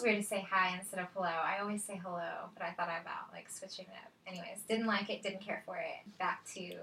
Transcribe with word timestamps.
feels 0.00 0.12
weird 0.12 0.22
to 0.22 0.28
say 0.28 0.46
hi 0.50 0.76
instead 0.78 1.00
of 1.00 1.06
hello. 1.14 1.26
I 1.26 1.58
always 1.60 1.84
say 1.84 2.00
hello, 2.02 2.48
but 2.54 2.62
I 2.62 2.70
thought 2.70 2.88
about 2.88 3.32
like 3.32 3.50
switching 3.50 3.86
it 3.86 3.94
up. 4.04 4.10
Anyways, 4.26 4.62
didn't 4.68 4.86
like 4.86 5.10
it, 5.10 5.22
didn't 5.22 5.40
care 5.42 5.62
for 5.66 5.76
it. 5.76 6.18
Back 6.18 6.44
to 6.54 6.76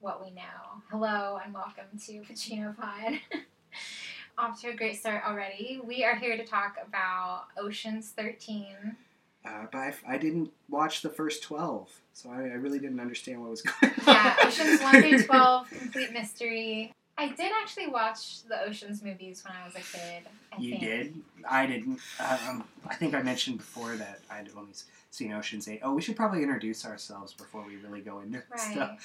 what 0.00 0.22
we 0.22 0.30
know. 0.32 0.82
Hello 0.90 1.38
and 1.42 1.54
welcome 1.54 1.86
to 2.06 2.12
Pacino 2.22 2.76
Pod. 2.76 3.20
Off 4.38 4.60
to 4.60 4.68
a 4.68 4.74
great 4.74 4.98
start 4.98 5.22
already. 5.26 5.80
We 5.82 6.04
are 6.04 6.16
here 6.16 6.36
to 6.36 6.44
talk 6.44 6.76
about 6.86 7.44
Ocean's 7.58 8.10
13. 8.10 8.96
Uh, 9.44 9.50
but 9.72 9.78
I, 9.78 9.94
I 10.06 10.18
didn't 10.18 10.50
watch 10.68 11.00
the 11.00 11.08
first 11.08 11.42
12, 11.44 11.90
so 12.12 12.30
I, 12.30 12.36
I 12.36 12.54
really 12.54 12.78
didn't 12.78 13.00
understand 13.00 13.40
what 13.40 13.50
was 13.50 13.62
going 13.80 13.92
on. 13.92 14.00
Yeah, 14.06 14.36
Ocean's 14.44 14.80
1 14.80 15.02
through 15.02 15.22
12, 15.26 15.70
complete 15.70 16.12
mystery. 16.12 16.92
I 17.20 17.28
did 17.30 17.50
actually 17.60 17.88
watch 17.88 18.44
the 18.44 18.62
Ocean's 18.62 19.02
movies 19.02 19.42
when 19.44 19.52
I 19.60 19.64
was 19.66 19.74
a 19.74 19.78
kid. 19.80 20.22
I 20.52 20.60
You 20.60 20.70
think. 20.70 20.82
did? 20.82 21.20
I 21.48 21.66
didn't. 21.66 21.98
Um, 22.20 22.64
I 22.86 22.94
think 22.94 23.14
I 23.14 23.22
mentioned 23.22 23.58
before 23.58 23.96
that 23.96 24.20
I'd 24.30 24.48
only 24.56 24.72
seen 25.10 25.32
Ocean's 25.32 25.66
8. 25.66 25.80
Oh, 25.82 25.94
we 25.94 26.00
should 26.02 26.14
probably 26.14 26.42
introduce 26.44 26.86
ourselves 26.86 27.32
before 27.34 27.64
we 27.66 27.76
really 27.76 28.02
go 28.02 28.20
into 28.20 28.40
Right. 28.50 28.60
stuff. 28.60 29.00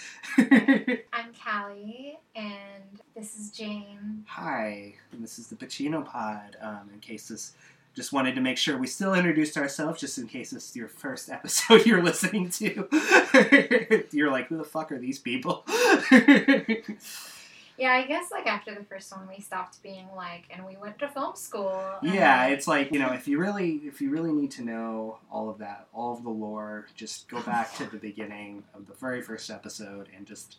I'm 1.11 1.31
Callie, 1.43 2.19
and 2.35 2.83
this 3.15 3.35
is 3.35 3.49
Jane. 3.49 4.23
Hi, 4.27 4.93
and 5.11 5.23
this 5.23 5.39
is 5.39 5.47
the 5.47 5.55
Pacino 5.55 6.05
Pod. 6.05 6.55
Um, 6.61 6.89
in 6.93 6.99
case 6.99 7.29
this, 7.29 7.53
just 7.95 8.13
wanted 8.13 8.35
to 8.35 8.41
make 8.41 8.57
sure 8.59 8.77
we 8.77 8.85
still 8.88 9.16
introduced 9.16 9.57
ourselves, 9.57 9.99
just 9.99 10.19
in 10.19 10.27
case 10.27 10.51
this 10.51 10.69
is 10.69 10.75
your 10.75 10.88
first 10.88 11.29
episode 11.31 11.85
you're 11.88 12.03
listening 12.03 12.49
to. 12.51 12.88
you're 14.11 14.29
like, 14.31 14.49
who 14.49 14.57
the 14.57 14.63
fuck 14.63 14.91
are 14.91 14.99
these 14.99 15.17
people? 15.17 15.63
Yeah, 17.77 17.93
I 17.93 18.05
guess 18.05 18.31
like 18.31 18.45
after 18.45 18.73
the 18.75 18.83
first 18.83 19.11
one, 19.16 19.27
we 19.27 19.41
stopped 19.41 19.81
being 19.81 20.07
like, 20.16 20.43
and 20.52 20.66
we 20.66 20.77
went 20.77 20.99
to 20.99 21.07
film 21.09 21.35
school. 21.35 21.81
yeah, 22.03 22.45
it's 22.47 22.67
like 22.67 22.91
you 22.91 22.99
know, 22.99 23.11
if 23.13 23.27
you 23.27 23.39
really, 23.39 23.81
if 23.85 23.99
you 24.02 24.09
really 24.11 24.31
need 24.31 24.52
to 24.52 24.63
know 24.63 25.17
all 25.31 25.49
of 25.49 25.57
that, 25.59 25.88
all 25.94 26.13
of 26.13 26.23
the 26.23 26.29
lore, 26.29 26.88
just 26.95 27.27
go 27.29 27.41
back 27.41 27.73
to 27.75 27.85
the 27.85 27.97
beginning 27.97 28.63
of 28.75 28.88
the 28.88 28.94
very 28.94 29.21
first 29.21 29.49
episode 29.49 30.07
and 30.16 30.25
just 30.27 30.57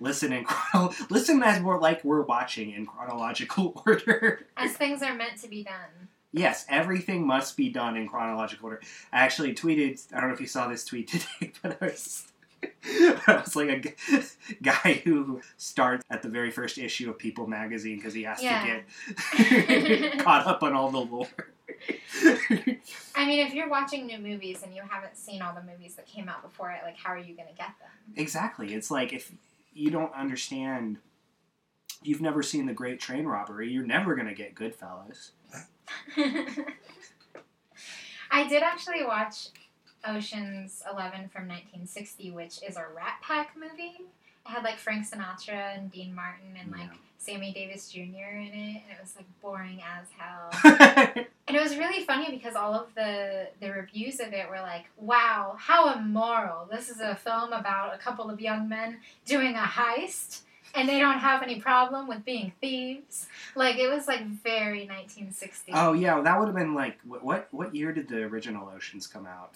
listen 0.00 0.32
in 0.32 0.44
chrono- 0.44 0.94
listen 1.10 1.42
as 1.42 1.60
we're 1.60 1.78
like 1.78 2.02
we're 2.04 2.22
watching 2.22 2.70
in 2.72 2.86
chronological 2.86 3.82
order. 3.86 4.46
as 4.56 4.72
things 4.72 5.02
are 5.02 5.14
meant 5.14 5.36
to 5.42 5.48
be 5.48 5.62
done. 5.64 6.08
Yes, 6.32 6.66
everything 6.68 7.26
must 7.26 7.56
be 7.56 7.70
done 7.70 7.96
in 7.96 8.06
chronological 8.06 8.66
order. 8.68 8.80
I 9.12 9.20
actually 9.20 9.54
tweeted. 9.54 10.02
I 10.14 10.20
don't 10.20 10.28
know 10.28 10.34
if 10.34 10.40
you 10.40 10.46
saw 10.46 10.68
this 10.68 10.84
tweet 10.84 11.08
today, 11.40 11.52
but 11.62 11.78
I 11.82 11.86
was. 11.86 12.32
I 12.84 13.42
was 13.44 13.54
like 13.56 13.68
a 13.68 13.78
g- 13.80 13.94
guy 14.62 15.00
who 15.04 15.40
starts 15.56 16.04
at 16.10 16.22
the 16.22 16.28
very 16.28 16.50
first 16.50 16.78
issue 16.78 17.10
of 17.10 17.18
People 17.18 17.46
magazine 17.46 17.96
because 17.96 18.14
he 18.14 18.22
has 18.24 18.42
Yeah. 18.42 18.62
to 18.62 18.84
get 19.36 20.18
caught 20.24 20.46
up 20.46 20.62
on 20.62 20.72
all 20.72 20.90
the 20.90 20.98
lore. 20.98 21.28
I 23.14 23.26
mean, 23.26 23.46
if 23.46 23.54
you're 23.54 23.68
watching 23.68 24.06
new 24.06 24.18
movies 24.18 24.62
and 24.62 24.74
you 24.74 24.82
haven't 24.88 25.16
seen 25.16 25.42
all 25.42 25.54
the 25.54 25.62
movies 25.62 25.94
that 25.96 26.06
came 26.06 26.28
out 26.28 26.42
before 26.42 26.70
it, 26.72 26.80
like, 26.84 26.96
how 26.96 27.10
are 27.10 27.18
you 27.18 27.34
going 27.36 27.48
to 27.48 27.54
get 27.54 27.68
them? 27.78 27.90
exactly. 28.16 28.74
It's 28.74 28.90
like 28.90 29.12
if 29.12 29.30
you 29.72 29.90
don't 29.90 30.12
understand, 30.14 30.98
you've 32.02 32.20
never 32.20 32.42
seen 32.42 32.66
The 32.66 32.72
Great 32.72 32.98
Train 33.00 33.26
Robbery, 33.26 33.70
you're 33.70 33.86
never 33.86 34.14
going 34.16 34.26
to 34.28 34.34
get 34.34 34.54
Goodfellas. 34.54 35.30
I 38.30 38.46
did 38.48 38.62
actually 38.62 39.04
watch 39.04 39.48
Ocean's 40.06 40.82
Eleven 40.90 41.28
from 41.28 41.48
1960, 41.48 42.30
which 42.30 42.62
is 42.66 42.76
a 42.76 42.84
Rat 42.94 43.16
Pack 43.22 43.56
movie. 43.56 43.96
It 44.00 44.50
had 44.50 44.64
like 44.64 44.76
Frank 44.78 45.06
Sinatra 45.08 45.76
and 45.76 45.90
Dean 45.90 46.14
Martin 46.14 46.56
and 46.60 46.70
like 46.70 46.82
Yeah. 46.82 46.96
Sammy 47.20 47.52
Davis 47.52 47.90
Jr. 47.90 47.98
in 48.00 48.52
it, 48.54 48.82
and 48.84 48.92
it 48.92 48.98
was 49.00 49.14
like 49.16 49.26
boring 49.42 49.80
as 49.82 50.06
hell. 50.16 51.24
And 51.48 51.56
it 51.56 51.62
was 51.62 51.78
really 51.78 52.04
funny 52.04 52.30
because 52.30 52.54
all 52.54 52.74
of 52.74 52.94
the 52.94 53.48
the 53.58 53.70
reviews 53.72 54.20
of 54.20 54.34
it 54.34 54.50
were 54.50 54.60
like, 54.60 54.84
"Wow, 54.98 55.56
how 55.58 55.94
immoral! 55.94 56.68
This 56.70 56.90
is 56.90 57.00
a 57.00 57.14
film 57.16 57.54
about 57.54 57.94
a 57.94 57.98
couple 57.98 58.28
of 58.28 58.38
young 58.38 58.68
men 58.68 58.98
doing 59.24 59.54
a 59.54 59.60
heist, 59.62 60.42
and 60.74 60.86
they 60.86 60.98
don't 60.98 61.18
have 61.20 61.42
any 61.42 61.58
problem 61.58 62.06
with 62.06 62.22
being 62.26 62.52
thieves." 62.60 63.28
Like 63.54 63.78
it 63.78 63.88
was 63.88 64.06
like 64.06 64.26
very 64.26 64.80
1960. 64.86 65.72
oh 65.74 65.94
yeah, 65.94 66.20
that 66.20 66.38
would 66.38 66.48
have 66.48 66.54
been 66.54 66.74
like 66.74 66.98
what, 67.04 67.24
what? 67.24 67.48
What 67.50 67.74
year 67.74 67.92
did 67.92 68.08
the 68.08 68.24
original 68.24 68.70
Oceans 68.76 69.06
come 69.06 69.26
out? 69.26 69.52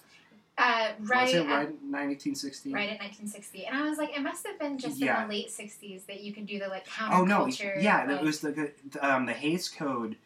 Uh, 0.59 0.93
right, 1.01 1.35
at, 1.35 1.47
right 1.47 1.69
1960? 1.71 2.73
right 2.75 2.91
at 2.91 2.99
1960, 3.01 3.65
and 3.65 3.77
I 3.77 3.89
was 3.89 3.97
like, 3.99 4.15
it 4.15 4.21
must 4.21 4.47
have 4.47 4.59
been 4.59 4.77
just 4.79 4.99
Yeah. 4.99 5.23
in 5.23 5.29
the 5.29 5.35
late 5.35 5.49
60s 5.49 6.05
that 6.07 6.21
you 6.21 6.33
can 6.33 6.45
do 6.45 6.59
the 6.59 6.69
like 6.69 6.87
counterculture. 6.87 7.13
Oh 7.13 7.25
no, 7.25 7.47
yeah, 7.81 8.05
like, 8.07 8.21
it 8.21 8.23
was 8.23 8.41
the 8.41 8.71
um, 9.01 9.25
the 9.27 9.33
Hays 9.33 9.69
Code 9.69 10.17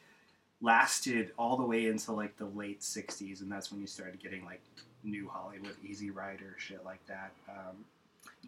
lasted 0.60 1.30
all 1.38 1.56
the 1.56 1.64
way 1.64 1.86
into 1.86 2.12
like 2.12 2.36
the 2.38 2.46
late 2.46 2.80
'60s, 2.80 3.40
and 3.40 3.50
that's 3.50 3.70
when 3.70 3.80
you 3.80 3.86
started 3.86 4.20
getting 4.20 4.44
like 4.44 4.60
new 5.04 5.28
Hollywood, 5.28 5.76
Easy 5.84 6.10
Rider, 6.10 6.56
shit 6.58 6.84
like 6.84 7.04
that. 7.06 7.30
Um, 7.48 7.84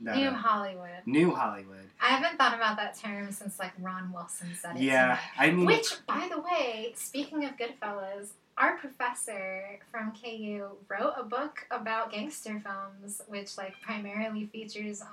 New 0.00 0.11
uh, 0.11 0.33
Hollywood. 0.34 0.91
new 1.06 1.34
Hollywood. 1.34 1.88
I 2.00 2.09
haven't 2.09 2.38
thought 2.38 2.55
about 2.55 2.77
that 2.77 2.97
term 2.97 3.33
since 3.33 3.59
like 3.59 3.72
Ron 3.81 4.12
Wilson 4.12 4.49
said 4.61 4.77
it. 4.77 4.83
Yeah. 4.83 5.19
I 5.37 5.50
mean, 5.50 5.67
Which, 5.67 5.94
by 6.06 6.28
the 6.31 6.41
way, 6.41 6.93
speaking 6.94 7.44
of 7.44 7.53
Goodfellas, 7.56 8.28
our 8.59 8.77
professor 8.77 9.79
from 9.91 10.13
KU 10.13 10.67
wrote 10.89 11.15
a 11.17 11.23
book 11.23 11.67
about 11.71 12.13
gangster 12.13 12.61
films, 12.61 13.23
which 13.29 13.57
like 13.57 13.81
primarily 13.81 14.47
features 14.47 15.01
on 15.01 15.09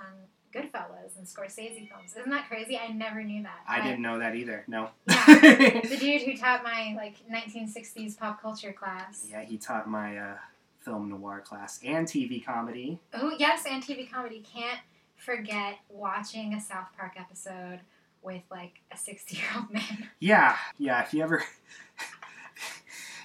Goodfellas 0.53 1.17
and 1.17 1.27
Scorsese 1.27 1.89
films. 1.89 2.15
Isn't 2.17 2.29
that 2.31 2.47
crazy? 2.47 2.77
I 2.77 2.87
never 2.93 3.23
knew 3.23 3.43
that. 3.43 3.59
I 3.67 3.79
But, 3.79 3.83
didn't 3.85 4.01
know 4.01 4.19
that 4.19 4.35
either. 4.35 4.63
No. 4.67 4.89
Yeah. 5.07 5.81
The 5.89 5.97
dude 5.99 6.21
who 6.23 6.37
taught 6.37 6.63
my 6.63 6.93
like 6.95 7.15
1960s 7.31 8.17
pop 8.17 8.41
culture 8.41 8.71
class. 8.73 9.25
yeah, 9.29 9.43
he 9.43 9.57
taught 9.57 9.89
my 9.89 10.17
uh, 10.17 10.35
film 10.79 11.09
noir 11.09 11.41
class 11.41 11.79
and 11.83 12.07
TV 12.07 12.43
comedy. 12.43 12.99
Oh 13.13 13.35
yes, 13.37 13.65
and 13.69 13.83
TV 13.83 14.09
comedy. 14.09 14.43
Can't 14.53 14.79
forget 15.17 15.79
watching 15.89 16.53
a 16.53 16.61
South 16.61 16.87
Park 16.97 17.13
episode 17.17 17.79
with 18.21 18.41
like 18.49 18.79
a 18.91 18.97
60 18.97 19.35
year 19.35 19.45
old 19.55 19.71
man. 19.71 20.09
Yeah, 20.19 20.55
yeah. 20.77 21.03
If 21.03 21.13
you 21.13 21.21
ever, 21.23 21.43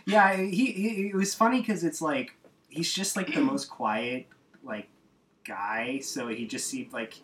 yeah, 0.07 0.37
he, 0.37 0.73
he 0.73 1.09
it 1.09 1.15
was 1.15 1.35
funny 1.35 1.61
because 1.61 1.85
it's 1.85 2.01
like 2.03 2.35
he's 2.69 2.93
just 2.93 3.17
like 3.17 3.33
the 3.35 3.41
most 3.41 3.69
quiet 3.71 4.27
like 4.63 4.89
guy. 5.45 6.01
So 6.01 6.29
he 6.29 6.47
just 6.47 6.69
seemed 6.69 6.93
like 6.93 7.15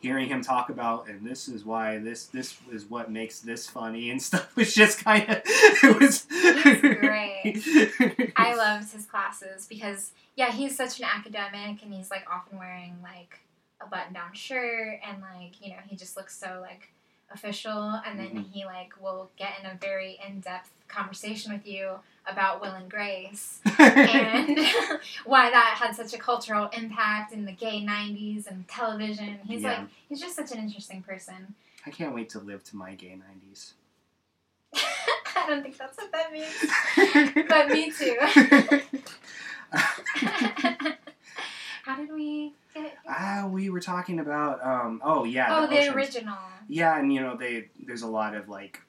hearing 0.00 0.28
him 0.28 0.42
talk 0.42 0.68
about 0.68 1.08
and 1.08 1.24
this 1.26 1.48
is 1.48 1.64
why 1.64 1.98
this 1.98 2.26
this 2.26 2.56
is 2.70 2.84
what 2.84 3.10
makes 3.10 3.40
this 3.40 3.68
funny 3.68 4.10
and 4.10 4.20
stuff 4.28 4.54
was 4.54 4.74
just 4.74 5.02
kind 5.02 5.28
of 5.30 5.40
it 5.46 6.00
was 6.00 6.26
He's 6.30 6.80
great. 6.80 8.32
I 8.36 8.54
loved 8.54 8.92
his 8.92 9.06
classes 9.06 9.66
because 9.66 10.12
yeah, 10.36 10.50
he's 10.52 10.76
such 10.76 10.98
an 10.98 11.06
academic 11.06 11.82
and 11.82 11.92
he's 11.92 12.10
like 12.10 12.26
often 12.30 12.58
wearing 12.58 12.96
like 13.02 13.38
a 13.80 13.86
button 13.86 14.12
down 14.12 14.32
shirt 14.34 15.00
and 15.08 15.22
like, 15.22 15.60
you 15.60 15.70
know, 15.70 15.80
he 15.86 15.96
just 15.96 16.16
looks 16.16 16.36
so 16.36 16.58
like 16.60 16.90
official 17.32 18.00
and 18.06 18.18
then 18.18 18.28
Mhm. 18.28 18.52
he 18.52 18.64
like 18.66 18.92
will 19.00 19.30
get 19.36 19.52
in 19.60 19.66
a 19.66 19.74
very 19.80 20.18
in-depth 20.26 20.70
conversation 20.88 21.52
with 21.52 21.66
you 21.66 21.92
about 22.26 22.60
Will 22.60 22.70
and 22.72 22.90
Grace 22.90 23.60
and 23.78 24.58
why 25.26 25.50
that 25.50 25.76
had 25.78 25.94
such 25.94 26.14
a 26.14 26.18
cultural 26.18 26.68
impact 26.76 27.32
in 27.32 27.44
the 27.44 27.52
gay 27.52 27.80
90s 27.84 28.46
and 28.46 28.66
television. 28.68 29.38
He's 29.46 29.62
Yeah. 29.62 29.80
like 29.80 29.88
he's 30.08 30.20
just 30.20 30.34
such 30.36 30.52
an 30.52 30.58
interesting 30.58 31.02
person. 31.02 31.54
I 31.86 31.90
can't 31.90 32.14
wait 32.14 32.30
to 32.30 32.38
live 32.38 32.64
to 32.64 32.76
my 32.76 32.94
gay 32.94 33.14
nineties. 33.16 33.74
I 34.74 35.46
don't 35.48 35.62
think 35.62 35.76
that's 35.76 35.98
what 35.98 36.10
that 36.12 36.32
means. 36.32 37.46
But 37.48 37.68
me 37.68 37.90
too. 37.90 38.16
How 41.84 41.96
did 41.96 42.10
we 42.12 42.54
get? 42.74 42.96
Ah, 43.06 43.46
we 43.50 43.68
were 43.68 43.80
talking 43.80 44.18
about 44.20 44.64
um 44.64 45.02
oh 45.04 45.24
yeah 45.24 45.46
oh, 45.50 45.66
the 45.66 45.78
Oceans. 45.80 45.94
original. 45.94 46.38
Yeah, 46.68 46.98
and 46.98 47.12
you 47.12 47.20
know 47.20 47.36
they 47.36 47.68
there's 47.84 48.02
a 48.02 48.08
lot 48.08 48.34
of 48.34 48.48
like 48.48 48.80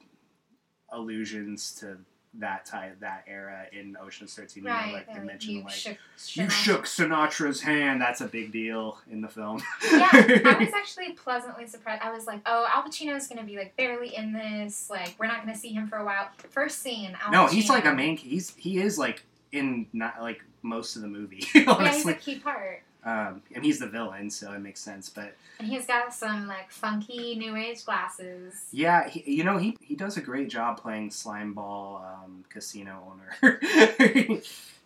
allusions 0.90 1.74
to 1.82 1.98
that 2.40 2.66
time 2.66 2.94
that 3.00 3.24
era 3.28 3.66
in 3.72 3.96
Ocean's 4.02 4.34
Thirteen. 4.34 4.64
You 4.64 4.70
Right. 4.70 4.88
know, 4.88 4.94
like 4.94 5.08
they 5.08 5.14
and 5.14 5.26
mention 5.26 5.64
like 5.64 5.74
shook, 5.74 5.98
you 6.34 6.50
shook 6.50 6.86
Sinatra's 6.86 7.62
hand. 7.62 8.02
That's 8.02 8.22
a 8.22 8.26
big 8.28 8.52
deal 8.52 9.00
in 9.12 9.22
the 9.22 9.28
film. 9.28 9.62
yeah, 9.92 10.10
I 10.12 10.58
was 10.60 10.74
actually 10.74 11.14
pleasantly 11.14 11.68
surprised. 11.68 12.02
I 12.04 12.12
was 12.12 12.26
like, 12.28 12.42
oh, 12.46 12.68
Al 12.74 12.84
Pacino's 12.84 13.28
gonna 13.28 13.44
be 13.44 13.58
like 13.58 13.76
barely 13.78 14.16
in 14.16 14.34
this. 14.34 14.90
Like, 14.90 15.16
we're 15.20 15.28
not 15.28 15.42
gonna 15.42 15.56
see 15.58 15.70
him 15.74 15.88
for 15.88 15.98
a 15.98 16.06
while. 16.06 16.30
First 16.50 16.80
scene, 16.82 17.18
Al 17.24 17.32
no, 17.32 17.48
he's 17.48 17.70
like 17.70 17.86
a 17.86 17.94
main. 17.94 18.18
He's 18.18 18.54
he 18.56 18.80
is 18.80 18.98
like 18.98 19.24
in 19.52 19.88
not 19.94 20.22
like 20.22 20.42
most 20.62 20.96
of 20.96 21.02
the 21.02 21.08
movie. 21.08 21.44
Yeah, 21.54 21.62
he's 21.62 21.68
a 21.68 21.72
Honestly, 21.72 22.14
key 22.16 22.40
part. 22.40 22.82
Um, 23.06 23.42
and 23.54 23.64
he's 23.64 23.80
the 23.80 23.88
villain, 23.88 24.30
so 24.30 24.52
it 24.54 24.60
makes 24.60 24.82
sense. 24.82 25.10
But 25.10 25.36
And 25.60 25.68
he's 25.68 25.86
got 25.86 26.14
some 26.14 26.48
like 26.48 26.72
funky 26.72 27.36
new 27.36 27.56
age 27.56 27.86
glasses. 27.86 28.66
yeah, 28.72 29.08
he, 29.08 29.24
you 29.32 29.44
know 29.44 29.58
he 29.58 29.78
he 29.80 29.96
does 29.96 30.18
a 30.18 30.22
great 30.22 30.50
job 30.50 30.80
playing 30.82 31.10
Slimeball 31.12 32.02
um, 32.04 32.44
casino 32.50 33.14
owner. 33.42 33.60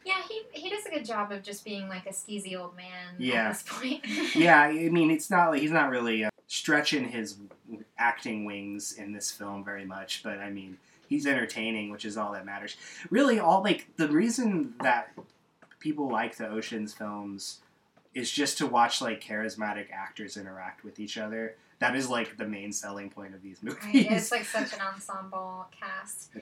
Yeah, 0.05 0.21
he 0.27 0.41
he 0.53 0.69
does 0.69 0.85
a 0.85 0.89
good 0.89 1.05
job 1.05 1.31
of 1.31 1.43
just 1.43 1.63
being 1.65 1.87
like 1.89 2.05
a 2.05 2.11
skeezy 2.11 2.57
old 2.59 2.75
man 2.75 3.15
Yeah. 3.19 3.47
at 3.49 3.53
this 3.53 3.63
point. 3.67 4.05
yeah, 4.35 4.61
I 4.61 4.89
mean, 4.89 5.11
it's 5.11 5.29
not 5.29 5.51
like 5.51 5.61
he's 5.61 5.71
not 5.71 5.89
really 5.91 6.23
uh, 6.23 6.29
stretching 6.47 7.09
his 7.09 7.35
acting 7.97 8.45
wings 8.45 8.93
in 8.93 9.11
this 9.11 9.29
film 9.31 9.63
very 9.63 9.85
much, 9.85 10.23
but 10.23 10.39
I 10.39 10.49
mean, 10.51 10.77
he's 11.09 11.27
entertaining, 11.27 11.91
which 11.91 12.05
is 12.05 12.17
all 12.17 12.31
that 12.31 12.45
matters. 12.45 12.75
Really, 13.11 13.39
all 13.39 13.61
like 13.61 13.87
the 13.97 14.07
reason 14.07 14.73
that 14.81 15.11
people 15.79 16.09
like 16.09 16.37
the 16.37 16.47
Ocean's 16.49 16.93
films 16.93 17.59
is 18.19 18.29
just 18.31 18.57
to 18.59 18.67
watch 18.67 19.01
like 19.01 19.23
charismatic 19.23 19.87
actors 19.91 20.37
interact 20.37 20.83
with 20.83 20.99
each 20.99 21.17
other. 21.17 21.55
That 21.79 21.95
is 21.95 22.09
like 22.09 22.37
the 22.37 22.45
main 22.45 22.71
selling 22.73 23.09
point 23.09 23.33
of 23.33 23.41
these 23.41 23.63
movies. 23.63 23.79
Right? 23.85 24.11
It's 24.11 24.31
like 24.31 24.43
such 24.45 24.73
an 24.73 24.79
ensemble 24.81 25.67
cast. 25.79 26.31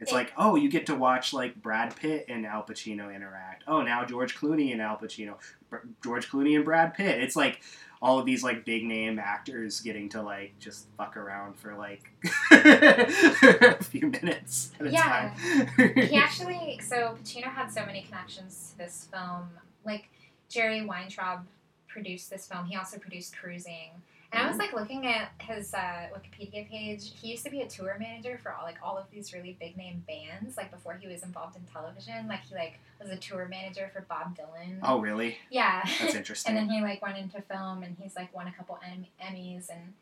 It's 0.00 0.12
like, 0.12 0.32
oh, 0.36 0.54
you 0.54 0.70
get 0.70 0.86
to 0.86 0.94
watch 0.94 1.32
like 1.32 1.60
Brad 1.60 1.96
Pitt 1.96 2.26
and 2.28 2.46
Al 2.46 2.62
Pacino 2.62 3.12
interact. 3.12 3.64
Oh, 3.66 3.82
now 3.82 4.04
George 4.04 4.36
Clooney 4.36 4.70
and 4.70 4.80
Al 4.80 4.96
Pacino, 4.96 5.34
Br- 5.68 5.78
George 6.04 6.30
Clooney 6.30 6.54
and 6.54 6.64
Brad 6.64 6.94
Pitt. 6.94 7.20
It's 7.20 7.34
like 7.34 7.62
all 8.00 8.16
of 8.20 8.24
these 8.24 8.44
like 8.44 8.64
big 8.64 8.84
name 8.84 9.18
actors 9.18 9.80
getting 9.80 10.08
to 10.10 10.22
like 10.22 10.56
just 10.60 10.86
fuck 10.96 11.16
around 11.16 11.56
for 11.58 11.74
like 11.74 12.12
a 12.52 13.82
few 13.82 14.06
minutes 14.06 14.70
at 14.78 14.86
a 14.86 14.90
Yeah. 14.90 15.02
time. 15.02 15.96
he 15.96 16.16
actually 16.16 16.78
so 16.80 17.16
Pacino 17.20 17.46
had 17.52 17.68
so 17.72 17.84
many 17.84 18.02
connections 18.02 18.70
to 18.72 18.78
this 18.78 19.08
film. 19.12 19.48
Like 19.84 20.08
Jerry 20.48 20.84
Weintraub 20.84 21.46
produced 21.88 22.30
this 22.30 22.46
film. 22.46 22.66
He 22.66 22.76
also 22.76 22.98
produced 22.98 23.36
Cruising. 23.36 23.90
And 24.30 24.42
I 24.42 24.48
was 24.48 24.58
like 24.58 24.74
looking 24.74 25.06
at 25.06 25.30
his 25.40 25.72
uh, 25.72 26.08
Wikipedia 26.14 26.68
page. 26.68 27.12
He 27.18 27.28
used 27.30 27.44
to 27.44 27.50
be 27.50 27.62
a 27.62 27.66
tour 27.66 27.96
manager 27.98 28.38
for 28.42 28.52
all 28.52 28.62
like 28.62 28.76
all 28.82 28.98
of 28.98 29.04
these 29.10 29.32
really 29.32 29.56
big 29.58 29.74
name 29.78 30.04
bands. 30.06 30.58
Like 30.58 30.70
before 30.70 30.98
he 31.00 31.08
was 31.08 31.22
involved 31.22 31.56
in 31.56 31.62
television, 31.62 32.28
like 32.28 32.40
he 32.42 32.54
like 32.54 32.78
was 33.00 33.08
a 33.08 33.16
tour 33.16 33.48
manager 33.48 33.90
for 33.94 34.02
Bob 34.02 34.36
Dylan. 34.36 34.80
oh, 34.82 35.00
really? 35.00 35.38
yeah. 35.50 35.82
That's 35.98 36.14
interesting. 36.14 36.56
and 36.58 36.68
then 36.68 36.76
he 36.76 36.82
like 36.82 37.00
went 37.00 37.16
into 37.16 37.40
film 37.40 37.82
and 37.82 37.96
he's 37.98 38.16
like 38.16 38.34
won 38.34 38.46
a 38.46 38.52
couple 38.52 38.78
em- 38.86 39.06
Emmys 39.24 39.70
and 39.70 39.94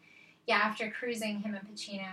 yeah, 0.47 0.57
after 0.59 0.91
cruising, 0.91 1.41
him 1.41 1.55
and 1.55 1.69
Pacino 1.69 2.07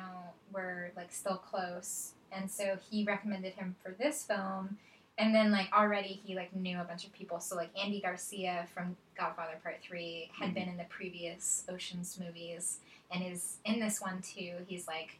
were 0.51 0.91
like 0.95 1.11
still 1.11 1.37
close, 1.37 2.13
and 2.31 2.49
so 2.49 2.77
he 2.89 3.03
recommended 3.03 3.53
him 3.53 3.75
for 3.83 3.91
this 3.91 4.23
film. 4.23 4.77
And 5.17 5.33
then 5.33 5.51
like 5.51 5.67
already 5.71 6.19
he 6.25 6.35
like 6.35 6.55
knew 6.55 6.79
a 6.79 6.83
bunch 6.83 7.05
of 7.05 7.13
people. 7.13 7.39
So 7.39 7.55
like 7.55 7.69
Andy 7.79 8.01
Garcia 8.01 8.67
from 8.73 8.97
Godfather 9.17 9.53
Part 9.61 9.77
Three 9.81 10.31
had 10.39 10.49
Mhm. 10.49 10.53
been 10.55 10.69
in 10.69 10.77
the 10.77 10.85
previous 10.85 11.63
Ocean's 11.69 12.19
movies 12.19 12.79
and 13.11 13.23
is 13.23 13.57
in 13.65 13.79
this 13.79 14.01
one 14.01 14.21
too. 14.21 14.53
He's 14.67 14.87
like, 14.87 15.19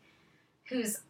who's 0.65 1.01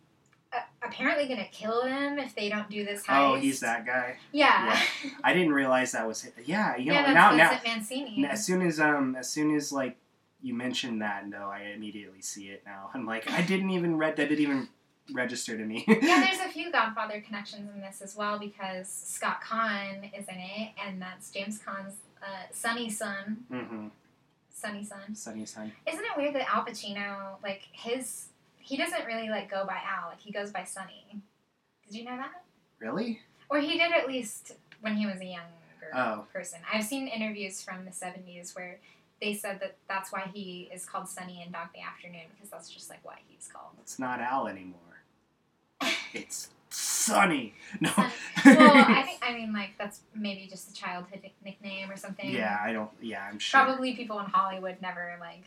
uh, 0.52 0.58
apparently 0.84 1.28
gonna 1.28 1.48
kill 1.52 1.84
them 1.84 2.20
if 2.20 2.36
they 2.36 2.50
don't 2.50 2.70
do 2.70 2.84
this 2.86 3.04
heist. 3.06 3.32
oh, 3.32 3.36
he's 3.36 3.62
that 3.62 3.86
guy. 3.86 4.18
Yeah. 4.34 4.78
I 5.24 5.34
didn't 5.34 5.54
realize 5.54 5.94
that 5.94 6.06
was. 6.08 6.26
it. 6.26 6.34
Yeah, 6.46 6.76
you 6.76 6.88
know, 6.88 6.94
yeah, 6.96 7.02
that's 7.04 7.14
now 7.16 7.36
now 7.36 7.50
Vincent 7.52 7.68
Mancini. 7.68 8.26
as 8.28 8.46
soon 8.46 8.62
as 8.62 8.80
um 8.80 9.16
as 9.16 9.30
soon 9.30 9.56
as 9.56 9.72
like 9.72 9.96
you 10.42 10.54
mentioned 10.54 11.02
that, 11.02 11.26
no, 11.28 11.50
I 11.50 11.72
immediately 11.74 12.22
see 12.22 12.50
it 12.50 12.64
now. 12.66 12.90
I'm 12.94 13.06
like, 13.06 13.32
I 13.32 13.42
didn't 13.42 13.70
even 13.70 13.96
read 13.98 14.18
that. 14.18 14.28
Didn't 14.28 14.44
even 14.44 14.68
register 15.12 15.58
to 15.58 15.64
me. 15.66 15.84
yeah, 15.88 16.26
there's 16.28 16.40
a 16.40 16.50
few 16.54 16.72
Godfather 16.72 17.22
connections 17.22 17.70
in 17.74 17.82
this 17.82 18.02
as 18.02 18.16
well 18.16 18.40
because 18.40 18.88
Scott 18.88 19.42
Caan 19.44 20.06
is 20.18 20.28
in 20.28 20.36
it, 20.38 20.72
and 20.86 21.02
that's 21.02 21.30
James 21.32 21.60
Caan's 21.60 21.96
uh, 22.22 22.26
Sonny 22.52 22.90
son. 22.90 23.46
mm-hmm. 23.52 23.88
Sonny 24.50 24.84
son. 24.86 25.14
Sunny 25.16 25.46
son. 25.46 25.72
Isn't 25.86 26.06
it 26.06 26.12
weird 26.18 26.36
that 26.36 26.48
Al 26.54 26.64
Pacino, 26.66 27.36
like 27.44 27.64
his, 27.74 28.28
he 28.60 28.78
doesn't 28.78 29.06
really 29.06 29.28
like 29.30 29.50
go 29.52 29.66
by 29.66 29.78
Al, 29.86 30.10
like 30.10 30.22
he 30.22 30.32
goes 30.32 30.52
by 30.52 30.64
Sonny. 30.64 31.22
Did 31.86 31.98
you 31.98 32.06
know 32.06 32.16
that? 32.16 32.44
Really? 32.80 33.20
Or 33.50 33.60
he 33.60 33.78
did 33.78 33.92
at 33.92 34.08
least 34.08 34.54
when 34.82 34.96
he 34.96 35.06
was 35.06 35.20
a 35.20 35.26
younger 35.26 35.48
Oh. 35.94 36.26
person. 36.32 36.60
I've 36.72 36.86
seen 36.86 37.08
interviews 37.08 37.62
from 37.62 37.84
the 37.86 37.92
'70s 37.92 38.56
where 38.56 38.80
they 39.22 39.34
said 39.34 39.60
that 39.60 39.76
that's 39.90 40.12
why 40.14 40.30
he 40.34 40.70
is 40.74 40.86
called 40.86 41.08
Sonny 41.10 41.44
in 41.46 41.52
Dog 41.52 41.74
Day 41.74 41.82
Afternoon 41.88 42.22
because 42.34 42.50
that's 42.50 42.70
just 42.70 42.90
like 42.90 43.04
what 43.04 43.18
he's 43.28 43.48
called. 43.52 43.74
It's 43.82 44.00
not 44.00 44.20
Al 44.22 44.48
anymore. 44.48 44.80
It's 46.14 46.50
Sunny. 46.70 47.54
No. 47.80 47.90
Sonny. 47.92 48.12
well, 48.58 48.72
I 48.76 49.04
think 49.04 49.20
I 49.22 49.34
mean 49.34 49.54
like 49.54 49.72
that's 49.78 50.02
maybe 50.16 50.48
just 50.50 50.72
a 50.72 50.74
childhood 50.74 51.22
nickname 51.44 51.90
or 51.92 51.98
something. 51.98 52.30
yeah, 52.30 52.58
I 52.64 52.74
don't. 52.74 52.90
Yeah, 53.02 53.28
I'm 53.30 53.40
sure. 53.40 53.62
Probably 53.64 53.94
people 53.94 54.20
in 54.20 54.26
Hollywood 54.26 54.78
never 54.82 55.16
like 55.20 55.44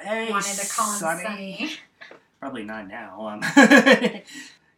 Hey, 0.00 0.30
wanted 0.30 0.56
to 0.56 0.68
call 0.68 0.92
him 0.92 0.98
Sonny. 0.98 1.22
Sonny. 1.22 1.70
Probably 2.40 2.64
not 2.64 2.88
now. 2.88 3.28
Um, 3.28 3.42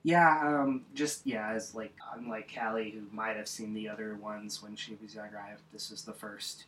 yeah, 0.05 0.41
um, 0.45 0.85
just 0.95 1.27
yeah, 1.27 1.51
as 1.51 1.75
like 1.75 1.95
unlike 2.15 2.53
Callie, 2.55 2.91
who 2.91 3.03
might 3.15 3.37
have 3.37 3.49
seen 3.49 3.75
the 3.75 3.89
other 3.89 4.15
ones 4.17 4.63
when 4.63 4.77
she 4.77 4.97
was 5.03 5.15
younger, 5.15 5.39
I, 5.45 5.51
have, 5.51 5.61
this 5.73 5.91
is 5.91 6.03
the 6.03 6.13
first. 6.13 6.67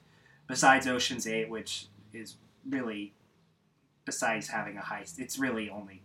Besides 0.48 0.86
Ocean's 0.86 1.26
Eight, 1.26 1.50
which 1.50 1.86
is 2.12 2.36
really, 2.68 3.12
besides 4.06 4.48
having 4.48 4.78
a 4.78 4.80
heist, 4.80 5.18
it's 5.18 5.38
really 5.38 5.68
only, 5.68 6.00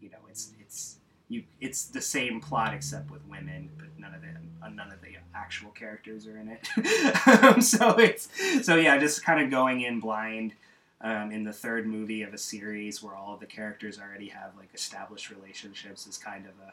you 0.00 0.08
know, 0.10 0.18
it's 0.30 0.52
it's 0.60 0.97
you, 1.28 1.44
it's 1.60 1.84
the 1.84 2.00
same 2.00 2.40
plot 2.40 2.74
except 2.74 3.10
with 3.10 3.26
women, 3.26 3.70
but 3.76 3.88
none 3.98 4.14
of 4.14 4.22
the 4.22 4.28
none 4.70 4.92
of 4.92 5.00
the 5.00 5.16
actual 5.34 5.70
characters 5.70 6.26
are 6.26 6.38
in 6.38 6.48
it. 6.48 6.68
um, 7.44 7.60
so 7.60 7.98
it's 7.98 8.28
so 8.64 8.76
yeah, 8.76 8.98
just 8.98 9.24
kind 9.24 9.42
of 9.42 9.50
going 9.50 9.82
in 9.82 10.00
blind 10.00 10.54
um, 11.00 11.30
in 11.30 11.44
the 11.44 11.52
third 11.52 11.86
movie 11.86 12.22
of 12.22 12.34
a 12.34 12.38
series 12.38 13.02
where 13.02 13.14
all 13.14 13.34
of 13.34 13.40
the 13.40 13.46
characters 13.46 13.98
already 13.98 14.28
have 14.28 14.56
like 14.56 14.70
established 14.74 15.30
relationships 15.30 16.06
is 16.06 16.18
kind 16.18 16.46
of 16.46 16.52
a 16.66 16.72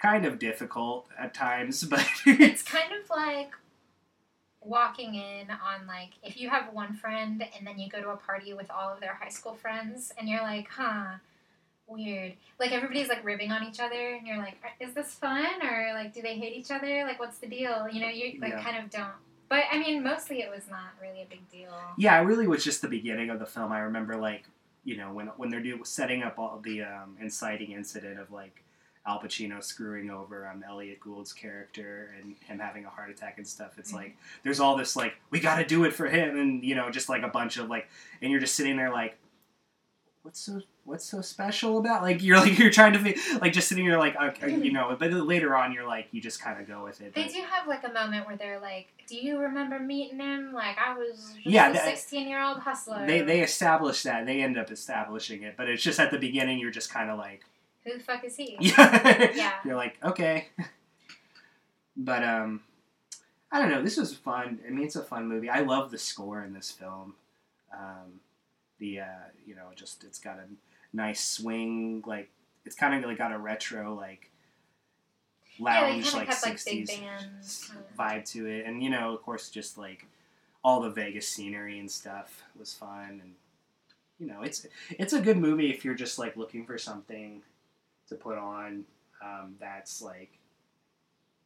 kind 0.00 0.26
of 0.26 0.38
difficult 0.38 1.06
at 1.18 1.32
times, 1.32 1.82
but 1.90 2.06
it's 2.26 2.62
kind 2.62 2.92
of 2.92 3.08
like 3.10 3.52
walking 4.60 5.14
in 5.14 5.50
on 5.50 5.86
like 5.86 6.10
if 6.22 6.38
you 6.38 6.48
have 6.48 6.72
one 6.72 6.94
friend 6.94 7.44
and 7.56 7.66
then 7.66 7.78
you 7.78 7.88
go 7.88 8.00
to 8.00 8.08
a 8.08 8.16
party 8.16 8.54
with 8.54 8.70
all 8.70 8.90
of 8.90 8.98
their 8.98 9.14
high 9.14 9.28
school 9.28 9.54
friends 9.54 10.12
and 10.18 10.28
you're 10.28 10.42
like, 10.42 10.68
huh, 10.68 11.14
weird. 11.86 12.34
Like 12.58 12.72
everybody's 12.72 13.08
like 13.08 13.24
ribbing 13.24 13.52
on 13.52 13.64
each 13.64 13.80
other 13.80 14.14
and 14.14 14.26
you're 14.26 14.38
like, 14.38 14.56
is 14.80 14.94
this 14.94 15.12
fun 15.14 15.46
or 15.62 15.92
like 15.94 16.12
do 16.14 16.22
they 16.22 16.36
hate 16.38 16.54
each 16.56 16.70
other? 16.70 17.04
Like 17.04 17.18
what's 17.20 17.38
the 17.38 17.46
deal? 17.46 17.88
You 17.90 18.00
know, 18.00 18.08
you 18.08 18.38
like 18.40 18.52
Yeah. 18.52 18.62
kind 18.62 18.82
of 18.82 18.90
don't. 18.90 19.12
But 19.48 19.64
I 19.70 19.78
mean, 19.78 20.02
mostly 20.02 20.40
it 20.40 20.50
was 20.50 20.64
not 20.70 20.92
really 21.00 21.22
a 21.22 21.26
big 21.26 21.48
deal. 21.50 21.70
yeah, 21.98 22.18
it 22.18 22.24
really 22.24 22.46
was 22.48 22.64
just 22.64 22.82
the 22.82 22.88
beginning 22.88 23.30
of 23.30 23.38
the 23.38 23.46
film. 23.46 23.72
I 23.72 23.80
remember 23.80 24.16
like 24.16 24.44
you 24.84 24.96
know 24.96 25.12
when 25.12 25.26
when 25.36 25.50
they're 25.50 25.60
do, 25.62 25.80
setting 25.84 26.22
up 26.22 26.38
all 26.38 26.60
the 26.62 26.82
um, 26.82 27.16
inciting 27.20 27.72
incident 27.72 28.18
of 28.18 28.30
like 28.32 28.62
Al 29.06 29.20
Pacino 29.20 29.62
screwing 29.62 30.10
over 30.10 30.46
um, 30.48 30.64
Elliot 30.66 30.98
Gould's 31.00 31.32
character 31.34 32.14
and 32.18 32.36
him 32.46 32.58
having 32.58 32.86
a 32.86 32.88
heart 32.90 33.10
attack 33.10 33.36
and 33.36 33.46
stuff. 33.46 33.78
It's 33.78 33.92
Mhm. 33.92 33.96
like 33.96 34.16
there's 34.42 34.60
all 34.60 34.76
this 34.76 34.96
like 34.96 35.14
we 35.30 35.40
got 35.40 35.56
to 35.56 35.64
do 35.66 35.84
it 35.84 35.92
for 35.92 36.06
him, 36.08 36.38
and 36.38 36.64
you 36.64 36.74
know 36.74 36.90
just 36.90 37.08
like 37.10 37.22
a 37.22 37.28
bunch 37.28 37.58
of 37.58 37.68
like, 37.68 37.86
and 38.22 38.30
you're 38.30 38.40
just 38.40 38.54
sitting 38.56 38.76
there 38.76 38.90
like, 38.90 39.18
what's 40.22 40.40
so 40.40 40.62
what's 40.86 41.04
so 41.04 41.20
special 41.22 41.78
about 41.78 42.02
like 42.02 42.22
you're 42.22 42.36
like 42.38 42.58
you're 42.58 42.70
trying 42.70 42.92
to 42.92 43.14
like 43.40 43.52
just 43.52 43.68
sitting 43.68 43.86
there 43.88 43.98
like 43.98 44.14
okay, 44.20 44.54
you 44.54 44.70
know, 44.72 44.94
but 44.98 45.10
later 45.12 45.56
on 45.56 45.72
you're 45.72 45.86
like 45.86 46.08
you 46.12 46.20
just 46.20 46.40
kind 46.42 46.60
of 46.60 46.66
go 46.68 46.84
with 46.84 47.00
it. 47.00 47.14
They 47.14 47.26
do 47.28 47.40
have 47.50 47.66
like 47.66 47.84
a 47.84 47.92
moment 47.92 48.26
where 48.26 48.36
they're 48.36 48.60
like, 48.60 48.88
"Do 49.08 49.16
you 49.16 49.38
remember 49.38 49.78
meeting 49.78 50.18
him? 50.20 50.52
Like 50.52 50.76
I 50.78 50.96
was 50.98 51.32
just 51.34 51.46
Yeah, 51.46 51.70
a 51.70 51.72
that- 51.72 51.84
sixteen-year-old 51.84 52.58
hustler." 52.58 53.06
they 53.06 53.22
they 53.22 53.40
establish 53.40 54.02
that 54.02 54.26
they 54.26 54.42
end 54.42 54.58
up 54.58 54.70
establishing 54.70 55.42
it, 55.42 55.56
but 55.56 55.68
it's 55.68 55.82
just 55.82 55.98
at 55.98 56.10
the 56.10 56.18
beginning 56.18 56.58
you're 56.58 56.70
just 56.70 56.92
kind 56.92 57.10
of 57.10 57.18
like. 57.18 57.42
Who 57.84 57.98
the 57.98 58.02
fuck 58.02 58.24
is 58.24 58.36
he? 58.36 58.56
Yeah. 58.60 59.30
Yeah. 59.34 59.52
You're 59.64 59.76
like, 59.76 59.96
okay. 60.02 60.48
But 61.96 62.22
um 62.24 62.60
I 63.52 63.60
don't 63.60 63.70
know, 63.70 63.82
this 63.82 63.96
was 63.96 64.14
fun. 64.14 64.58
I 64.66 64.70
mean 64.70 64.84
it's 64.86 64.96
a 64.96 65.02
fun 65.02 65.28
movie. 65.28 65.48
I 65.48 65.60
love 65.60 65.90
the 65.90 65.98
score 65.98 66.42
in 66.42 66.52
this 66.52 66.70
film. 66.70 67.14
Um 67.72 68.20
the 68.78 69.00
uh 69.00 69.04
you 69.46 69.54
know, 69.54 69.68
just 69.74 70.04
it's 70.04 70.18
got 70.18 70.38
a 70.38 70.44
nice 70.94 71.22
swing, 71.22 72.02
like 72.06 72.30
it's 72.64 72.76
kinda 72.76 73.06
like 73.06 73.18
got 73.18 73.32
a 73.32 73.38
retro 73.38 73.94
like 73.94 74.30
lounge 75.58 76.04
kinda 76.04 76.16
like 76.18 76.28
kept, 76.28 76.42
like, 76.46 76.64
big 76.64 76.86
60s 76.88 77.00
bands. 77.00 77.72
vibe 77.98 78.24
to 78.32 78.46
it. 78.46 78.64
And 78.66 78.82
you 78.82 78.90
know, 78.90 79.14
of 79.14 79.22
course 79.22 79.50
just 79.50 79.76
like 79.78 80.06
all 80.64 80.80
the 80.80 80.90
Vegas 80.90 81.28
scenery 81.28 81.78
and 81.78 81.90
stuff 81.90 82.44
was 82.58 82.72
fun 82.72 83.20
and 83.22 83.34
you 84.18 84.26
know, 84.26 84.42
it's 84.42 84.66
it's 84.90 85.12
a 85.12 85.20
good 85.20 85.36
movie 85.36 85.70
if 85.70 85.84
you're 85.84 85.94
just 85.94 86.18
like 86.18 86.36
looking 86.36 86.64
for 86.64 86.78
something 86.78 87.42
to 88.08 88.14
put 88.14 88.38
on 88.38 88.84
um, 89.22 89.56
that's 89.58 90.00
like 90.02 90.38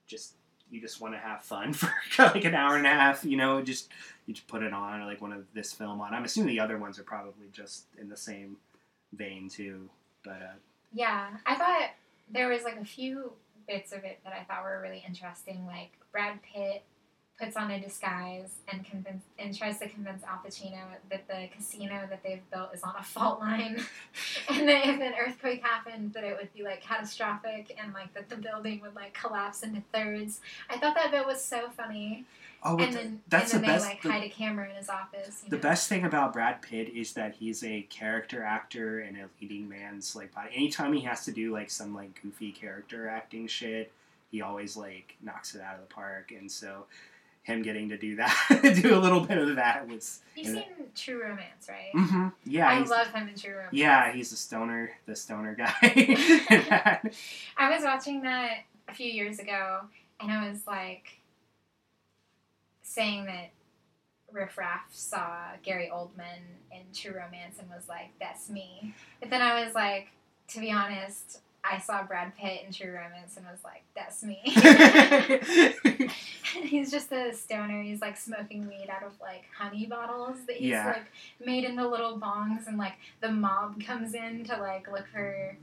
just 0.07 0.35
you 0.71 0.81
just 0.81 1.01
want 1.01 1.15
to 1.15 1.19
have 1.19 1.43
fun 1.43 1.73
for 1.73 1.91
like 2.19 2.45
an 2.45 2.55
hour 2.55 2.77
and 2.77 2.87
a 2.87 2.91
half. 2.91 3.25
You 3.25 3.37
know, 3.37 3.63
just 3.63 3.89
you 4.27 4.35
just 4.35 4.47
put 4.49 4.63
it 4.63 4.73
on 4.73 5.01
or 5.01 5.07
like 5.07 5.21
one 5.23 5.33
of 5.33 5.45
this 5.55 5.73
film 5.73 6.01
on. 6.01 6.13
I'm 6.15 6.25
assuming 6.25 6.55
the 6.55 6.61
other 6.61 6.79
ones 6.79 6.99
are 6.99 7.05
probably 7.05 7.47
just 7.53 7.85
in 7.99 8.09
the 8.09 8.17
same 8.17 8.57
vein 9.13 9.49
too. 9.49 9.89
But 10.25 10.43
uh, 10.43 10.57
Yeah, 10.93 11.29
I 11.47 11.55
thought 11.57 11.91
there 12.31 12.49
was 12.49 12.63
like 12.65 12.77
a 12.77 12.85
few 12.85 13.33
bits 13.67 13.93
of 13.93 14.05
it 14.05 14.21
that 14.25 14.33
I 14.33 14.45
thought 14.45 14.65
were 14.65 14.81
really 14.83 15.03
interesting. 15.07 15.67
Like 15.67 15.93
Brad 16.13 16.41
Pitt 16.43 16.83
puts 17.39 17.57
on 17.57 17.71
a 17.71 17.81
disguise 17.81 18.57
and 18.73 18.85
convince 18.85 19.23
and 19.39 19.57
tries 19.57 19.79
to 19.79 19.89
convince 19.89 20.25
Al 20.25 20.41
Pacino 20.45 20.81
that 21.09 21.29
the 21.29 21.49
casino 21.55 22.07
that 22.11 22.23
they've 22.25 22.43
built 22.51 22.75
is 22.75 22.83
on 22.83 22.95
a 22.99 23.03
fault 23.03 23.41
line, 23.41 23.81
and 24.49 24.69
that 24.69 24.87
if 24.87 25.01
an 25.01 25.15
earthquake 25.19 25.63
happened, 25.63 26.13
that 26.15 26.25
it 26.25 26.37
would 26.37 26.53
be 26.53 26.63
like 26.65 26.83
catastrophic 26.83 27.77
and 27.81 27.95
like 27.95 28.13
that 28.15 28.29
the 28.29 28.37
building 28.37 28.81
would 28.81 28.97
like 28.97 29.15
collapse 29.15 29.63
into 29.63 29.83
thirds. 29.93 30.41
I 30.69 30.79
thought 30.79 30.97
that 30.97 31.13
bit 31.13 31.27
was 31.27 31.43
so 31.43 31.71
funny. 31.77 32.25
Oh, 32.63 32.77
and 32.79 32.93
then 32.93 33.21
that's 33.29 33.53
and 33.55 33.63
the 33.63 33.67
then 33.67 33.77
best. 33.77 33.85
they 33.85 33.91
like 33.91 34.03
the- 34.03 34.11
hide 34.13 34.25
a 34.25 34.29
camera 34.29 34.69
in 34.69 34.77
his 34.77 34.89
office. 34.89 35.43
You 35.45 35.51
The 35.51 35.57
know? 35.57 35.63
best 35.63 35.89
thing 35.89 36.05
about 36.05 36.33
Brad 36.33 36.61
Pitt 36.63 36.89
is 36.89 37.13
that 37.13 37.35
he's 37.37 37.63
a 37.63 37.83
character 37.83 38.43
actor 38.43 39.01
and 39.01 39.17
a 39.17 39.29
leading 39.41 39.69
man's 39.69 40.17
like 40.17 40.35
body. 40.35 40.51
Anytime 40.55 40.93
he 40.93 41.01
has 41.03 41.25
to 41.27 41.33
do 41.33 41.53
like 41.53 41.71
some 41.71 41.95
like 41.95 42.21
goofy 42.23 42.51
character 42.53 43.09
acting 43.09 43.47
shit, 43.47 43.93
he 44.31 44.43
always 44.43 44.77
like 44.77 45.17
knocks 45.23 45.55
it 45.55 45.61
out 45.63 45.75
of 45.77 45.81
the 45.89 45.95
park. 45.95 46.33
And 46.37 46.51
so, 46.51 46.87
him 47.43 47.63
getting 47.63 47.89
to 47.91 47.97
do 47.97 48.17
that, 48.17 48.61
do 48.83 48.95
a 48.95 48.99
little 49.01 49.21
bit 49.21 49.39
of 49.39 49.57
that 49.57 49.89
was. 49.89 50.21
You've 50.35 50.49
seen 50.49 50.65
True 50.95 51.23
Romance, 51.23 51.69
right? 51.69 51.93
Mm-hmm. 51.95 52.29
Yeah, 52.45 52.69
I 52.69 52.81
love 52.81 53.07
him 53.09 53.29
in 53.29 53.35
True 53.37 53.53
Romance. 53.55 53.73
yeah, 53.73 54.13
he's 54.13 54.33
a 54.33 54.37
stoner, 54.37 54.91
the 55.07 55.15
stoner 55.17 55.55
guy. 55.55 55.73
I 57.57 57.71
was 57.71 57.83
watching 57.85 58.23
that 58.23 58.65
a 58.89 58.95
few 58.95 59.11
years 59.11 59.39
ago, 59.39 59.81
and 60.21 60.31
I 60.33 60.49
was 60.49 60.67
like 60.67 61.18
saying 62.89 63.27
that 63.27 63.51
Riff 64.33 64.57
Raff 64.59 64.87
saw 64.91 65.39
Gary 65.63 65.91
Oldman 65.93 66.41
in 66.73 66.81
True 66.95 67.13
Romance 67.17 67.59
and 67.59 67.69
was 67.69 67.89
like, 67.89 68.11
"That's 68.21 68.49
me." 68.51 68.95
But 69.21 69.31
then 69.31 69.41
I 69.43 69.65
was 69.65 69.75
like, 69.75 70.09
to 70.49 70.61
be 70.61 70.71
honest, 70.71 71.41
I 71.65 71.79
saw 71.79 72.03
Brad 72.03 72.37
Pitt 72.37 72.63
in 72.67 72.73
True 72.73 72.93
Romance 72.93 73.37
and 73.37 73.47
was 73.47 73.63
like, 73.65 73.83
"That's 73.95 74.23
me." 74.23 74.41
And 74.45 76.11
he's 76.69 76.91
just 76.91 77.11
a 77.13 77.33
stoner. 77.35 77.83
He's 77.83 78.01
like 78.01 78.17
smoking 78.17 78.67
weed 78.69 78.89
out 78.91 79.03
of 79.03 79.13
like 79.21 79.45
honey 79.57 79.87
bottles 79.87 80.39
that 80.47 80.57
he's 80.57 80.71
Yeah. 80.71 80.87
like 80.87 81.07
made 81.45 81.65
into 81.65 81.87
little 81.87 82.19
bongs, 82.19 82.67
and 82.67 82.79
like 82.79 82.95
the 83.21 83.31
mob 83.31 83.83
comes 83.85 84.15
in 84.15 84.45
to 84.45 84.57
like 84.59 84.91
look 84.91 85.07
for, 85.09 85.57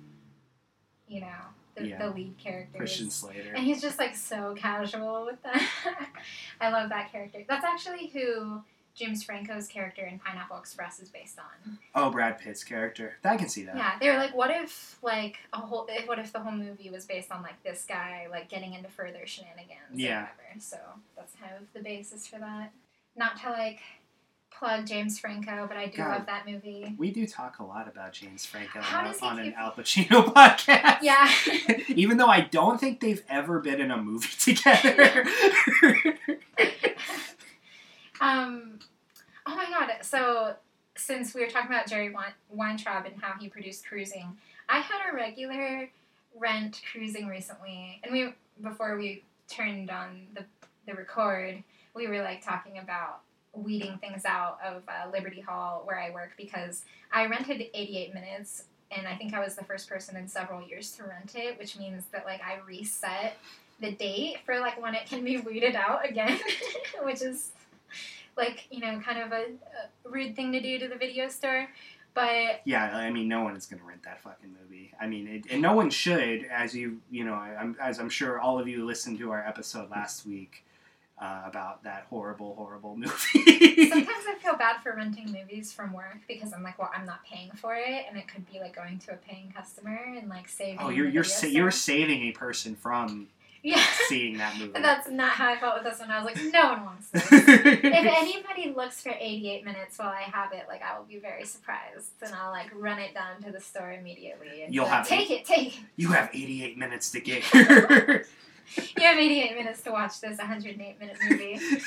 you 1.07 1.21
know, 1.21 1.27
the, 1.75 1.87
Yeah. 1.87 1.97
the 1.99 2.09
lead 2.09 2.37
character. 2.37 2.77
Christian 2.77 3.09
Slater. 3.09 3.53
And 3.55 3.65
he's 3.65 3.81
just 3.81 3.99
like 3.99 4.15
so 4.15 4.55
casual 4.57 5.25
with 5.25 5.41
that. 5.43 5.61
I 6.61 6.69
love 6.69 6.89
that 6.89 7.11
character. 7.11 7.43
That's 7.47 7.65
actually 7.65 8.07
who 8.07 8.61
James 8.95 9.23
Franco's 9.23 9.67
character 9.67 10.05
in 10.05 10.19
Pineapple 10.19 10.57
Express 10.57 10.99
is 11.01 11.09
based 11.09 11.37
on. 11.37 11.77
Oh, 11.95 12.09
Brad 12.09 12.39
Pitt's 12.39 12.63
character. 12.63 13.17
I 13.25 13.35
can 13.35 13.49
see 13.49 13.63
that. 13.65 13.75
Yeah, 13.75 13.93
they 13.99 14.09
were 14.09 14.15
like, 14.17 14.33
what 14.33 14.49
if 14.51 14.97
like 15.01 15.37
a 15.51 15.57
whole, 15.57 15.85
if- 15.89 16.07
what 16.07 16.17
if 16.19 16.31
the 16.31 16.39
whole 16.39 16.53
movie 16.53 16.89
was 16.89 17.05
based 17.05 17.29
on 17.31 17.41
like 17.43 17.61
this 17.63 17.85
guy 17.87 18.27
like 18.31 18.47
getting 18.49 18.73
into 18.73 18.89
further 18.89 19.25
shenanigans? 19.25 19.79
or 19.93 19.95
Yeah. 19.97 20.21
whatever. 20.21 20.59
So 20.59 20.77
that's 21.17 21.33
kind 21.35 21.51
of 21.59 21.63
the 21.73 21.81
basis 21.81 22.25
for 22.25 22.39
that. 22.39 22.71
Not 23.17 23.37
to 23.41 23.49
like 23.49 23.79
plug 24.57 24.85
James 24.85 25.19
Franco, 25.19 25.65
but 25.67 25.77
I 25.77 25.87
do 25.87 25.97
God. 25.97 26.09
love 26.09 26.25
that 26.27 26.47
movie. 26.47 26.95
We 26.97 27.11
do 27.11 27.27
talk 27.27 27.59
a 27.59 27.63
lot 27.63 27.87
about 27.87 28.13
James 28.13 28.45
Franco 28.45 28.79
on, 28.79 29.13
on 29.21 29.39
an 29.39 29.53
Al 29.53 29.71
Pacino 29.71 30.25
podcast. 30.33 30.99
Yeah. 31.01 31.29
Even 31.89 32.17
though 32.17 32.27
I 32.27 32.41
don't 32.41 32.79
think 32.79 32.99
they've 32.99 33.23
ever 33.29 33.59
been 33.59 33.81
in 33.81 33.91
a 33.91 33.97
movie 33.97 34.27
together. 34.39 35.25
Um, 38.21 38.79
oh 39.45 39.55
my 39.55 39.65
god! 39.65 39.91
So 40.01 40.55
since 40.95 41.33
we 41.33 41.41
were 41.41 41.49
talking 41.49 41.71
about 41.71 41.87
Jerry 41.87 42.13
Weintraub 42.49 43.05
and 43.05 43.21
how 43.21 43.33
he 43.39 43.49
produced 43.49 43.85
Cruising, 43.85 44.37
I 44.69 44.79
had 44.79 45.11
a 45.11 45.15
regular 45.15 45.89
rent 46.37 46.81
Cruising 46.91 47.27
recently, 47.27 47.99
and 48.03 48.13
we 48.13 48.33
before 48.61 48.97
we 48.97 49.23
turned 49.49 49.89
on 49.89 50.27
the 50.33 50.45
the 50.87 50.93
record, 50.93 51.61
we 51.93 52.07
were 52.07 52.21
like 52.21 52.43
talking 52.43 52.77
about 52.77 53.21
weeding 53.55 53.97
things 53.99 54.25
out 54.25 54.57
of 54.65 54.83
uh, 54.87 55.09
Liberty 55.11 55.41
Hall 55.41 55.81
where 55.85 55.99
I 55.99 56.11
work 56.11 56.31
because 56.37 56.83
I 57.11 57.25
rented 57.27 57.61
88 57.73 58.13
minutes. 58.13 58.65
And 58.91 59.07
I 59.07 59.15
think 59.15 59.33
I 59.33 59.39
was 59.39 59.55
the 59.55 59.63
first 59.63 59.89
person 59.89 60.15
in 60.15 60.27
several 60.27 60.65
years 60.65 60.91
to 60.91 61.03
rent 61.03 61.33
it, 61.35 61.57
which 61.57 61.77
means 61.77 62.05
that 62.11 62.25
like 62.25 62.41
I 62.41 62.59
reset 62.67 63.37
the 63.79 63.91
date 63.91 64.37
for 64.45 64.59
like 64.59 64.81
when 64.81 64.95
it 64.95 65.05
can 65.07 65.23
be 65.23 65.37
weeded 65.37 65.75
out 65.75 66.07
again, 66.07 66.39
which 67.03 67.21
is 67.21 67.51
like 68.37 68.67
you 68.69 68.79
know 68.79 68.99
kind 68.99 69.19
of 69.19 69.31
a, 69.31 69.45
a 69.45 70.09
rude 70.09 70.35
thing 70.35 70.51
to 70.51 70.61
do 70.61 70.77
to 70.79 70.87
the 70.87 70.95
video 70.95 71.27
store 71.27 71.67
but 72.15 72.61
yeah, 72.63 72.95
I 72.95 73.11
mean, 73.11 73.27
no 73.27 73.43
one 73.43 73.57
is 73.57 73.65
going 73.65 73.81
to 73.81 73.85
rent 73.85 74.03
that 74.03 74.21
fucking 74.21 74.55
movie. 74.61 74.93
I 74.99 75.05
mean, 75.05 75.27
it, 75.27 75.43
and 75.51 75.61
no 75.61 75.73
one 75.73 75.89
should, 75.89 76.45
as 76.45 76.73
you, 76.73 77.01
you 77.11 77.25
know, 77.25 77.33
I'm, 77.33 77.75
as 77.79 77.99
I'm 77.99 78.09
sure 78.09 78.39
all 78.39 78.57
of 78.57 78.69
you 78.69 78.85
listened 78.85 79.19
to 79.19 79.31
our 79.31 79.45
episode 79.45 79.91
last 79.91 80.25
week 80.25 80.63
uh, 81.19 81.43
about 81.45 81.83
that 81.83 82.05
horrible, 82.09 82.55
horrible 82.55 82.95
movie. 82.97 83.89
sometimes 83.89 84.25
i 84.27 84.35
feel 84.41 84.55
bad 84.57 84.81
for 84.83 84.93
renting 84.95 85.31
movies 85.31 85.71
from 85.71 85.93
work 85.93 86.17
because 86.27 86.51
i'm 86.53 86.61
like 86.61 86.77
well 86.77 86.91
i'm 86.93 87.05
not 87.05 87.23
paying 87.23 87.49
for 87.51 87.75
it 87.75 88.05
and 88.09 88.17
it 88.17 88.27
could 88.27 88.45
be 88.51 88.59
like 88.59 88.75
going 88.75 88.99
to 88.99 89.11
a 89.13 89.15
paying 89.15 89.51
customer 89.55 89.97
and 90.17 90.27
like 90.29 90.47
saving 90.49 90.77
oh, 90.81 90.89
you're 90.89 91.07
you're 91.07 91.23
sa- 91.23 91.47
you're 91.47 91.71
saving 91.71 92.23
a 92.23 92.31
person 92.33 92.75
from 92.75 93.27
yeah 93.63 93.81
seeing 94.07 94.37
that 94.37 94.55
movie. 94.59 94.73
and 94.75 94.83
that's 94.83 95.09
not 95.09 95.31
how 95.31 95.47
i 95.49 95.57
felt 95.57 95.75
with 95.81 95.89
this 95.89 95.99
one 95.99 96.11
i 96.11 96.21
was 96.21 96.25
like 96.25 96.53
no 96.53 96.67
one 96.73 96.85
wants 96.85 97.09
this 97.09 97.31
if 97.31 97.83
anybody 97.83 98.73
looks 98.75 99.01
for 99.01 99.13
88 99.17 99.63
minutes 99.65 99.97
while 99.97 100.09
I 100.09 100.21
have 100.23 100.51
it, 100.53 100.65
like 100.67 100.81
I 100.83 100.97
will 100.97 101.05
be 101.05 101.17
very 101.19 101.45
surprised, 101.45 102.11
and 102.21 102.33
I'll 102.33 102.51
like 102.51 102.67
run 102.75 102.99
it 102.99 103.13
down 103.13 103.41
to 103.43 103.51
the 103.51 103.59
store 103.59 103.91
immediately. 103.93 104.63
And 104.63 104.73
You'll 104.73 104.85
like, 104.85 104.93
have 104.93 105.07
take 105.07 105.31
it, 105.31 105.45
take 105.45 105.77
it. 105.77 105.83
you 105.95 106.09
have 106.09 106.29
88 106.33 106.77
minutes 106.77 107.11
to 107.11 107.19
get 107.21 107.43
here. 107.43 108.25
You 108.97 109.03
have 109.03 109.17
88 109.17 109.55
minutes 109.55 109.81
to 109.83 109.91
watch 109.91 110.21
this 110.21 110.37
108 110.37 110.99
minute 110.99 111.17
movie. 111.29 111.59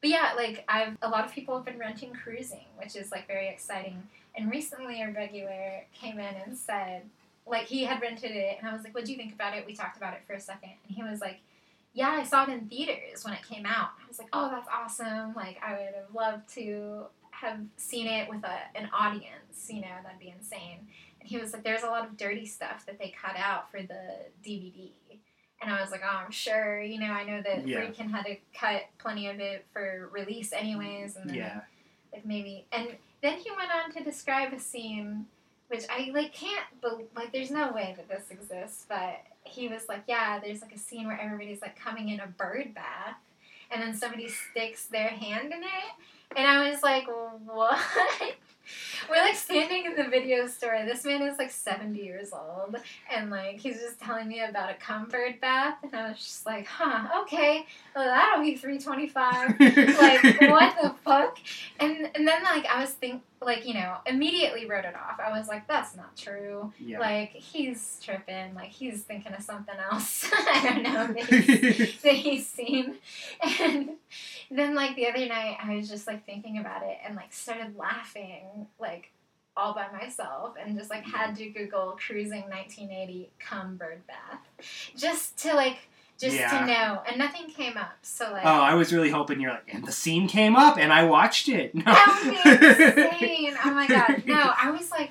But 0.00 0.08
yeah, 0.08 0.32
like 0.34 0.64
I've 0.66 0.96
a 1.02 1.08
lot 1.10 1.26
of 1.26 1.32
people 1.32 1.54
have 1.56 1.64
been 1.64 1.78
renting 1.78 2.12
cruising, 2.12 2.64
which 2.78 2.96
is 2.96 3.12
like 3.12 3.26
very 3.26 3.48
exciting. 3.48 4.02
And 4.34 4.50
recently, 4.50 5.02
a 5.02 5.10
regular 5.10 5.84
came 5.92 6.18
in 6.18 6.34
and 6.46 6.56
said, 6.56 7.02
like 7.46 7.66
he 7.66 7.84
had 7.84 8.00
rented 8.00 8.30
it, 8.30 8.56
and 8.58 8.68
I 8.68 8.72
was 8.72 8.82
like, 8.82 8.94
"What 8.94 9.04
do 9.04 9.12
you 9.12 9.18
think 9.18 9.34
about 9.34 9.56
it?" 9.56 9.66
We 9.66 9.74
talked 9.74 9.96
about 9.96 10.14
it 10.14 10.20
for 10.26 10.34
a 10.34 10.40
second, 10.40 10.70
and 10.86 10.96
he 10.96 11.02
was 11.02 11.20
like, 11.20 11.40
"Yeah, 11.92 12.10
I 12.10 12.24
saw 12.24 12.44
it 12.44 12.48
in 12.50 12.68
theaters 12.68 13.24
when 13.24 13.34
it 13.34 13.42
came 13.46 13.66
out." 13.66 13.90
I 14.02 14.08
was 14.08 14.18
like, 14.18 14.28
"Oh, 14.32 14.48
that's 14.50 14.68
awesome! 14.72 15.34
Like 15.34 15.58
I 15.62 15.72
would 15.72 15.94
have 15.94 16.14
loved 16.14 16.48
to 16.54 17.06
have 17.32 17.58
seen 17.76 18.06
it 18.06 18.28
with 18.28 18.44
a, 18.44 18.58
an 18.76 18.88
audience. 18.92 19.68
You 19.68 19.82
know, 19.82 19.96
that'd 20.02 20.20
be 20.20 20.32
insane." 20.36 20.86
And 21.20 21.28
he 21.28 21.38
was 21.38 21.52
like, 21.52 21.64
"There's 21.64 21.82
a 21.82 21.88
lot 21.88 22.06
of 22.06 22.16
dirty 22.16 22.46
stuff 22.46 22.86
that 22.86 22.98
they 22.98 23.10
cut 23.10 23.36
out 23.36 23.70
for 23.70 23.82
the 23.82 24.16
DVD." 24.46 24.92
And 25.62 25.70
I 25.70 25.80
was 25.80 25.90
like, 25.90 26.02
oh, 26.04 26.24
I'm 26.24 26.30
sure. 26.30 26.80
You 26.80 27.00
know, 27.00 27.12
I 27.12 27.24
know 27.24 27.42
that 27.42 27.66
Yeah. 27.66 27.80
Friedkin 27.80 28.10
had 28.10 28.24
to 28.26 28.36
cut 28.58 28.82
plenty 28.98 29.28
of 29.28 29.40
it 29.40 29.66
for 29.72 30.08
release, 30.12 30.52
anyways. 30.52 31.16
And 31.16 31.34
yeah. 31.34 31.60
like 32.12 32.24
maybe, 32.24 32.66
and 32.72 32.96
then 33.22 33.38
he 33.38 33.50
went 33.50 33.70
on 33.70 33.92
to 33.92 34.02
describe 34.02 34.52
a 34.52 34.58
scene, 34.58 35.26
which 35.68 35.84
I 35.90 36.10
like 36.14 36.32
can't, 36.32 36.64
bel 36.80 37.02
like, 37.14 37.32
there's 37.32 37.50
no 37.50 37.72
way 37.72 37.94
that 37.96 38.08
this 38.08 38.30
exists. 38.30 38.86
But 38.88 39.20
he 39.44 39.68
was 39.68 39.88
like, 39.88 40.04
yeah, 40.06 40.38
there's 40.38 40.62
like 40.62 40.74
a 40.74 40.78
scene 40.78 41.06
where 41.06 41.20
everybody's 41.20 41.60
like 41.60 41.78
coming 41.78 42.08
in 42.08 42.20
a 42.20 42.26
bird 42.26 42.74
bath, 42.74 43.16
and 43.70 43.82
then 43.82 43.94
somebody 43.94 44.28
sticks 44.28 44.86
their 44.86 45.08
hand 45.08 45.52
in 45.52 45.62
it, 45.62 46.36
and 46.36 46.46
I 46.46 46.70
was 46.70 46.82
like, 46.82 47.06
what? 47.46 47.78
We're 49.08 49.22
like 49.22 49.36
standing 49.36 49.86
in 49.86 49.96
the 49.96 50.08
video 50.08 50.46
store. 50.46 50.82
This 50.84 51.04
man 51.04 51.22
is 51.22 51.38
like 51.38 51.50
70 51.50 51.98
years 51.98 52.32
old, 52.32 52.76
and 53.14 53.30
like 53.30 53.58
he's 53.58 53.80
just 53.80 53.98
telling 54.00 54.28
me 54.28 54.42
about 54.42 54.70
a 54.70 54.74
comfort 54.74 55.40
bath, 55.40 55.78
and 55.82 55.94
I 55.94 56.08
was 56.08 56.18
just 56.18 56.46
like, 56.46 56.66
huh, 56.66 57.22
okay, 57.22 57.66
well, 57.94 58.04
that'll 58.04 58.44
be 58.44 58.56
325. 58.56 59.60
like 59.60 60.40
what 60.50 60.76
the 60.80 60.94
fuck? 61.04 61.38
And 61.78 62.10
and 62.14 62.26
then 62.26 62.42
like 62.42 62.66
I 62.66 62.80
was 62.80 62.90
think 62.90 63.22
like 63.42 63.66
you 63.66 63.74
know 63.74 63.96
immediately 64.06 64.66
wrote 64.66 64.84
it 64.84 64.94
off. 64.94 65.18
I 65.18 65.36
was 65.36 65.48
like, 65.48 65.66
that's 65.66 65.96
not 65.96 66.16
true. 66.16 66.72
Yeah. 66.78 67.00
Like 67.00 67.30
he's 67.30 67.98
tripping. 68.02 68.54
Like 68.54 68.70
he's 68.70 69.02
thinking 69.02 69.32
of 69.32 69.42
something 69.42 69.74
else. 69.90 70.28
I 70.32 70.60
don't 70.62 70.82
know 70.82 71.06
that 71.06 71.24
he's, 71.28 72.02
that 72.02 72.14
he's 72.14 72.46
seen. 72.46 72.98
And 73.42 73.90
then 74.50 74.74
like 74.74 74.96
the 74.96 75.06
other 75.08 75.26
night, 75.26 75.56
I 75.62 75.76
was 75.76 75.88
just 75.88 76.06
like 76.06 76.26
thinking 76.26 76.58
about 76.58 76.82
it 76.82 76.98
and 77.06 77.14
like 77.16 77.32
started 77.32 77.76
laughing 77.76 78.66
like 78.78 79.10
all 79.56 79.74
by 79.74 79.86
myself 79.92 80.54
and 80.60 80.76
just 80.78 80.90
like 80.90 81.04
had 81.04 81.36
to 81.36 81.48
Google 81.50 81.96
cruising 82.04 82.42
1980 82.42 83.30
cum 83.38 83.76
bird 83.76 84.00
bath 84.06 84.40
just 84.96 85.36
to 85.38 85.54
like 85.54 85.76
just 86.18 86.36
Yeah. 86.36 86.50
to 86.60 86.66
know 86.66 87.02
and 87.08 87.18
nothing 87.18 87.48
came 87.48 87.76
up. 87.76 87.96
So 88.02 88.30
like 88.32 88.44
Oh, 88.44 88.48
I 88.60 88.74
was 88.74 88.92
really 88.92 89.10
hoping 89.10 89.40
you're 89.40 89.52
like, 89.52 89.72
and 89.72 89.84
the 89.86 89.92
scene 89.92 90.28
came 90.28 90.54
up, 90.56 90.76
and 90.78 90.92
I 90.92 91.04
watched 91.04 91.48
it. 91.48 91.74
No. 91.74 91.82
that 91.84 92.20
would 92.24 93.20
be 93.20 93.46
insane. 93.46 93.56
Oh 93.64 93.70
my 93.72 93.86
god. 93.86 94.22
No, 94.26 94.52
I 94.60 94.70
was 94.70 94.90
like, 94.90 95.10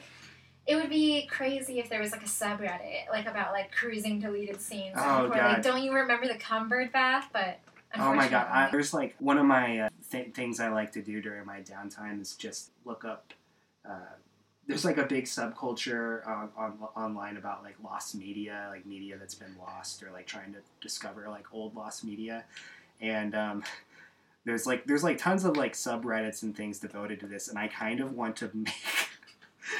it 0.67 0.75
would 0.75 0.89
be 0.89 1.25
crazy 1.27 1.79
if 1.79 1.89
there 1.89 2.00
was 2.00 2.12
like 2.12 2.22
a 2.22 2.25
subreddit 2.27 3.10
like 3.12 3.25
about 3.25 3.53
like 3.53 3.72
cruising 3.72 4.19
deleted 4.19 4.62
scenes. 4.62 4.96
and 4.96 5.05
Oh, 5.05 5.10
are 5.25 5.27
like, 5.27 5.39
God. 5.55 5.62
don't 5.63 5.81
you 5.84 5.93
remember 5.93 6.27
the 6.27 6.36
cumbird 6.36 6.91
bath? 6.91 7.29
But 7.34 7.60
Oh 7.98 8.13
my 8.13 8.27
god! 8.27 8.48
I, 8.51 8.69
there's 8.72 8.93
like 8.93 9.15
one 9.19 9.38
of 9.38 9.46
my 9.46 9.79
uh, 9.79 9.89
th- 10.12 10.34
things 10.34 10.60
I 10.60 10.69
like 10.69 10.91
to 10.93 11.01
do 11.01 11.22
during 11.22 11.46
my 11.46 11.62
downtime 11.62 12.22
is 12.22 12.36
just 12.36 12.72
look 12.86 13.03
up. 13.03 13.34
Uh, 13.88 14.15
there's 14.67 14.86
like 14.86 15.00
a 15.00 15.05
big 15.05 15.25
subculture 15.25 16.25
on, 16.27 16.50
on 16.55 16.77
online 16.96 17.38
about 17.38 17.63
like 17.63 17.75
lost 17.84 18.13
media, 18.13 18.67
like 18.69 18.86
media 18.86 19.17
that's 19.17 19.34
been 19.34 19.55
lost, 19.60 20.03
or 20.03 20.12
like 20.12 20.27
trying 20.27 20.53
to 20.53 20.60
discover 20.81 21.27
like 21.29 21.48
old 21.51 21.75
lost 21.75 22.03
media. 22.03 22.46
And 23.01 23.34
um, 23.34 23.63
there's 24.46 24.67
like 24.67 24.86
there's 24.86 25.03
like 25.03 25.17
tons 25.17 25.43
of 25.43 25.58
like 25.58 25.74
subreddits 25.74 26.43
and 26.43 26.55
things 26.55 26.77
devoted 26.77 27.19
to 27.22 27.27
this, 27.27 27.48
and 27.48 27.58
I 27.58 27.67
kind 27.69 28.01
of 28.01 28.13
want 28.13 28.36
to 28.38 28.51
make 28.53 28.74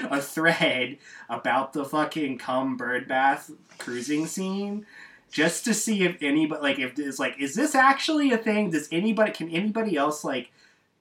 a 0.10 0.20
thread 0.20 0.98
about 1.30 1.74
the 1.74 1.86
fucking 1.86 2.40
cum 2.40 2.76
bird 2.76 3.08
bath 3.08 3.52
cruising 3.78 4.26
scene 4.26 4.88
just 5.32 5.66
to 5.66 5.74
see 5.74 6.04
if 6.04 6.22
anybody 6.22 6.62
like 6.62 6.80
if 6.80 6.98
it's 6.98 7.20
like 7.20 7.40
is 7.40 7.56
this 7.56 7.76
actually 7.76 8.32
a 8.32 8.38
thing? 8.38 8.70
Does 8.72 8.88
anybody 8.92 9.32
can 9.32 9.50
anybody 9.50 9.96
else 9.98 10.24
like 10.24 10.52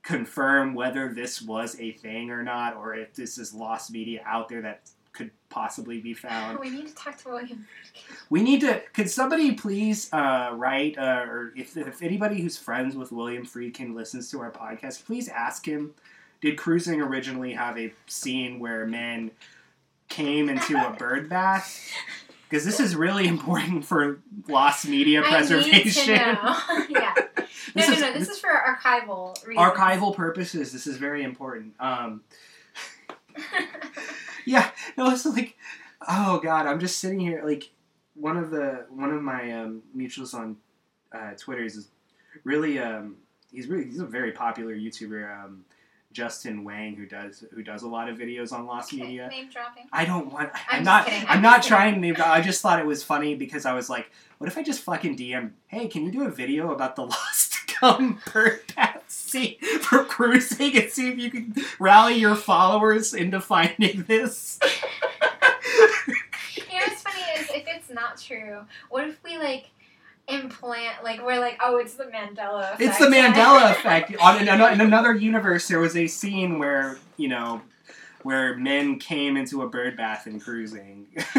confirm 0.03 0.75
whether 0.75 1.13
this 1.13 1.43
was 1.43 1.79
a 1.81 1.93
thing 1.93 2.31
or 2.31 2.43
not 2.43 2.77
or 2.77 2.95
if 2.95 3.15
this 3.15 3.37
is 3.39 3.53
lost 3.53 3.91
media 3.91 4.23
out 4.25 4.49
there 4.49 4.63
that 4.63 4.89
could 5.13 5.31
possibly 5.49 6.01
be 6.01 6.15
found? 6.15 6.59
We 6.59 6.71
need 6.71 6.87
to 6.89 6.95
talk 6.95 7.17
to 7.19 7.29
William. 7.31 7.67
we 8.31 8.43
need 8.43 8.61
to 8.61 8.81
could 8.93 9.11
somebody 9.11 9.53
please 9.53 10.13
uh, 10.13 10.51
write 10.55 10.97
uh, 10.99 11.25
or 11.29 11.53
if, 11.57 11.77
if 11.77 12.03
anybody 12.03 12.41
who's 12.41 12.57
friends 12.57 12.95
with 12.97 13.13
william 13.13 13.45
friedkin 13.45 13.95
listens 13.95 14.31
to 14.31 14.41
our 14.41 14.51
podcast 14.51 15.05
please 15.05 15.29
ask 15.29 15.67
him 15.67 15.93
did 16.41 16.57
cruising 16.57 17.01
originally 17.01 17.53
have 17.53 17.77
a 17.79 17.93
scene 18.07 18.59
where 18.61 18.87
men 18.87 19.31
came 20.09 20.49
into 20.49 20.77
a 20.77 20.91
bird 20.99 21.29
bath 21.29 21.91
because 22.49 22.65
this 22.65 22.81
is 22.81 22.97
really 22.97 23.27
important 23.37 23.85
for 23.85 24.21
lost 24.49 24.89
media 24.89 25.23
preservation 25.23 25.75
I 25.75 25.83
need 25.83 25.93
to 25.93 26.17
know. 26.17 26.87
yeah. 27.01 27.15
No, 27.75 27.87
no, 27.87 28.01
no. 28.01 28.13
This 28.15 28.29
is 28.31 28.41
for 28.41 28.49
archival 28.49 29.47
reasons. 29.47 29.59
archival 29.59 30.17
purposes 30.17 30.73
this 30.73 30.87
is 30.87 30.97
very 30.97 31.23
important 31.23 31.75
um, 31.79 32.23
yeah 34.47 34.71
no 34.97 35.11
it's 35.11 35.27
like 35.27 35.57
oh 36.09 36.41
god 36.43 36.67
i'm 36.67 36.81
just 36.81 36.99
sitting 36.99 37.21
here 37.21 37.43
like 37.45 37.71
one 38.15 38.37
of 38.39 38.51
the 38.51 38.87
one 38.89 39.13
of 39.13 39.23
my 39.23 39.53
um, 39.53 39.83
mutuals 39.97 40.33
on 40.35 40.57
uh, 41.13 41.33
twitter 41.37 41.63
is 41.63 41.89
really 42.43 42.79
um, 42.79 43.17
he's 43.53 43.67
really 43.69 43.85
he's 43.85 44.01
a 44.01 44.07
very 44.07 44.33
popular 44.33 44.75
youtuber 44.75 45.31
um, 45.45 45.65
justin 46.19 46.65
whang 46.65 46.97
who 46.97 47.07
does 47.07 47.45
who 47.55 47.63
does 47.63 47.83
a 47.85 47.89
lot 47.89 48.09
of 48.09 48.19
videos 48.19 48.53
on 48.53 48.67
lost 48.67 48.93
Okay, 48.93 49.03
media 49.03 49.29
Name 49.29 49.49
dropping. 49.51 49.85
I 49.93 50.05
don't 50.05 50.33
want. 50.33 50.51
I'm, 50.53 50.79
I'm 50.79 50.85
not. 50.85 51.07
kidding, 51.07 51.23
I'm, 51.29 51.37
I'm 51.37 51.43
not 51.43 51.57
kidding. 51.63 51.69
trying 51.69 51.95
to. 51.95 52.01
name- 52.01 52.17
I 52.19 52.41
just 52.41 52.61
thought 52.61 52.81
it 52.81 52.87
was 52.87 53.03
funny 53.05 53.37
because 53.37 53.65
I 53.65 53.73
was 53.75 53.89
like, 53.89 54.11
what 54.39 54.49
if 54.49 54.59
I 54.59 54.63
just 54.65 54.81
fucking 54.83 55.17
DM? 55.17 55.53
Hey, 55.69 55.87
can 55.89 56.05
you 56.05 56.11
do 56.11 56.23
a 56.25 56.31
video 56.31 56.73
about 56.73 56.97
the 56.97 57.03
lost 57.07 57.69
cum 57.69 58.21
bird 58.33 58.61
scene 59.07 59.57
for 59.83 60.05
cruising 60.05 60.77
and 60.77 60.91
see 60.91 61.09
if 61.11 61.19
you 61.19 61.31
can 61.31 61.55
rally 61.79 62.15
your 62.15 62.35
followers 62.35 63.15
into 63.15 63.41
finding 63.41 64.03
this? 64.09 64.59
You 66.57 66.65
know 66.81 66.87
what's 66.87 67.03
funny 67.03 67.23
is 67.39 67.49
if 67.51 67.65
it's 67.67 67.91
not 67.91 68.19
true, 68.21 68.61
what 68.91 69.07
if 69.07 69.23
we 69.23 69.39
like 69.39 69.71
implant 70.29 71.03
like 71.03 71.25
we're 71.25 71.41
like 71.41 71.59
oh 71.63 71.79
it's 71.79 71.95
the 71.95 72.05
Mandela 72.05 72.75
effect. 72.75 72.81
It's 72.81 72.99
the 72.99 73.07
Mandela 73.07 73.71
effect. 73.79 74.15
On 74.21 74.41
in, 74.41 74.49
in 74.49 74.81
another 74.81 75.15
universe, 75.15 75.69
there 75.69 75.81
was 75.81 75.97
a 75.97 76.07
scene 76.07 76.59
where 76.59 76.99
you 77.17 77.29
know. 77.29 77.63
Where 78.25 78.57
men 78.57 78.99
came 78.99 79.37
into 79.37 79.63
a 79.63 79.69
bird 79.69 79.97
bath 79.97 80.27
and 80.27 80.43
cruising, 80.43 81.07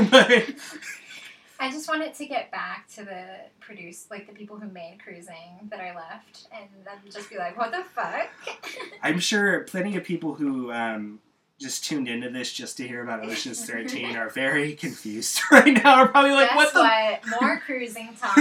I 1.60 1.70
just 1.70 1.90
want 1.90 2.04
it 2.04 2.14
to 2.16 2.26
get 2.26 2.52
back 2.52 2.88
to 2.96 3.04
the 3.04 3.26
produce 3.60 4.08
like 4.10 4.28
the 4.28 4.34
people 4.34 4.58
who 4.58 4.70
made 4.70 5.00
cruising 5.04 5.68
that 5.70 5.82
I 5.82 5.94
left 5.94 6.48
and 6.54 6.70
then 6.86 6.96
just 7.12 7.30
be 7.30 7.38
like 7.38 7.58
what 7.58 7.72
the 7.72 7.84
fuck. 7.94 8.30
I'm 9.04 9.20
sure 9.20 9.60
plenty 9.66 9.98
of 9.98 10.06
people 10.06 10.36
who 10.36 10.72
um, 10.72 11.20
just 11.60 11.84
tuned 11.86 12.08
into 12.08 12.30
this 12.30 12.52
just 12.52 12.78
to 12.78 12.88
hear 12.88 13.04
about 13.04 13.24
Ocean's 13.24 13.66
13 13.70 14.16
are 14.16 14.30
very 14.30 14.74
confused 14.74 15.42
right 15.52 15.74
now. 15.84 15.96
Are 15.96 16.08
probably 16.08 16.32
like, 16.32 16.50
Guess 16.50 16.56
what 16.56 16.74
the? 16.74 16.80
what? 16.80 17.42
More 17.42 17.60
cruising 17.66 18.10
talk. 18.20 18.36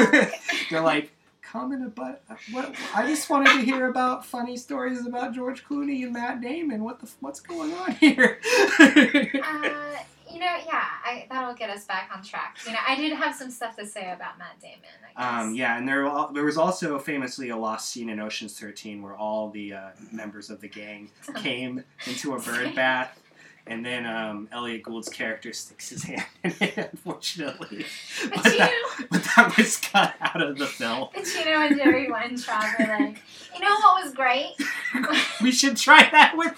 They're 0.71 0.81
like, 0.81 1.11
comment 1.43 1.85
about 1.85 2.21
what? 2.53 2.75
I 2.95 3.07
just 3.07 3.29
wanted 3.29 3.53
to 3.55 3.61
hear 3.63 3.89
about 3.89 4.25
funny 4.25 4.57
stories 4.57 5.07
about 5.07 5.35
George 5.35 5.64
Clooney 5.64 6.03
and 6.05 6.12
Matt 6.12 6.40
Damon. 6.40 6.85
What 6.85 7.01
the? 7.01 7.11
What's 7.21 7.40
going 7.40 7.73
on 7.75 7.92
here? 7.92 8.38
Uh, 8.79 9.97
you 10.38 10.44
know, 10.44 10.57
yeah, 10.66 10.85
I, 11.05 11.27
that'll 11.29 11.55
get 11.55 11.68
us 11.68 11.85
back 11.85 12.11
on 12.14 12.22
track. 12.22 12.59
You 12.64 12.72
know, 12.72 12.79
I 12.87 12.94
did 12.94 13.12
have 13.12 13.35
some 13.35 13.51
stuff 13.51 13.74
to 13.74 13.85
say 13.85 14.12
about 14.12 14.38
Matt 14.38 14.61
Damon. 14.61 14.79
I 15.03 15.20
guess. 15.20 15.46
Um, 15.46 15.55
yeah, 15.57 15.77
and 15.77 15.88
there, 15.88 16.09
there 16.33 16.44
was 16.44 16.57
also 16.57 16.96
famously 17.01 17.48
a 17.48 17.57
lost 17.57 17.90
scene 17.90 18.09
in 18.09 18.20
Ocean's 18.20 18.57
13 18.57 19.03
where 19.03 19.16
all 19.16 19.51
the 19.51 19.72
uh, 19.72 19.88
members 20.12 20.48
of 20.48 20.61
the 20.61 20.68
gang 20.68 21.11
came 21.35 21.83
into 22.07 22.37
a 22.37 22.40
bird 22.40 22.72
bath, 22.77 23.20
and 23.66 23.85
then 23.85 24.07
um, 24.07 24.48
Elliot 24.53 24.85
Gould's 24.85 25.09
character 25.09 25.53
sticks 25.53 25.88
his 25.88 26.03
hand 26.05 26.24
in 26.44 26.55
it, 26.61 26.90
unfortunately. 26.92 27.85
But 28.22 28.38
Pacino, 28.38 28.59
that, 28.59 29.07
but 29.11 29.24
that 29.24 29.57
was 29.57 29.77
cut 29.79 30.14
out 30.20 30.40
of 30.40 30.57
the 30.57 30.66
film. 30.66 31.09
Pacino 31.16 31.66
and 31.66 31.77
Jerry 31.77 32.09
Weintraub 32.09 32.64
are 32.79 33.01
like, 33.01 33.18
you 33.55 33.61
know 33.61 33.74
what 33.81 34.05
was 34.05 34.14
great? 34.14 34.55
We 35.42 35.51
should 35.51 35.77
try 35.77 36.09
that 36.12 36.37
with. 36.37 36.55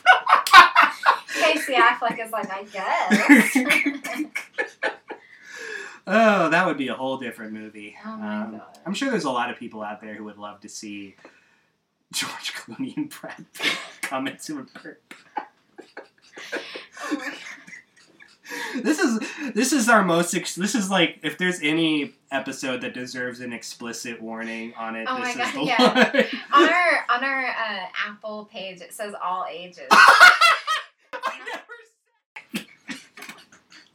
Casey 1.41 1.75
Affleck 1.75 2.25
is 2.25 2.31
like, 2.33 2.51
I 2.51 2.65
guess. 2.65 4.27
Oh, 6.07 6.49
that 6.49 6.67
would 6.67 6.79
be 6.79 6.89
a 6.89 6.95
whole 6.95 7.19
different 7.19 7.53
movie. 7.53 7.95
Oh 8.05 8.11
Um. 8.11 8.61
I'm 8.85 8.95
sure 8.95 9.11
there's 9.11 9.25
a 9.25 9.31
lot 9.31 9.51
of 9.51 9.59
people 9.59 9.83
out 9.83 10.01
there 10.01 10.15
who 10.15 10.25
would 10.25 10.39
love 10.39 10.61
to 10.61 10.69
see 10.69 11.15
George 12.13 12.53
Clooney 12.55 12.97
and 12.97 13.09
Brad 13.11 13.45
Pitt 13.53 13.77
come 14.03 14.27
into 14.27 14.59
a 14.59 14.67
oh 17.05 17.33
this 18.83 18.99
is 18.99 19.21
this 19.55 19.73
is 19.73 19.89
our 19.89 20.03
most 20.03 20.35
ex- 20.35 20.57
this 20.57 20.75
is 20.75 20.91
like 20.91 21.21
if 21.23 21.39
there's 21.39 21.61
any 21.63 22.15
episode 22.33 22.81
that 22.81 22.95
deserves 22.95 23.39
an 23.41 23.53
explicit 23.53 24.21
warning 24.21 24.73
on 24.77 24.97
it 24.97 25.07
Oh 25.09 25.23
this 25.23 25.37
my 25.37 25.45
is 25.45 25.53
God, 25.53 25.55
the 25.55 25.63
yeah. 25.65 26.27
on 26.53 26.69
our 26.69 27.05
on 27.11 27.23
our 27.25 27.47
uh, 27.47 27.87
Apple 28.09 28.47
page, 28.51 28.81
it 28.81 28.93
says 28.93 29.15
all 29.23 29.47
ages. 29.49 29.87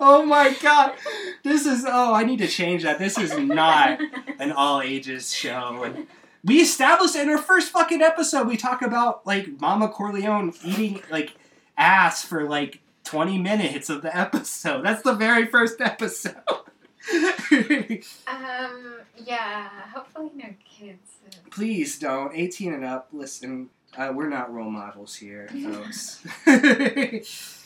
oh 0.08 0.24
my 0.24 0.56
god 0.62 0.94
this 1.44 1.66
is 1.66 1.84
oh 1.88 2.14
i 2.14 2.24
need 2.24 2.38
to 2.38 2.48
change 2.48 2.84
that 2.84 3.00
this 3.00 3.18
is 3.18 3.36
not 3.38 4.00
an 4.40 4.52
all 4.52 4.80
ages 4.80 5.34
show 5.34 5.82
and 5.84 6.06
we 6.44 6.58
established 6.58 7.16
in 7.16 7.28
our 7.28 7.40
first 7.40 7.72
fucking 7.72 8.04
episode 8.04 8.48
we 8.48 8.56
talk 8.56 8.84
about 8.84 9.26
like 9.26 9.60
mama 9.60 9.90
corleone 9.90 10.54
eating 10.64 11.02
like 11.10 11.36
ass 11.76 12.24
for 12.24 12.48
like 12.48 12.82
20 13.04 13.40
minutes 13.40 13.90
of 13.90 14.04
the 14.04 14.16
episode 14.16 14.86
that's 14.86 15.02
the 15.02 15.14
very 15.14 15.48
first 15.48 15.82
episode 15.82 16.36
um, 18.28 18.96
yeah. 19.16 19.70
Hopefully, 19.94 20.32
no 20.34 20.48
kids. 20.64 21.18
Please 21.52 22.00
don't. 22.00 22.36
18 22.36 22.74
and 22.74 22.84
up, 22.84 23.10
listen, 23.14 23.70
uh, 23.96 24.12
we're 24.14 24.28
not 24.28 24.52
role 24.52 24.72
models 24.72 25.16
here, 25.16 25.48
folks. 25.50 26.26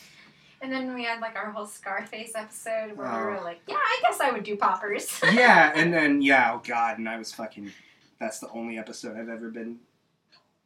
And 0.62 0.72
then 0.72 0.94
we 0.94 1.04
had 1.06 1.22
like 1.22 1.36
our 1.36 1.52
whole 1.52 1.66
Scarface 1.66 2.34
episode 2.36 2.98
where 2.98 3.08
we 3.08 3.14
Oh. 3.16 3.26
were 3.38 3.42
like, 3.44 3.62
yeah, 3.68 3.76
I 3.78 4.00
guess 4.02 4.20
I 4.20 4.32
would 4.32 4.44
do 4.44 4.58
poppers. 4.58 5.20
yeah, 5.34 5.72
and 5.76 5.94
then, 5.94 6.22
yeah, 6.22 6.52
oh 6.54 6.62
god, 6.68 6.98
and 6.98 7.08
I 7.08 7.18
was 7.18 7.32
fucking. 7.32 7.72
That's 8.20 8.40
the 8.40 8.50
only 8.50 8.78
episode 8.78 9.18
I've 9.18 9.30
ever 9.30 9.50
been 9.50 9.78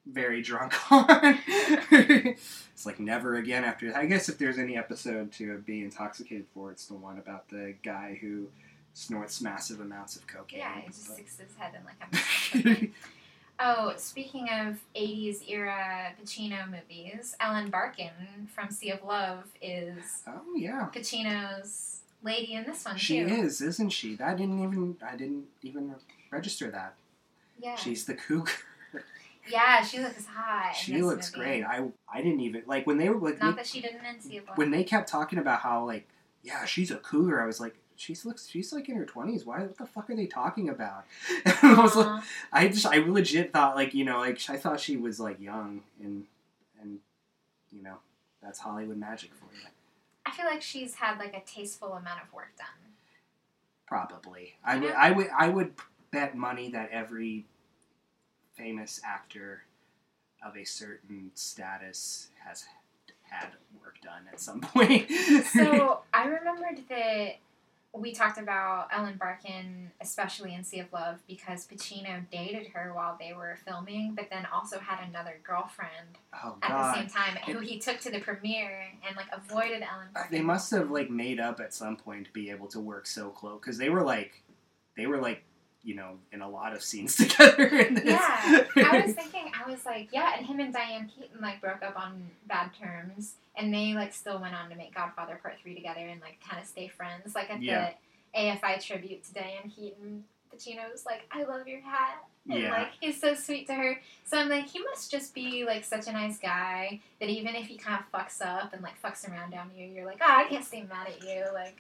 very 0.08 0.42
drunk 0.42 0.74
on. 0.92 1.40
it's 1.48 2.86
like 2.86 3.00
never 3.00 3.36
again 3.36 3.64
after. 3.64 3.96
I 3.96 4.06
guess 4.08 4.28
if 4.30 4.38
there's 4.40 4.58
any 4.58 4.76
episode 4.78 5.32
to 5.34 5.60
be 5.60 5.84
intoxicated 5.84 6.46
for, 6.54 6.72
it's 6.72 6.88
the 6.88 6.96
one 6.96 7.20
about 7.20 7.48
the 7.50 7.76
guy 7.84 8.18
who 8.20 8.48
snorts 8.96 9.42
massive 9.42 9.80
amounts 9.80 10.16
of 10.16 10.26
cocaine. 10.28 10.60
yeah, 10.60 10.80
he 10.82 10.88
just 10.88 11.08
but- 11.08 11.14
sticks 11.16 11.38
his 11.38 11.56
head 11.58 11.74
in 11.78 12.66
like 12.66 12.82
a. 12.82 12.90
oh, 13.64 13.94
speaking 13.98 14.48
of 14.50 14.78
'80s 14.96 15.48
era 15.50 16.12
Pacino 16.22 16.70
movies, 16.70 17.36
Ellen 17.40 17.70
Barkin 17.70 18.12
from 18.54 18.70
Sea 18.70 18.92
of 18.92 19.04
Love 19.04 19.46
is 19.62 20.24
oh 20.28 20.56
yeah. 20.56 20.90
Pacino's 20.94 22.02
lady 22.22 22.54
in 22.54 22.64
this 22.66 22.86
one 22.86 22.98
She 22.98 23.20
too. 23.20 23.28
is, 23.28 23.62
isn't 23.62 23.90
she? 23.90 24.18
I 24.24 24.34
didn't 24.34 24.62
even 24.64 24.98
I 25.06 25.16
didn't 25.16 25.46
even 25.62 25.94
register 26.32 26.70
that. 26.72 26.96
Yeah. 27.60 27.76
She's 27.76 28.06
the 28.06 28.16
cougar. 28.16 28.52
yeah, 29.50 29.84
she 29.84 30.00
looks 30.00 30.26
hot. 30.26 30.76
She 30.76 31.02
looks 31.02 31.32
movie. 31.36 31.46
great. 31.50 31.64
I 31.64 31.88
I 32.12 32.22
didn't 32.22 32.42
even 32.42 32.64
like 32.66 32.86
when 32.88 32.98
they 32.98 33.10
were 33.10 33.18
like 33.30 33.40
Not 33.42 33.56
that 33.58 33.68
she 33.68 33.82
didn't 33.82 34.06
in 34.06 34.20
Sea 34.22 34.38
of 34.38 34.48
Love. 34.48 34.58
when 34.58 34.72
they 34.72 34.84
kept 34.84 35.10
talking 35.10 35.40
about 35.40 35.60
how 35.60 35.86
like 35.86 36.08
yeah 36.44 36.66
she's 36.66 36.92
a 36.92 36.98
cougar. 36.98 37.42
I 37.42 37.46
was 37.46 37.60
like 37.60 37.76
she's 37.96 38.26
looks 38.26 38.48
she's 38.48 38.74
like 38.74 38.90
in 38.90 38.96
her 38.96 39.06
twenties. 39.06 39.46
Why 39.46 39.62
what 39.62 39.78
the 39.78 39.86
fuck 39.86 40.10
are 40.10 40.16
they 40.16 40.28
talking 40.28 40.70
about? 40.70 41.06
I 41.46 41.82
was 41.82 41.96
like 41.96 42.08
uh-huh. 42.08 42.22
I 42.52 42.68
just 42.68 42.86
I 42.86 42.98
legit 42.98 43.54
thought 43.54 43.76
like 43.76 43.94
you 43.94 44.06
know 44.06 44.20
like 44.20 44.40
I 44.50 44.58
thought 44.58 44.80
she 44.80 44.98
was 44.98 45.20
like 45.20 45.40
young 45.40 45.82
and 46.02 46.26
and 46.82 47.00
you 47.72 47.84
know 47.84 47.98
that's 48.42 48.60
Hollywood 48.60 48.98
magic 48.98 49.34
for 49.34 49.46
you. 49.54 49.68
I 50.26 50.32
feel 50.32 50.46
like 50.46 50.62
she's 50.62 50.96
had 50.96 51.20
like 51.20 51.36
a 51.36 51.42
tasteful 51.42 51.94
amount 51.94 52.22
of 52.22 52.34
work 52.34 52.52
done. 52.58 52.68
Probably. 53.88 54.54
I 54.64 54.78
would 54.78 54.92
I 54.92 55.12
would 55.12 55.30
I 55.38 55.48
would 55.50 55.74
bet 56.12 56.36
money 56.36 56.70
that 56.72 56.90
every 56.92 57.46
famous 58.56 59.02
actor 59.06 59.64
of 60.46 60.56
a 60.56 60.64
certain 60.64 61.32
status 61.34 62.30
has 62.46 62.66
had 63.22 63.50
work 63.82 64.00
done 64.02 64.24
at 64.32 64.40
some 64.40 64.62
point. 64.62 65.10
So 65.52 66.02
I 66.14 66.26
remembered 66.26 66.84
that 66.90 67.36
we 67.96 68.12
talked 68.12 68.40
about 68.40 68.88
Ellen 68.92 69.18
Barkin, 69.18 69.92
especially 70.02 70.56
in 70.56 70.64
Sea 70.64 70.80
of 70.80 70.92
Love, 70.92 71.20
because 71.28 71.68
Pacino 71.68 72.28
dated 72.32 72.68
her 72.68 72.92
while 72.94 73.16
they 73.20 73.34
were 73.34 73.58
filming, 73.68 74.16
but 74.16 74.30
then 74.32 74.48
also 74.52 74.80
had 74.80 75.08
another 75.08 75.40
girlfriend 75.44 76.18
Oh 76.34 76.58
at 76.64 76.70
the 76.70 76.94
same 76.96 77.08
time 77.08 77.38
who 77.46 77.60
he 77.60 77.78
took 77.78 78.00
to 78.02 78.12
the 78.12 78.20
premiere 78.20 78.88
and 79.08 79.16
like 79.16 79.28
avoided 79.32 79.84
Ellen 79.84 80.08
Barkin. 80.12 80.36
They 80.36 80.44
must 80.44 80.72
have 80.72 80.90
like 80.90 81.12
made 81.12 81.40
up 81.40 81.60
at 81.60 81.74
some 81.74 81.96
point 81.96 82.26
to 82.26 82.32
be 82.34 82.50
able 82.50 82.68
to 82.70 82.80
work 82.80 83.06
so 83.06 83.30
close 83.30 83.60
because 83.62 83.78
they 83.78 83.90
were 83.90 84.04
like, 84.04 84.42
they 84.98 85.06
were 85.06 85.22
like, 85.22 85.44
you 85.84 85.96
know, 85.96 86.18
in 86.32 86.42
a 86.42 86.50
lot 86.50 86.74
of 86.74 86.82
scenes 86.84 87.16
together. 87.18 87.66
In 87.68 87.96
this. 87.96 88.06
Yeah, 88.06 88.64
I 88.78 89.04
was 89.06 89.14
thinking, 89.16 89.52
I 89.54 89.70
was 89.70 89.86
like, 89.86 90.10
yeah, 90.12 90.34
and 90.38 90.46
him 90.46 90.60
and 90.60 90.74
Diane 90.74 91.10
Keaton 91.14 91.42
like 91.42 91.60
broke 91.62 91.84
up 91.84 91.98
on 92.00 92.30
bad 92.48 92.72
terms, 92.80 93.36
and 93.58 93.74
they 93.74 93.94
like 93.94 94.14
still 94.14 94.40
went 94.40 94.56
on 94.56 94.70
to 94.70 94.76
make 94.76 94.96
Godfather 94.96 95.40
Part 95.42 95.56
Three 95.62 95.76
together 95.76 96.02
and 96.08 96.22
like 96.22 96.38
kind 96.48 96.62
of 96.62 96.68
stay 96.68 96.88
friends. 96.88 97.36
Like 97.36 97.50
at 97.50 97.62
Yeah. 97.62 97.92
the 98.34 98.40
AFI 98.40 98.84
tribute 98.86 99.24
to 99.26 99.34
Diane 99.34 99.72
Keaton, 99.76 100.24
Pacino 100.54 100.92
was 100.92 101.06
like, 101.06 101.22
"I 101.32 101.44
love 101.44 101.68
your 101.68 101.82
hat," 101.82 102.24
and 102.50 102.60
Yeah. 102.62 102.72
like 102.72 102.90
he's 103.02 103.20
so 103.20 103.34
sweet 103.36 103.68
to 103.68 103.74
her. 103.74 104.00
So 104.26 104.38
I'm 104.38 104.50
like, 104.50 104.68
he 104.68 104.80
must 104.80 105.12
just 105.12 105.34
be 105.36 105.66
like 105.66 105.84
such 105.84 106.08
a 106.08 106.12
nice 106.14 106.38
guy 106.40 107.02
that 107.20 107.30
even 107.30 107.56
if 107.56 107.68
he 107.68 107.76
kind 107.78 108.00
of 108.02 108.12
fucks 108.20 108.42
up 108.42 108.74
and 108.74 108.82
like 108.82 109.00
fucks 109.02 109.30
around 109.30 109.52
down 109.52 109.72
you, 109.76 109.86
you're 109.88 110.06
like, 110.06 110.20
oh, 110.22 110.32
I 110.32 110.46
can't 110.46 110.64
stay 110.64 110.82
mad 110.84 111.08
at 111.08 111.22
you. 111.24 111.44
Like, 111.54 111.78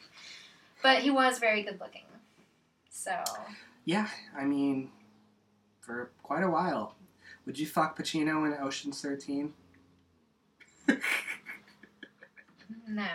but 0.81 0.99
he 0.99 1.09
was 1.11 1.39
very 1.39 1.63
good 1.63 1.79
looking. 1.79 2.01
So 2.89 3.15
Yeah, 3.85 4.07
I 4.37 4.45
mean, 4.45 4.89
for 5.81 6.11
quite 6.23 6.43
a 6.43 6.49
while. 6.49 6.95
Would 7.45 7.59
you 7.59 7.65
fuck 7.65 7.97
Pacino 7.97 8.45
in 8.47 8.53
Ocean's 8.61 9.01
13? 9.01 9.53
no, 12.87 13.05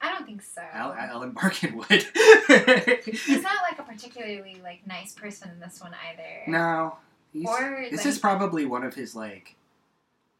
I 0.00 0.12
don't 0.12 0.26
think 0.26 0.42
so. 0.42 0.62
Al- 0.72 0.92
Ellen 0.94 1.30
Barkin 1.32 1.76
would. 1.76 1.88
He's 1.90 3.42
not 3.42 3.62
like 3.62 3.78
a 3.78 3.82
particularly 3.82 4.60
like 4.62 4.86
nice 4.86 5.12
person 5.14 5.50
in 5.50 5.60
this 5.60 5.80
one 5.80 5.92
either. 6.10 6.50
no. 6.50 6.96
He's, 7.32 7.46
Or 7.46 7.86
this 7.88 7.98
like, 7.98 8.06
is 8.06 8.18
probably 8.18 8.64
one 8.66 8.82
of 8.82 8.92
his, 8.94 9.14
like, 9.14 9.54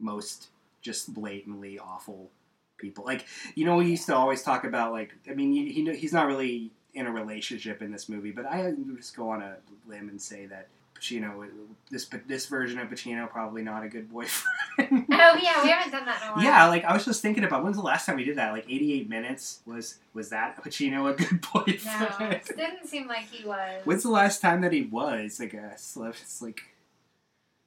most 0.00 0.48
just 0.82 1.14
blatantly 1.14 1.78
awful 1.78 2.30
people. 2.78 3.04
Like, 3.04 3.26
you 3.54 3.64
know, 3.64 3.76
we 3.76 3.86
used 3.86 4.06
to 4.06 4.16
always 4.16 4.42
talk 4.42 4.64
about, 4.64 4.90
like, 4.90 5.12
I 5.30 5.34
mean, 5.34 5.52
he, 5.52 5.70
he 5.72 5.94
he's 5.96 6.12
not 6.12 6.26
really 6.26 6.72
in 6.94 7.06
a 7.06 7.10
relationship 7.10 7.82
in 7.82 7.92
this 7.92 8.08
movie, 8.08 8.32
but 8.32 8.46
I 8.46 8.64
would 8.64 8.96
just 8.96 9.16
go 9.16 9.30
on 9.30 9.42
a 9.42 9.56
limb 9.88 10.08
and 10.08 10.20
say 10.20 10.46
that 10.46 10.68
Pacino, 11.00 11.48
this 11.90 12.08
this 12.26 12.46
version 12.46 12.78
of 12.78 12.88
Pacino, 12.88 13.28
probably 13.28 13.62
not 13.62 13.82
a 13.82 13.88
good 13.88 14.10
boyfriend. 14.10 14.46
Oh 15.12 15.36
yeah, 15.36 15.62
we 15.62 15.68
haven't 15.68 15.92
done 15.92 16.06
that 16.06 16.22
in 16.22 16.28
a 16.28 16.32
while. 16.32 16.42
Yeah, 16.42 16.66
like 16.68 16.84
I 16.84 16.94
was 16.94 17.04
just 17.04 17.20
thinking 17.20 17.44
about 17.44 17.62
when's 17.62 17.76
the 17.76 17.82
last 17.82 18.06
time 18.06 18.16
we 18.16 18.24
did 18.24 18.36
that? 18.36 18.52
Like 18.52 18.64
88 18.66 19.10
minutes 19.10 19.60
was 19.66 19.96
was 20.14 20.30
that 20.30 20.62
Pacino 20.62 21.10
a 21.10 21.14
good 21.14 21.32
No, 21.54 21.60
boyfriend? 21.60 22.32
it 22.32 22.56
didn't 22.56 22.86
seem 22.86 23.06
like 23.06 23.28
he 23.30 23.46
was. 23.46 23.82
when's 23.84 24.02
the 24.04 24.10
last 24.10 24.40
time 24.40 24.62
that 24.62 24.72
he 24.72 24.82
was? 24.82 25.38
I 25.40 25.46
guess 25.46 25.98
it's 26.00 26.40
like 26.40 26.62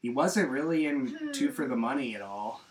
he 0.02 0.10
wasn't 0.10 0.50
really 0.50 0.88
in 0.88 1.08
hmm. 1.08 1.32
Two 1.32 1.52
for 1.52 1.68
the 1.68 1.76
Money 1.76 2.16
at 2.16 2.22
all. 2.22 2.62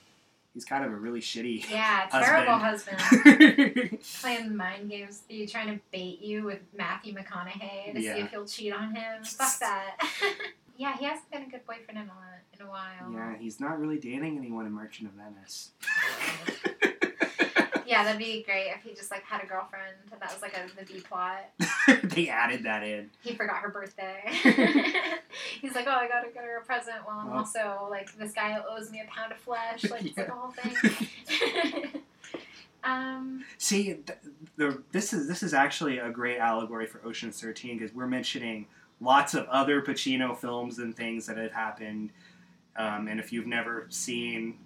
He's 0.55 0.65
kind 0.67 0.85
of 0.85 0.93
a 0.93 0.97
really 0.97 1.21
shitty. 1.21 1.71
Yeah, 1.71 2.09
husband. 2.11 2.25
terrible 2.25 2.59
husband. 2.59 3.99
Playing 4.21 4.55
mind 4.57 4.91
games, 4.91 5.23
you 5.29 5.47
trying 5.49 5.69
to 5.75 5.81
bait 5.91 6.21
you 6.21 6.45
with 6.45 6.61
Matthew 6.77 7.15
McConaughey 7.15 7.95
to 7.95 8.01
Yeah. 8.01 8.15
see 8.17 8.21
if 8.21 8.33
you'll 8.33 8.45
cheat 8.47 8.73
on 8.75 8.95
him. 8.95 9.25
Fuck 9.25 9.59
that. 9.61 9.97
yeah, 10.77 10.97
he 10.99 11.07
hasn't 11.07 11.31
been 11.31 11.43
a 11.45 11.49
good 11.49 11.65
boyfriend 11.67 11.99
in 12.01 12.09
a 12.11 12.61
in 12.61 12.67
a 12.67 12.71
while. 12.71 13.11
yeah, 13.13 13.35
he's 13.39 13.61
not 13.61 13.79
really 13.79 13.99
dating 13.99 14.37
anyone 14.37 14.67
in 14.67 14.73
Merchant 14.73 15.09
of 15.09 15.15
Venice. 15.15 15.71
Yeah, 17.93 18.05
that'd 18.05 18.19
be 18.19 18.43
great 18.43 18.69
if 18.75 18.83
he 18.83 18.95
just 18.95 19.11
like 19.11 19.23
had 19.23 19.43
a 19.43 19.47
girlfriend 19.47 19.93
and 20.11 20.19
that 20.19 20.33
was 20.33 20.41
like 20.41 20.57
a 20.57 20.67
the 20.81 20.87
B 20.91 21.01
plot. 21.01 21.45
they 22.05 22.31
added 22.31 22.63
that 22.65 22.83
in. 22.83 23.11
He 23.21 23.35
forgot 23.35 23.57
her 23.57 23.69
birthday. 23.69 24.23
He's 25.61 25.75
like, 25.75 25.87
oh, 25.87 25.91
I 25.91 26.09
gotta 26.09 26.31
get 26.33 26.43
her 26.43 26.57
a 26.57 26.65
present. 26.65 26.97
Well, 27.07 27.19
I'm 27.19 27.29
Oh. 27.31 27.37
also 27.39 27.87
like, 27.91 28.17
this 28.17 28.33
guy 28.33 28.59
owes 28.67 28.91
me 28.91 29.03
a 29.07 29.11
pound 29.11 29.33
of 29.33 29.37
flesh. 29.39 29.85
Like, 29.91 30.07
it's 30.07 30.17
like 30.17 30.29
a 30.29 30.33
whole 30.33 30.53
thing. 30.53 32.01
um, 32.83 33.45
See, 33.59 33.85
th- 33.95 34.19
the, 34.57 34.83
this 34.93 35.13
is 35.13 35.29
this 35.29 35.43
is 35.43 35.53
actually 35.53 35.99
a 35.99 36.09
great 36.11 36.39
allegory 36.39 36.87
for 36.87 37.01
Ocean's 37.07 37.39
Thirteen 37.41 37.79
because 37.79 37.95
we're 37.95 38.07
mentioning 38.07 38.67
lots 39.03 39.35
of 39.35 39.47
other 39.49 39.83
Pacino 39.83 40.35
films 40.37 40.79
and 40.79 40.97
things 40.97 41.27
that 41.27 41.37
have 41.37 41.53
happened. 41.53 42.11
Um, 42.75 43.07
and 43.09 43.21
if 43.21 43.33
you've 43.35 43.47
never 43.47 43.85
seen 43.91 44.57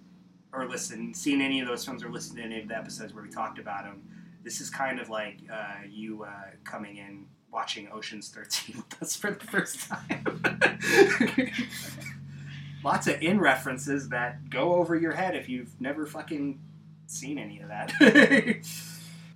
or 0.57 0.67
listened, 0.67 1.15
seen 1.15 1.41
any 1.41 1.59
of 1.59 1.67
those 1.67 1.85
films 1.85 2.03
or 2.03 2.09
listened 2.09 2.37
to 2.37 2.43
any 2.43 2.59
of 2.59 2.67
the 2.67 2.75
episodes 2.77 3.13
where 3.13 3.23
we 3.23 3.29
talked 3.29 3.59
about 3.59 3.83
them, 3.83 4.01
this 4.43 4.59
is 4.61 4.69
kind 4.69 4.99
of 4.99 5.09
like 5.09 5.37
uh, 5.51 5.75
you 5.89 6.23
uh, 6.23 6.51
coming 6.63 6.97
in 6.97 7.25
watching 7.51 7.89
Ocean's 7.91 8.29
Thirteen 8.29 8.77
with 8.77 9.01
us 9.01 9.15
for 9.15 9.31
the 9.31 9.45
first 9.45 9.89
time. 9.89 10.41
Lots 12.83 13.07
of 13.07 13.21
in 13.21 13.39
references 13.39 14.09
that 14.09 14.49
go 14.49 14.75
over 14.75 14.95
your 14.95 15.11
head 15.13 15.35
if 15.35 15.49
you've 15.49 15.79
never 15.81 16.05
fucking 16.05 16.59
seen 17.07 17.37
any 17.37 17.59
of 17.59 17.69
that. 17.69 17.91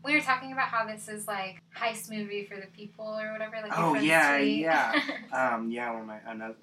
we 0.06 0.16
were 0.16 0.22
talking 0.22 0.52
about 0.54 0.68
how 0.70 0.86
this 0.86 1.08
is 1.08 1.28
like 1.28 1.62
heist 1.76 2.10
movie 2.10 2.46
for 2.46 2.56
the 2.56 2.68
people 2.68 3.06
or 3.06 3.32
whatever. 3.34 3.58
Like, 3.62 3.78
Oh, 3.78 3.96
yeah, 3.96 4.38
yeah. 4.38 5.02
um, 5.34 5.70
yeah, 5.72 5.92
one 5.92 6.02
of 6.02 6.08
my 6.08 6.20
another. 6.28 6.56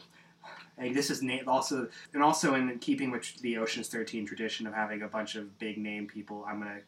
Like 0.78 0.94
this 0.94 1.10
is 1.10 1.22
na- 1.22 1.38
also 1.46 1.88
and 2.14 2.22
also 2.22 2.54
in 2.54 2.78
keeping 2.78 3.10
with 3.10 3.36
the 3.40 3.58
Ocean's 3.58 3.88
Thirteen 3.88 4.26
tradition 4.26 4.66
of 4.66 4.74
having 4.74 5.02
a 5.02 5.08
bunch 5.08 5.34
of 5.34 5.58
big 5.58 5.78
name 5.78 6.06
people. 6.06 6.44
I'm 6.48 6.58
gonna 6.60 6.80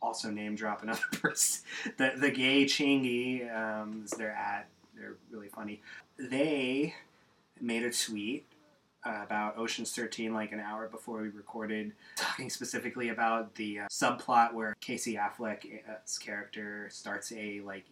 also 0.00 0.30
name 0.30 0.54
drop 0.54 0.82
another 0.82 1.04
person. 1.12 1.62
The 1.98 2.12
the 2.16 2.30
gay 2.30 2.64
Chingy 2.64 3.54
um, 3.54 4.02
is 4.04 4.12
their 4.12 4.32
ad. 4.32 4.64
They're 4.96 5.16
really 5.30 5.48
funny. 5.48 5.82
They 6.18 6.94
made 7.60 7.82
a 7.82 7.90
tweet 7.90 8.46
uh, 9.04 9.20
about 9.24 9.56
Ocean's 9.56 9.92
13 9.92 10.34
like 10.34 10.52
an 10.52 10.60
hour 10.60 10.88
before 10.88 11.22
we 11.22 11.28
recorded, 11.28 11.92
talking 12.16 12.50
specifically 12.50 13.08
about 13.08 13.54
the 13.54 13.80
uh, 13.80 13.86
subplot 13.88 14.52
where 14.52 14.74
Casey 14.80 15.16
Affleck's 15.16 16.18
character 16.18 16.88
starts 16.90 17.32
a 17.32 17.60
like 17.60 17.84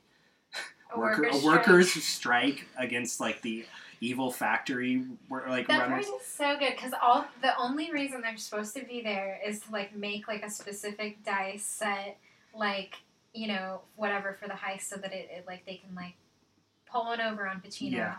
A 0.95 0.99
worker, 0.99 1.23
workers' 1.23 1.43
a 1.43 1.47
workers 1.47 1.93
strike 2.05 2.67
against 2.79 3.21
like 3.21 3.41
the 3.43 3.65
evil 4.01 4.31
factory 4.31 5.05
wor- 5.29 5.45
like 5.49 5.67
That 5.69 5.79
part 5.79 5.91
runners. 5.91 6.07
is 6.07 6.27
so 6.27 6.57
good 6.59 6.73
because 6.77 6.93
all 7.03 7.27
the 7.43 7.57
only 7.59 7.91
reason 7.93 8.21
they're 8.21 8.37
supposed 8.37 8.75
to 8.77 8.85
be 8.85 9.01
there 9.03 9.41
is 9.45 9.61
to 9.61 9.73
like 9.73 9.95
make 9.97 10.29
like 10.29 10.43
a 10.43 10.51
specific 10.51 11.25
dice 11.25 11.65
set, 11.65 12.19
like 12.55 12.97
you 13.35 13.49
know 13.49 13.81
whatever 13.97 14.37
for 14.41 14.47
the 14.49 14.55
heist, 14.55 14.83
so 14.83 14.97
that 14.97 15.13
it, 15.13 15.29
it 15.31 15.45
like 15.47 15.65
they 15.67 15.77
can 15.77 15.95
like 15.95 16.15
pull 16.91 17.05
one 17.07 17.21
over 17.21 17.47
on 17.49 17.61
Pacino. 17.61 17.93
Yeah. 17.93 18.15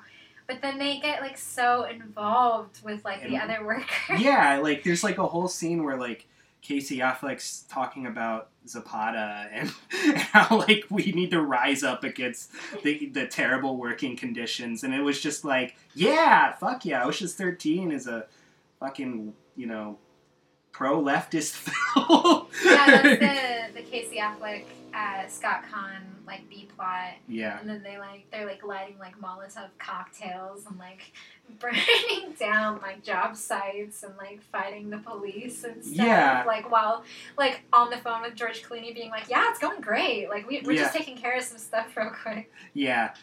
But 0.48 0.62
then 0.64 0.80
they 0.80 1.00
get 1.00 1.22
like 1.22 1.38
so 1.38 1.84
involved 1.84 2.84
with 2.84 3.06
like 3.06 3.22
the 3.28 3.38
other 3.38 3.64
workers. 3.66 3.88
yeah, 4.20 4.58
like 4.58 4.84
there's 4.84 5.04
like 5.04 5.18
a 5.20 5.28
whole 5.28 5.48
scene 5.48 5.84
where 5.84 5.96
like 5.98 6.28
Casey 6.62 6.98
Affleck's 6.98 7.64
talking 7.70 8.06
about 8.06 8.50
Zapata 8.68 9.48
and, 9.52 9.72
and 10.06 10.18
how 10.18 10.58
like 10.58 10.86
we 10.90 11.12
need 11.12 11.32
to 11.32 11.42
rise 11.42 11.84
up 11.84 12.04
against 12.04 12.52
the 12.84 13.08
the 13.08 13.28
terrible 13.28 13.78
working 13.78 14.16
conditions, 14.16 14.84
and 14.84 14.94
it 14.94 15.02
was 15.02 15.22
just 15.22 15.44
like, 15.46 15.76
yeah, 15.96 16.54
fuck 16.54 16.86
yeah, 16.86 17.06
Ocean's 17.06 17.34
Thirteen 17.34 17.92
is 17.92 18.08
a 18.08 18.26
fucking 18.80 19.34
you 19.56 19.68
know 19.68 19.98
pro 20.72 21.02
leftist 21.02 21.54
film. 21.54 22.48
yeah, 22.66 23.02
that's 23.02 23.74
the 23.74 23.82
the 23.82 23.88
Casey 23.88 24.18
Affleck, 24.18 24.64
uh, 24.94 25.28
Scott 25.28 25.64
Caan 25.72 26.02
like 26.30 26.48
B 26.48 26.68
plot. 26.76 27.14
yeah. 27.28 27.60
And 27.60 27.68
then 27.68 27.82
they 27.82 27.98
like 27.98 28.26
they're 28.32 28.46
like 28.46 28.64
lighting 28.64 28.98
like 29.00 29.20
Molotov 29.20 29.70
cocktails 29.80 30.66
and 30.68 30.78
like 30.78 31.12
burning 31.60 32.34
down 32.40 32.80
like 32.82 33.04
job 33.04 33.36
sites 33.36 34.04
and 34.04 34.16
like 34.18 34.42
fighting 34.52 34.92
the 34.92 35.00
police 35.00 35.64
and 35.64 35.84
stuff. 35.84 36.06
Yeah. 36.06 36.44
Like 36.46 36.70
while 36.72 37.04
like 37.38 37.62
on 37.74 37.90
the 37.90 37.98
phone 37.98 38.22
with 38.22 38.36
George 38.36 38.62
Clooney 38.62 38.94
being 38.94 39.10
like, 39.10 39.28
Yeah, 39.28 39.50
it's 39.50 39.60
going 39.60 39.82
great. 39.82 40.30
Like 40.30 40.48
we, 40.48 40.62
we're 40.62 40.78
just 40.78 40.96
taking 40.96 41.18
care 41.18 41.36
of 41.36 41.44
some 41.44 41.58
stuff 41.58 41.88
real 41.98 42.12
quick. 42.12 42.52
Yeah. 42.74 43.16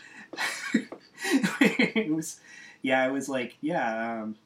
it 1.60 2.12
was 2.12 2.40
yeah, 2.82 3.06
it 3.06 3.12
was 3.12 3.28
like, 3.28 3.56
yeah, 3.60 4.22
um, 4.22 4.36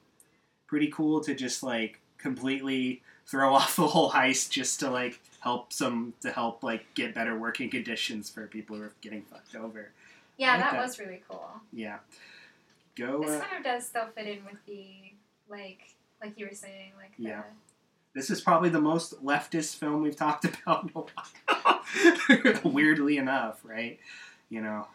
pretty 0.67 0.89
cool 0.89 1.21
to 1.23 1.35
just 1.35 1.63
like 1.63 2.00
completely 2.23 3.03
throw 3.27 3.55
off 3.55 3.77
the 3.77 3.87
whole 3.87 4.11
heist 4.11 4.51
just 4.51 4.81
to 4.81 4.91
like 4.91 5.21
help 5.41 5.73
some 5.73 6.13
to 6.21 6.31
help 6.31 6.63
like 6.63 6.85
get 6.95 7.15
better 7.15 7.39
working 7.39 7.71
conditions 7.71 8.29
for 8.31 8.47
people 8.47 8.77
who 8.77 8.83
are 8.83 8.93
getting 9.01 9.23
fucked 9.23 9.55
over. 9.55 9.91
Yeah, 10.37 10.53
like 10.53 10.61
that, 10.61 10.73
that. 10.73 10.83
was 10.83 10.99
really 10.99 11.23
cool. 11.29 11.51
Yeah. 11.73 11.99
Go 12.97 13.21
This 13.23 13.41
uh, 13.41 13.45
kind 13.45 13.57
of 13.59 13.65
does 13.65 13.87
still 13.87 14.07
fit 14.15 14.27
in 14.27 14.45
with 14.45 14.57
the 14.67 14.87
like 15.49 15.81
like 16.23 16.39
you 16.39 16.47
were 16.47 16.55
saying, 16.55 16.93
like 16.99 17.17
the, 17.17 17.23
Yeah. 17.25 17.43
this 18.15 18.31
is 18.31 18.41
probably 18.41 18.69
the 18.69 18.81
most 18.81 19.23
leftist 19.25 19.77
film 19.77 20.03
we've 20.03 20.17
talked 20.17 20.45
about 20.67 20.85
in 20.85 20.91
a 20.95 21.01
while. 21.01 22.63
Weirdly 22.73 23.17
enough, 23.17 23.61
right? 23.65 23.99
You 24.51 24.61
know, 24.61 24.87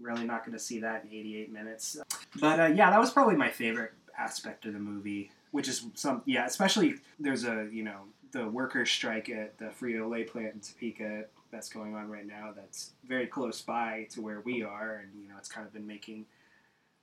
really 0.00 0.24
not 0.24 0.44
going 0.44 0.56
to 0.56 0.62
see 0.62 0.80
that 0.80 1.04
in 1.04 1.10
88 1.12 1.52
minutes. 1.52 1.98
But 2.40 2.60
uh, 2.60 2.66
yeah, 2.66 2.90
that 2.90 2.98
was 3.00 3.10
probably 3.10 3.36
my 3.36 3.50
favorite 3.50 3.92
aspect 4.18 4.64
of 4.66 4.72
the 4.72 4.78
movie, 4.78 5.30
which 5.50 5.68
is 5.68 5.86
some 5.94 6.22
yeah, 6.24 6.46
especially 6.46 6.96
there's 7.18 7.44
a 7.44 7.68
you 7.70 7.82
know 7.82 8.00
the 8.32 8.46
workers 8.46 8.90
strike 8.90 9.28
at 9.28 9.58
the 9.58 9.66
Frito 9.66 10.08
Lay 10.08 10.24
plant 10.24 10.54
in 10.54 10.60
Topeka 10.60 11.24
that's 11.50 11.68
going 11.68 11.94
on 11.94 12.08
right 12.08 12.26
now 12.26 12.52
that's 12.54 12.92
very 13.06 13.26
close 13.26 13.60
by 13.60 14.06
to 14.10 14.20
where 14.20 14.40
we 14.40 14.62
are, 14.62 15.02
and 15.02 15.22
you 15.22 15.28
know 15.28 15.34
it's 15.38 15.48
kind 15.48 15.66
of 15.66 15.72
been 15.72 15.86
making 15.86 16.26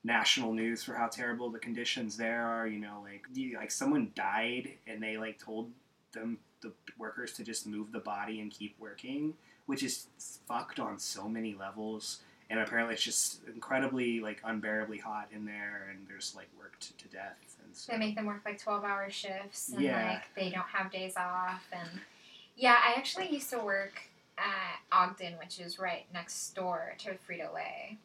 national 0.03 0.53
news 0.53 0.83
for 0.83 0.93
how 0.93 1.07
terrible 1.07 1.49
the 1.49 1.59
conditions 1.59 2.17
there 2.17 2.45
are. 2.45 2.67
You 2.67 2.79
know, 2.79 3.03
like 3.03 3.25
like 3.59 3.71
someone 3.71 4.11
died 4.15 4.71
and 4.87 5.01
they 5.01 5.17
like 5.17 5.39
told 5.39 5.71
them 6.13 6.39
the 6.61 6.71
workers 6.97 7.33
to 7.33 7.43
just 7.43 7.67
move 7.67 7.91
the 7.91 7.99
body 7.99 8.39
and 8.39 8.51
keep 8.51 8.75
working, 8.79 9.33
which 9.65 9.83
is 9.83 10.07
fucked 10.47 10.79
on 10.79 10.97
so 10.97 11.27
many 11.27 11.53
levels. 11.53 12.21
And 12.49 12.61
apparently, 12.61 12.93
it's 12.93 13.03
just 13.03 13.41
incredibly 13.53 14.21
like 14.21 14.41
unbearably 14.43 14.99
hot 14.99 15.27
in 15.33 15.45
there, 15.45 15.89
and 15.91 16.07
there's 16.07 16.33
like 16.35 16.47
worked 16.57 16.97
to 16.97 17.07
death. 17.09 17.56
So, 17.77 17.91
They 17.91 17.97
make 17.99 18.15
them 18.15 18.25
work 18.25 18.41
like 18.43 18.59
12 18.61 18.83
hour 18.83 19.09
shifts 19.09 19.69
and 19.69 19.81
Yeah. 19.81 20.11
like 20.11 20.33
they 20.35 20.49
don't 20.49 20.67
have 20.67 20.91
days 20.91 21.15
off. 21.15 21.63
And 21.71 22.01
yeah, 22.55 22.77
I 22.83 22.93
actually 22.97 23.31
used 23.31 23.49
to 23.51 23.59
work 23.59 24.01
at 24.37 24.79
Ogden, 24.91 25.37
which 25.37 25.59
is 25.59 25.77
right 25.79 26.05
next 26.13 26.49
door 26.55 26.95
to 26.99 27.11
Frito 27.27 27.53
Lay. 27.53 27.97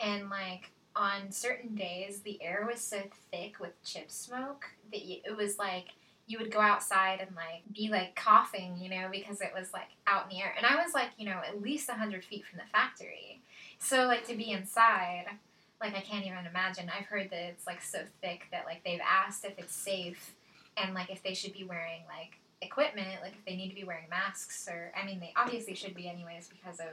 And 0.00 0.28
like 0.28 0.70
on 0.94 1.30
certain 1.30 1.74
days, 1.74 2.20
the 2.20 2.42
air 2.42 2.66
was 2.70 2.80
so 2.80 3.02
thick 3.30 3.58
with 3.60 3.82
chip 3.82 4.10
smoke 4.10 4.66
that 4.90 5.00
it 5.02 5.36
was 5.36 5.58
like 5.58 5.86
you 6.26 6.38
would 6.38 6.52
go 6.52 6.60
outside 6.60 7.20
and 7.20 7.34
like 7.34 7.62
be 7.74 7.88
like 7.88 8.14
coughing, 8.14 8.76
you 8.78 8.88
know, 8.88 9.08
because 9.10 9.40
it 9.40 9.52
was 9.56 9.72
like 9.72 9.88
out 10.06 10.24
in 10.30 10.36
the 10.36 10.42
air. 10.42 10.54
And 10.56 10.66
I 10.66 10.76
was 10.82 10.94
like, 10.94 11.08
you 11.16 11.26
know, 11.26 11.40
at 11.46 11.60
least 11.60 11.88
100 11.88 12.24
feet 12.24 12.44
from 12.46 12.58
the 12.58 12.70
factory. 12.70 13.40
So 13.78 14.04
like 14.06 14.26
to 14.28 14.36
be 14.36 14.50
inside, 14.50 15.26
like 15.82 15.94
I 15.96 16.00
can't 16.00 16.24
even 16.24 16.46
imagine. 16.46 16.90
I've 16.96 17.06
heard 17.06 17.30
that 17.30 17.40
it's 17.48 17.66
like 17.66 17.82
so 17.82 17.98
thick 18.20 18.46
that 18.52 18.64
like 18.66 18.82
they've 18.84 19.00
asked 19.06 19.44
if 19.44 19.58
it's 19.58 19.74
safe 19.74 20.34
and 20.76 20.94
like 20.94 21.10
if 21.10 21.22
they 21.22 21.34
should 21.34 21.52
be 21.52 21.64
wearing 21.64 22.02
like 22.08 22.38
equipment, 22.60 23.20
like 23.22 23.32
if 23.32 23.44
they 23.44 23.56
need 23.56 23.68
to 23.70 23.74
be 23.74 23.84
wearing 23.84 24.08
masks 24.08 24.68
or 24.68 24.92
I 25.00 25.04
mean 25.04 25.20
they 25.20 25.32
obviously 25.36 25.74
should 25.74 25.94
be 25.94 26.08
anyways 26.08 26.48
because 26.48 26.78
of 26.80 26.86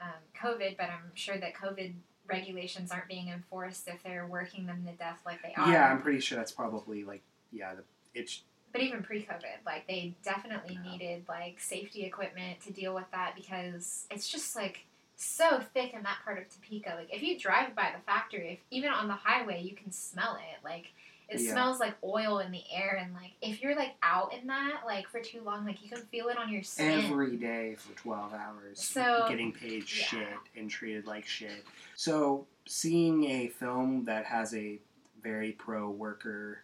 um, 0.00 0.08
COVID, 0.40 0.76
but 0.76 0.86
I'm 0.86 1.10
sure 1.14 1.38
that 1.38 1.54
COVID 1.54 1.92
regulations 2.28 2.90
aren't 2.90 3.08
being 3.08 3.28
enforced 3.28 3.86
if 3.86 4.02
they're 4.02 4.26
working 4.26 4.66
them 4.66 4.84
to 4.86 4.92
death 4.92 5.20
like 5.26 5.42
they 5.42 5.52
are. 5.56 5.70
yeah, 5.70 5.90
I'm 5.90 6.00
pretty 6.00 6.20
sure 6.20 6.36
that's 6.38 6.52
probably 6.52 7.04
like 7.04 7.22
yeah, 7.52 7.74
the, 7.74 7.82
it's 8.14 8.42
but 8.72 8.80
even 8.82 9.04
pre-COVID, 9.04 9.64
like 9.64 9.86
they 9.86 10.14
definitely 10.24 10.80
Yeah. 10.84 10.90
needed 10.92 11.24
like 11.28 11.60
safety 11.60 12.04
equipment 12.04 12.60
to 12.62 12.72
deal 12.72 12.92
with 12.94 13.08
that 13.12 13.34
because 13.36 14.06
it's 14.10 14.28
just 14.28 14.56
like 14.56 14.84
so 15.16 15.60
thick 15.72 15.94
in 15.94 16.02
that 16.02 16.18
part 16.24 16.38
of 16.38 16.44
Topeka. 16.48 16.94
Like 16.96 17.14
if 17.14 17.22
you 17.22 17.38
drive 17.38 17.74
by 17.74 17.90
the 17.96 18.02
factory, 18.04 18.52
if 18.54 18.58
even 18.70 18.90
on 18.90 19.08
the 19.08 19.14
highway, 19.14 19.62
you 19.62 19.74
can 19.76 19.92
smell 19.92 20.34
it. 20.36 20.64
Like 20.64 20.92
it 21.28 21.40
Yeah. 21.40 21.52
smells 21.52 21.80
like 21.80 21.94
oil 22.04 22.38
in 22.40 22.50
the 22.52 22.62
air, 22.70 22.98
and 23.02 23.14
like 23.14 23.32
if 23.40 23.62
you're 23.62 23.74
like 23.76 23.94
out 24.02 24.34
in 24.34 24.46
that 24.48 24.82
like 24.84 25.08
for 25.08 25.20
too 25.20 25.40
long, 25.42 25.64
like 25.64 25.82
you 25.82 25.88
can 25.88 26.02
feel 26.06 26.28
it 26.28 26.36
on 26.36 26.52
your 26.52 26.62
skin. 26.62 27.04
every 27.06 27.36
day 27.36 27.76
for 27.76 27.94
12 27.94 28.34
hours 28.34 28.82
So- 28.82 29.24
getting 29.28 29.50
paid 29.52 29.82
yeah. 29.82 30.04
shit 30.04 30.38
and 30.56 30.68
treated 30.70 31.06
like 31.06 31.26
shit 31.26 31.64
so 31.94 32.46
seeing 32.66 33.24
a 33.24 33.48
film 33.48 34.04
that 34.04 34.26
has 34.26 34.54
a 34.54 34.78
very 35.22 35.52
pro 35.52 35.88
worker 35.88 36.58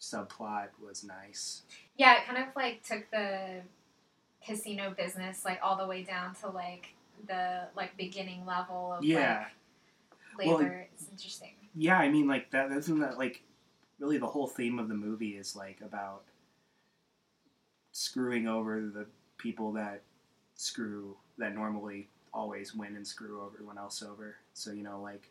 subplot 0.00 0.68
was 0.82 1.02
nice 1.02 1.62
Yeah, 1.96 2.18
it 2.18 2.26
kind 2.26 2.36
of 2.46 2.54
like 2.54 2.82
took 2.86 3.10
the 3.10 3.62
casino 4.44 4.90
business 4.96 5.44
like 5.44 5.58
all 5.62 5.76
the 5.76 5.86
way 5.86 6.02
down 6.02 6.34
to 6.36 6.48
like 6.48 6.88
the 7.26 7.68
like 7.76 7.96
beginning 7.96 8.44
level 8.46 8.92
of 8.92 9.04
yeah 9.04 9.46
like 10.38 10.46
Well, 10.46 10.58
labor. 10.58 10.86
it's 10.94 11.08
interesting. 11.10 11.52
yeah 11.74 11.98
i 11.98 12.08
mean 12.08 12.26
like 12.26 12.50
that 12.50 12.70
isn't 12.72 12.98
that 13.00 13.18
like 13.18 13.42
really 13.98 14.18
the 14.18 14.26
whole 14.26 14.46
theme 14.46 14.78
of 14.78 14.88
the 14.88 14.94
movie 14.94 15.36
is 15.36 15.56
like 15.56 15.80
about 15.80 16.22
screwing 17.92 18.46
over 18.46 18.80
the 18.80 19.06
people 19.38 19.72
that 19.72 20.02
screw 20.54 21.16
that 21.38 21.54
normally 21.54 22.08
always 22.32 22.74
win 22.74 22.96
and 22.96 23.06
screw 23.06 23.46
everyone 23.46 23.78
else 23.78 24.02
over 24.02 24.36
so 24.52 24.70
you 24.70 24.82
know 24.82 25.00
like 25.00 25.30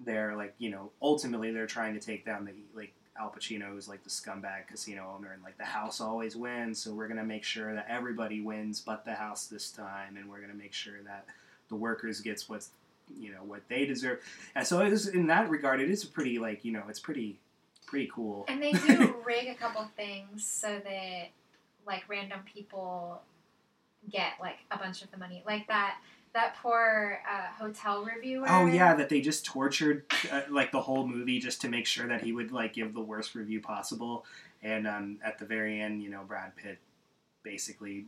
they're 0.00 0.36
like 0.36 0.54
you 0.58 0.70
know 0.70 0.90
ultimately 1.02 1.50
they're 1.52 1.66
trying 1.66 1.92
to 1.94 2.00
take 2.00 2.24
down 2.24 2.44
the 2.44 2.52
like 2.74 2.92
Al 3.18 3.30
Pacino 3.30 3.76
is 3.76 3.88
like 3.88 4.02
the 4.04 4.10
scumbag 4.10 4.66
casino 4.68 5.12
owner 5.16 5.32
and 5.32 5.42
like 5.42 5.58
the 5.58 5.64
house 5.64 6.00
always 6.00 6.36
wins 6.36 6.78
so 6.78 6.92
we're 6.92 7.08
gonna 7.08 7.24
make 7.24 7.44
sure 7.44 7.74
that 7.74 7.86
everybody 7.88 8.40
wins 8.40 8.80
but 8.80 9.04
the 9.04 9.14
house 9.14 9.46
this 9.46 9.70
time 9.70 10.16
and 10.16 10.28
we're 10.28 10.40
gonna 10.40 10.54
make 10.54 10.72
sure 10.72 11.02
that 11.04 11.26
the 11.68 11.74
workers 11.76 12.20
gets 12.20 12.48
what's 12.48 12.70
you 13.18 13.30
know 13.32 13.42
what 13.44 13.62
they 13.68 13.86
deserve 13.86 14.20
and 14.54 14.66
so 14.66 14.80
it 14.80 14.92
is 14.92 15.08
in 15.08 15.26
that 15.26 15.48
regard 15.48 15.80
it 15.80 15.90
is 15.90 16.04
pretty 16.04 16.38
like 16.38 16.64
you 16.64 16.72
know 16.72 16.82
it's 16.88 17.00
pretty 17.00 17.38
pretty 17.86 18.10
cool 18.14 18.44
And 18.48 18.62
they 18.62 18.72
do 18.72 19.16
rig 19.26 19.48
a 19.48 19.54
couple 19.54 19.88
things 19.96 20.46
so 20.46 20.78
that 20.84 21.28
like 21.86 22.04
random 22.08 22.40
people 22.44 23.22
get 24.10 24.32
like 24.40 24.58
a 24.70 24.78
bunch 24.78 25.02
of 25.02 25.10
the 25.10 25.16
money. 25.16 25.42
Like 25.46 25.66
that 25.68 25.98
that 26.34 26.56
poor 26.62 27.20
uh, 27.30 27.62
hotel 27.62 28.04
reviewer. 28.04 28.46
Oh 28.48 28.66
yeah, 28.66 28.94
that 28.94 29.08
they 29.08 29.20
just 29.20 29.44
tortured 29.44 30.04
uh, 30.30 30.42
like 30.50 30.72
the 30.72 30.80
whole 30.80 31.06
movie 31.06 31.38
just 31.38 31.60
to 31.62 31.68
make 31.68 31.86
sure 31.86 32.06
that 32.08 32.22
he 32.22 32.32
would 32.32 32.52
like 32.52 32.74
give 32.74 32.94
the 32.94 33.00
worst 33.00 33.34
review 33.34 33.60
possible, 33.60 34.24
and 34.62 34.86
um, 34.86 35.18
at 35.24 35.38
the 35.38 35.44
very 35.44 35.80
end, 35.80 36.02
you 36.02 36.10
know, 36.10 36.22
Brad 36.26 36.56
Pitt 36.56 36.78
basically 37.42 38.06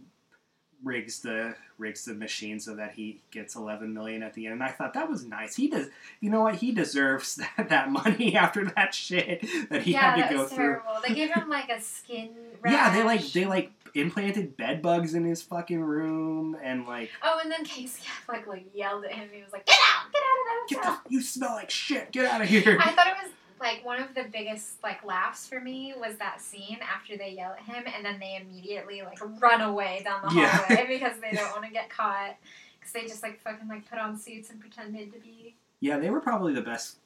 rigs 0.83 1.21
the 1.21 1.55
rigs 1.79 2.05
the 2.05 2.14
machine 2.14 2.61
so 2.61 2.75
that 2.77 2.93
he 2.93 3.21
gets 3.31 3.55
11 3.57 3.93
million 3.95 4.23
at 4.23 4.35
the 4.35 4.47
end. 4.47 4.55
And 4.55 4.62
I 4.62 4.69
thought 4.69 4.95
that 4.95 5.09
was 5.09 5.25
nice. 5.25 5.57
He 5.57 5.69
does, 5.69 5.88
you 6.21 6.29
know 6.31 6.40
what? 6.43 6.57
He 6.57 6.73
deserves 6.73 7.37
that, 7.57 7.69
that 7.71 7.90
money 7.90 8.35
after 8.37 8.64
that 8.77 8.95
shit 8.95 9.45
that 9.71 9.83
he 9.83 9.93
yeah, 9.93 10.16
had 10.16 10.29
to 10.29 10.35
go 10.35 10.45
through. 10.47 10.57
terrible. 10.57 10.93
They 11.07 11.14
gave 11.14 11.31
him 11.33 11.49
like 11.49 11.69
a 11.71 11.81
skin 11.81 12.31
rash. 12.61 12.73
Yeah, 12.73 12.93
they 12.93 13.03
like 13.03 13.27
they 13.33 13.47
like 13.47 13.73
implanted 13.95 14.57
bed 14.57 14.83
bugs 14.83 15.14
in 15.14 15.25
his 15.25 15.43
fucking 15.43 15.81
room 15.81 16.57
and 16.62 16.87
like 16.87 17.11
Oh, 17.23 17.40
and 17.43 17.51
then 17.51 17.64
Casey 17.64 18.03
Affleck 18.29 18.47
like 18.47 18.66
yelled 18.75 19.05
at 19.05 19.12
him. 19.12 19.29
He 19.33 19.43
was 19.43 19.53
like, 19.53 19.66
"Get 19.66 19.77
out! 19.77 20.12
Get 20.12 20.23
out 20.23 20.62
of 20.62 20.69
get 20.69 20.77
that 20.77 20.83
the 20.85 20.90
hotel!" 20.90 21.03
you 21.09 21.23
smell 21.23 21.53
like 21.53 21.71
shit. 21.71 22.12
Get 22.12 22.27
out 22.27 22.40
of 22.43 22.49
here. 22.49 22.79
I 22.81 22.93
thought 22.93 23.07
it 23.09 23.14
was 23.23 23.33
like 23.61 23.85
one 23.85 24.01
of 24.01 24.14
the 24.14 24.25
biggest 24.33 24.83
like 24.83 25.05
laughs 25.05 25.46
for 25.46 25.61
me 25.61 25.92
was 26.01 26.16
that 26.16 26.40
scene 26.40 26.79
after 26.83 27.16
they 27.16 27.31
yell 27.33 27.53
at 27.53 27.61
him 27.61 27.85
and 27.94 28.05
then 28.05 28.18
they 28.18 28.38
immediately 28.40 29.03
like 29.03 29.18
run 29.40 29.61
away 29.61 30.01
down 30.05 30.23
the 30.29 30.40
Yeah. 30.40 30.46
hallway 30.49 30.87
because 30.88 31.18
they 31.20 31.33
don't 31.37 31.51
want 31.53 31.64
to 31.64 31.70
get 31.70 31.90
caught 31.90 32.37
because 32.79 32.92
they 32.92 33.03
just 33.03 33.23
like 33.23 33.38
fucking 33.40 33.68
like 33.68 33.88
put 33.88 33.99
on 33.99 34.16
suits 34.18 34.51
and 34.51 34.59
pretended 34.61 35.12
to 35.12 35.18
be. 35.18 35.55
Yeah, 35.81 35.99
they 35.99 36.11
were 36.11 36.20
probably 36.20 36.53
the 36.55 36.62
best 36.62 36.96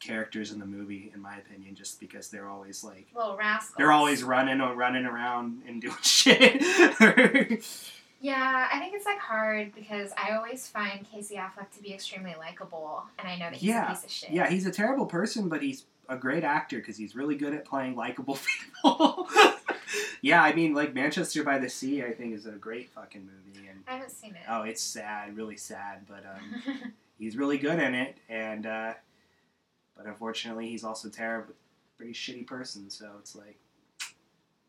characters 0.00 0.52
in 0.52 0.60
the 0.60 0.66
movie, 0.66 1.10
in 1.12 1.20
my 1.20 1.36
opinion, 1.38 1.74
just 1.74 1.98
because 1.98 2.28
they're 2.28 2.48
always 2.48 2.84
like 2.84 3.06
Little 3.16 3.36
rascals. 3.36 3.74
they're 3.76 3.90
always 3.92 4.22
running 4.22 4.60
or 4.60 4.74
running 4.74 5.04
around 5.06 5.62
and 5.66 5.80
doing 5.82 5.96
shit. 6.02 6.62
Yeah, 8.20 8.68
I 8.72 8.80
think 8.80 8.94
it's 8.94 9.06
like 9.06 9.18
hard 9.18 9.72
because 9.74 10.10
I 10.16 10.34
always 10.34 10.66
find 10.66 11.06
Casey 11.08 11.36
Affleck 11.36 11.70
to 11.76 11.82
be 11.82 11.94
extremely 11.94 12.34
likable, 12.38 13.04
and 13.18 13.28
I 13.28 13.36
know 13.36 13.44
that 13.50 13.54
he's 13.54 13.68
Yeah. 13.70 13.86
a 13.86 13.94
piece 13.94 14.04
of 14.04 14.10
shit. 14.10 14.30
yeah, 14.30 14.48
he's 14.48 14.66
a 14.66 14.72
terrible 14.72 15.06
person, 15.06 15.48
but 15.48 15.62
he's 15.62 15.84
a 16.08 16.16
great 16.16 16.42
actor 16.42 16.78
because 16.78 16.96
he's 16.96 17.14
really 17.14 17.36
good 17.36 17.54
at 17.54 17.64
playing 17.64 17.94
likable 17.94 18.36
people. 18.82 19.28
yeah, 20.22 20.42
I 20.42 20.52
mean, 20.52 20.74
like 20.74 20.94
Manchester 20.94 21.44
by 21.44 21.58
the 21.58 21.68
Sea, 21.68 22.02
I 22.02 22.12
think 22.12 22.34
is 22.34 22.46
a 22.46 22.52
great 22.52 22.90
fucking 22.90 23.24
movie, 23.24 23.68
and 23.68 23.84
I 23.86 23.92
haven't 23.94 24.10
seen 24.10 24.34
it. 24.34 24.42
oh, 24.48 24.62
it's 24.62 24.82
sad, 24.82 25.36
really 25.36 25.56
sad, 25.56 26.06
but 26.08 26.24
um, 26.26 26.92
he's 27.20 27.36
really 27.36 27.58
good 27.58 27.78
in 27.78 27.94
it, 27.94 28.16
and 28.28 28.66
uh, 28.66 28.94
but 29.96 30.06
unfortunately, 30.06 30.68
he's 30.68 30.82
also 30.82 31.08
terrible, 31.08 31.54
pretty 31.96 32.14
shitty 32.14 32.46
person. 32.48 32.90
So 32.90 33.10
it's 33.20 33.36
like, 33.36 33.58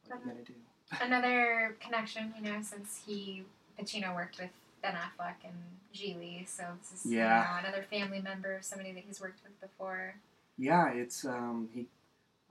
what 0.05 0.17
are 0.17 0.19
you 0.19 0.25
gonna 0.33 0.43
do? 0.43 0.53
Another 1.02 1.75
connection, 1.80 2.34
you 2.38 2.43
know, 2.43 2.62
since 2.62 3.02
he 3.06 3.43
Pacino 3.80 4.13
worked 4.15 4.39
with 4.39 4.49
Ben 4.82 4.93
Affleck 4.95 5.36
and 5.43 5.54
Gigli, 5.93 6.47
so 6.47 6.63
this 6.82 7.06
is 7.06 7.12
Yeah. 7.12 7.58
you 7.58 7.63
know, 7.63 7.67
another 7.69 7.84
family 7.89 8.21
member 8.21 8.56
of 8.56 8.63
somebody 8.63 8.91
that 8.93 9.04
he's 9.06 9.21
worked 9.21 9.39
with 9.43 9.60
before. 9.62 10.15
Yeah, 10.58 10.89
it's 10.91 11.25
um, 11.25 11.69
he. 11.73 11.88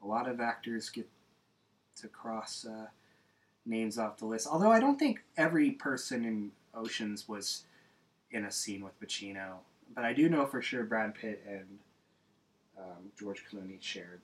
A 0.02 0.06
lot 0.06 0.28
of 0.28 0.40
actors 0.40 0.88
get 0.90 1.08
to 1.96 2.06
cross 2.06 2.64
uh, 2.64 2.86
names 3.66 3.98
off 3.98 4.18
the 4.18 4.26
list. 4.26 4.46
Although 4.46 4.70
I 4.70 4.78
don't 4.78 4.96
think 4.98 5.24
every 5.36 5.72
person 5.72 6.24
in 6.24 6.52
Oceans 6.72 7.28
was 7.28 7.64
in 8.30 8.44
a 8.44 8.50
scene 8.52 8.84
with 8.84 8.98
Pacino, 9.00 9.56
but 9.94 10.04
I 10.04 10.12
do 10.12 10.28
know 10.28 10.46
for 10.46 10.62
sure 10.62 10.84
Brad 10.84 11.16
Pitt 11.16 11.42
and 11.48 11.78
um, 12.78 13.10
George 13.18 13.42
Clooney 13.50 13.82
shared 13.82 14.20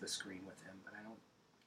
the 0.00 0.08
screen 0.08 0.40
with 0.46 0.60
him. 0.62 0.74
But 0.84 0.94
I 0.98 1.02
don't. 1.02 1.18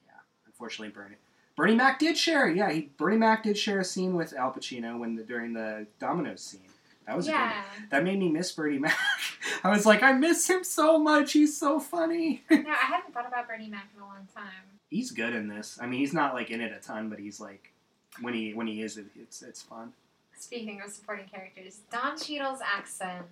Yeah, 0.08 0.20
unfortunately, 0.60 0.94
Bernie. 0.94 1.16
Bernie 1.56 1.76
Mac 1.76 2.00
did 2.00 2.18
share. 2.18 2.50
Yeah, 2.50 2.72
he 2.72 2.90
Bernie 2.98 3.18
Mac 3.18 3.44
did 3.44 3.58
share 3.58 3.80
a 3.80 3.84
scene 3.84 4.16
with 4.16 4.34
Al 4.34 4.52
Pacino 4.52 5.00
when 5.00 5.16
the, 5.16 5.24
during 5.24 5.54
the 5.54 5.88
Domino's 6.00 6.42
scene. 6.42 6.62
That 7.08 7.18
was 7.18 7.28
yeah. 7.28 7.64
that 7.92 8.04
made 8.04 8.20
me 8.20 8.30
miss 8.30 8.52
Bernie 8.52 8.78
Mac. 8.78 8.96
I 9.64 9.70
was 9.70 9.86
like, 9.86 10.04
I 10.04 10.14
miss 10.14 10.50
him 10.50 10.64
so 10.64 11.00
much. 11.00 11.34
He's 11.34 11.58
so 11.58 11.80
funny. 11.80 12.44
no, 12.52 12.58
I 12.58 12.86
hadn't 12.86 13.14
thought 13.14 13.28
about 13.28 13.48
Bernie 13.48 13.70
Mac 13.70 13.90
in 13.96 14.02
a 14.02 14.06
long 14.06 14.28
time. 14.34 14.46
he's 14.90 15.12
good 15.12 15.34
in 15.34 15.48
this. 15.48 15.80
I 15.82 15.88
mean, 15.88 16.00
he's 16.00 16.14
not 16.14 16.34
like 16.34 16.52
in 16.52 16.62
it 16.62 16.72
a 16.72 16.80
ton, 16.80 17.10
but 17.10 17.20
he's 17.20 17.40
like 17.40 17.74
when 18.22 18.34
he 18.34 18.54
when 18.54 18.68
he 18.68 18.82
is, 18.82 18.98
it, 18.98 19.08
it's 19.16 19.42
it's 19.42 19.62
fun. 19.62 19.94
Speaking 20.38 20.82
of 20.86 20.92
supporting 20.92 21.28
characters, 21.28 21.80
Don 21.92 22.18
Cheadle's 22.18 22.60
accent 22.62 23.26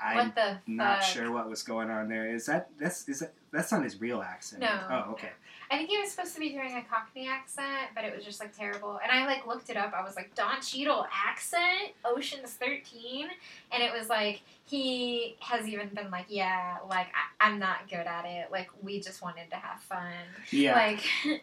I'm 0.00 0.16
what 0.16 0.34
the 0.34 0.58
not 0.66 1.02
sure 1.02 1.30
what 1.32 1.48
was 1.48 1.62
going 1.62 1.90
on 1.90 2.08
there. 2.08 2.34
Is 2.34 2.46
that 2.46 2.70
that's 2.78 3.08
is 3.08 3.20
that 3.20 3.32
that's 3.52 3.70
not 3.70 3.84
his 3.84 4.00
real 4.00 4.22
accent? 4.22 4.62
No. 4.62 4.80
Oh, 4.90 5.12
okay. 5.12 5.30
I 5.70 5.76
think 5.76 5.88
he 5.88 5.98
was 5.98 6.10
supposed 6.10 6.34
to 6.34 6.40
be 6.40 6.50
doing 6.50 6.76
a 6.76 6.82
Cockney 6.82 7.28
accent, 7.28 7.90
but 7.94 8.04
it 8.04 8.14
was 8.14 8.24
just 8.24 8.40
like 8.40 8.54
terrible. 8.56 8.98
And 9.02 9.10
I 9.10 9.24
like 9.26 9.46
looked 9.46 9.70
it 9.70 9.76
up. 9.76 9.94
I 9.94 10.04
was 10.04 10.16
like 10.16 10.34
Don 10.34 10.60
Cheadle 10.60 11.06
accent, 11.26 11.94
Ocean's 12.04 12.52
Thirteen, 12.52 13.28
and 13.70 13.82
it 13.82 13.90
was 13.90 14.08
like 14.08 14.42
he 14.66 15.36
has 15.40 15.66
even 15.66 15.88
been 15.88 16.10
like, 16.10 16.26
yeah, 16.28 16.76
like 16.88 17.06
I, 17.40 17.48
I'm 17.48 17.58
not 17.58 17.88
good 17.88 18.06
at 18.06 18.24
it. 18.26 18.52
Like 18.52 18.68
we 18.82 19.00
just 19.00 19.22
wanted 19.22 19.48
to 19.50 19.56
have 19.56 19.80
fun. 19.80 20.12
Yeah. 20.50 20.74
Like 20.74 21.00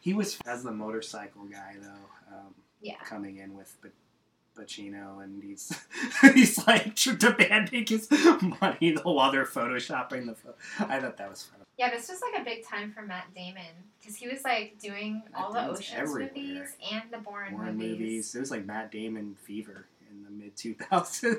He 0.00 0.14
was 0.14 0.38
as 0.46 0.62
the 0.62 0.72
motorcycle 0.72 1.44
guy 1.44 1.76
though, 1.80 2.36
um, 2.36 2.54
yeah. 2.80 2.96
coming 3.04 3.38
in 3.38 3.54
with 3.56 3.76
P- 3.82 3.90
Pacino, 4.58 5.22
and 5.22 5.42
he's 5.42 5.72
he's 6.34 6.66
like 6.66 6.94
demanding 6.96 7.86
his 7.86 8.08
money 8.60 8.96
while 9.02 9.30
they're 9.32 9.44
photoshopping 9.44 10.26
the. 10.26 10.34
Pho- 10.34 10.54
I 10.80 11.00
thought 11.00 11.16
that 11.16 11.30
was 11.30 11.44
fun. 11.44 11.60
Yeah, 11.78 11.90
this 11.90 12.08
was 12.08 12.20
like 12.20 12.40
a 12.42 12.44
big 12.44 12.66
time 12.66 12.92
for 12.92 13.02
Matt 13.02 13.32
Damon 13.34 13.62
because 14.00 14.16
he 14.16 14.26
was 14.28 14.42
like 14.44 14.78
doing 14.80 15.22
Matt 15.32 15.40
all 15.42 15.52
the 15.52 15.60
Damon's 15.60 15.78
Ocean's 15.78 15.98
everywhere. 16.00 16.30
movies 16.34 16.68
and 16.92 17.02
the 17.12 17.18
Bourne, 17.18 17.52
Warren 17.52 17.76
movies. 17.76 17.98
movies. 17.98 18.34
It 18.34 18.40
was 18.40 18.50
like 18.50 18.66
Matt 18.66 18.90
Damon 18.90 19.36
fever 19.44 19.86
in 20.10 20.24
the 20.24 20.30
mid 20.30 20.56
two 20.56 20.74
thousands. 20.74 21.38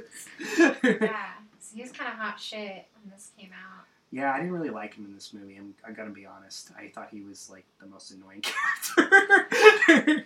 Yeah, 0.57 0.73
so 1.59 1.75
he 1.75 1.81
was 1.81 1.91
kind 1.91 2.11
of 2.11 2.17
hot 2.17 2.39
shit 2.39 2.85
when 3.01 3.11
this 3.11 3.31
came 3.37 3.51
out. 3.51 3.85
Yeah, 4.11 4.33
I 4.33 4.37
didn't 4.37 4.53
really 4.53 4.71
like 4.71 4.95
him 4.95 5.05
in 5.05 5.13
this 5.13 5.33
movie. 5.33 5.55
I'm, 5.55 5.75
I 5.87 5.91
gotta 5.91 6.09
be 6.09 6.25
honest. 6.25 6.71
I 6.77 6.87
thought 6.87 7.09
he 7.11 7.21
was 7.21 7.49
like 7.49 7.65
the 7.79 7.85
most 7.85 8.11
annoying 8.11 8.41
character. 8.97 10.25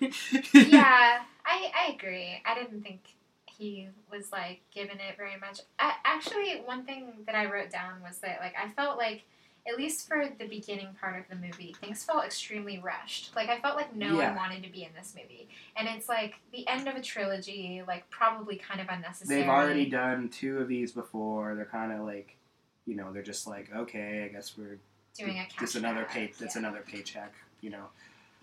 yeah, 0.54 1.22
I, 1.46 1.72
I 1.76 1.92
agree. 1.94 2.42
I 2.46 2.56
didn't 2.56 2.82
think 2.82 3.02
he 3.46 3.90
was 4.12 4.32
like 4.32 4.62
given 4.74 4.98
it 4.98 5.18
very 5.18 5.38
much. 5.40 5.60
I, 5.80 5.94
actually, 6.06 6.62
one 6.66 6.86
thing 6.86 7.12
that 7.26 7.36
I 7.36 7.46
wrote 7.52 7.70
down 7.72 8.02
was 8.02 8.20
that 8.20 8.40
like 8.40 8.54
I 8.62 8.70
felt 8.70 8.98
like 8.98 9.24
at 9.68 9.78
least 9.78 10.08
for 10.10 10.26
the 10.40 10.46
beginning 10.48 10.90
part 11.00 11.18
of 11.20 11.24
the 11.30 11.36
movie, 11.36 11.74
things 11.80 12.04
felt 12.04 12.26
extremely 12.26 12.80
rushed. 12.80 13.34
Like 13.36 13.50
I 13.50 13.60
felt 13.60 13.76
like 13.78 13.96
no 13.96 14.18
Yeah. 14.18 14.28
one 14.30 14.36
wanted 14.36 14.64
to 14.64 14.70
be 14.70 14.84
in 14.84 14.90
this 14.98 15.14
movie, 15.16 15.48
and 15.76 15.88
it's 15.90 16.08
like 16.10 16.36
the 16.52 16.68
end 16.68 16.88
of 16.88 16.96
a 16.96 17.02
trilogy, 17.02 17.82
like 17.88 18.10
probably 18.10 18.56
kind 18.56 18.80
of 18.82 18.88
unnecessary. 18.90 19.42
They've 19.42 19.50
already 19.50 19.86
done 19.90 20.30
two 20.30 20.58
of 20.60 20.68
these 20.68 20.92
before. 20.94 21.56
They're 21.56 21.66
kind 21.66 21.92
of 21.94 22.02
like, 22.06 22.38
you 22.86 22.96
know, 22.96 23.12
they're 23.12 23.24
just 23.24 23.48
like, 23.48 23.74
okay, 23.76 24.24
I 24.24 24.28
guess 24.34 24.58
we're 24.58 24.80
doing 25.18 25.40
a 25.40 25.44
cash 25.44 25.56
just 25.60 25.76
another 25.76 26.06
pay. 26.10 26.32
That's 26.40 26.56
yeah. 26.56 26.60
another 26.60 26.84
paycheck. 26.86 27.34
You 27.62 27.72
know. 27.72 27.86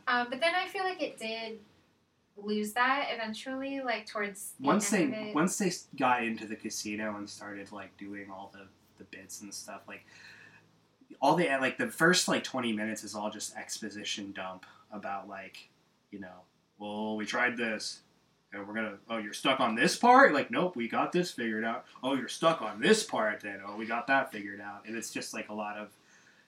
Um, 0.09 0.29
but 0.31 0.40
then 0.40 0.55
I 0.55 0.66
feel 0.66 0.85
like 0.85 1.03
it 1.03 1.18
did 1.18 1.59
lose 2.37 2.72
that 2.72 3.09
eventually, 3.11 3.81
like 3.81 4.07
towards 4.07 4.53
the 4.59 4.66
Once 4.66 4.90
they 4.90 5.33
once 5.35 5.59
they 5.59 5.72
got 5.98 6.24
into 6.24 6.46
the 6.46 6.57
casino 6.57 7.16
and 7.16 7.29
started 7.29 7.70
like 7.72 7.96
doing 7.96 8.31
all 8.31 8.50
the 8.53 8.66
the 8.98 9.05
bits 9.05 9.42
and 9.42 9.53
stuff, 9.53 9.83
like 9.87 10.05
all 11.20 11.35
the 11.35 11.46
like 11.61 11.79
the 11.79 11.88
first 11.88 12.29
like 12.29 12.44
twenty 12.44 12.72
minutes 12.72 13.05
is 13.05 13.14
all 13.14 13.31
just 13.31 13.57
exposition 13.57 14.33
dump 14.33 14.64
about 14.92 15.29
like, 15.29 15.68
you 16.11 16.18
know, 16.18 16.44
well 16.79 17.16
we 17.16 17.26
tried 17.26 17.57
this. 17.57 18.00
And 18.53 18.67
we're 18.67 18.75
gonna. 18.75 18.99
Oh, 19.09 19.19
you're 19.19 19.33
stuck 19.33 19.61
on 19.61 19.75
this 19.75 19.97
part. 19.97 20.35
Like, 20.35 20.51
nope, 20.51 20.75
we 20.75 20.89
got 20.89 21.13
this 21.13 21.31
figured 21.31 21.65
out. 21.65 21.85
Oh, 22.03 22.15
you're 22.15 22.29
stuck 22.29 22.63
on 22.63 22.81
this 22.81 23.05
part. 23.05 23.41
Then, 23.41 23.61
oh, 23.67 23.77
we 23.77 23.87
got 23.87 24.07
that 24.09 24.33
figured 24.33 24.61
out. 24.61 24.87
And 24.87 24.97
it's 24.97 25.13
just 25.13 25.33
like 25.33 25.51
a 25.51 25.55
lot 25.55 25.77
of, 25.77 25.89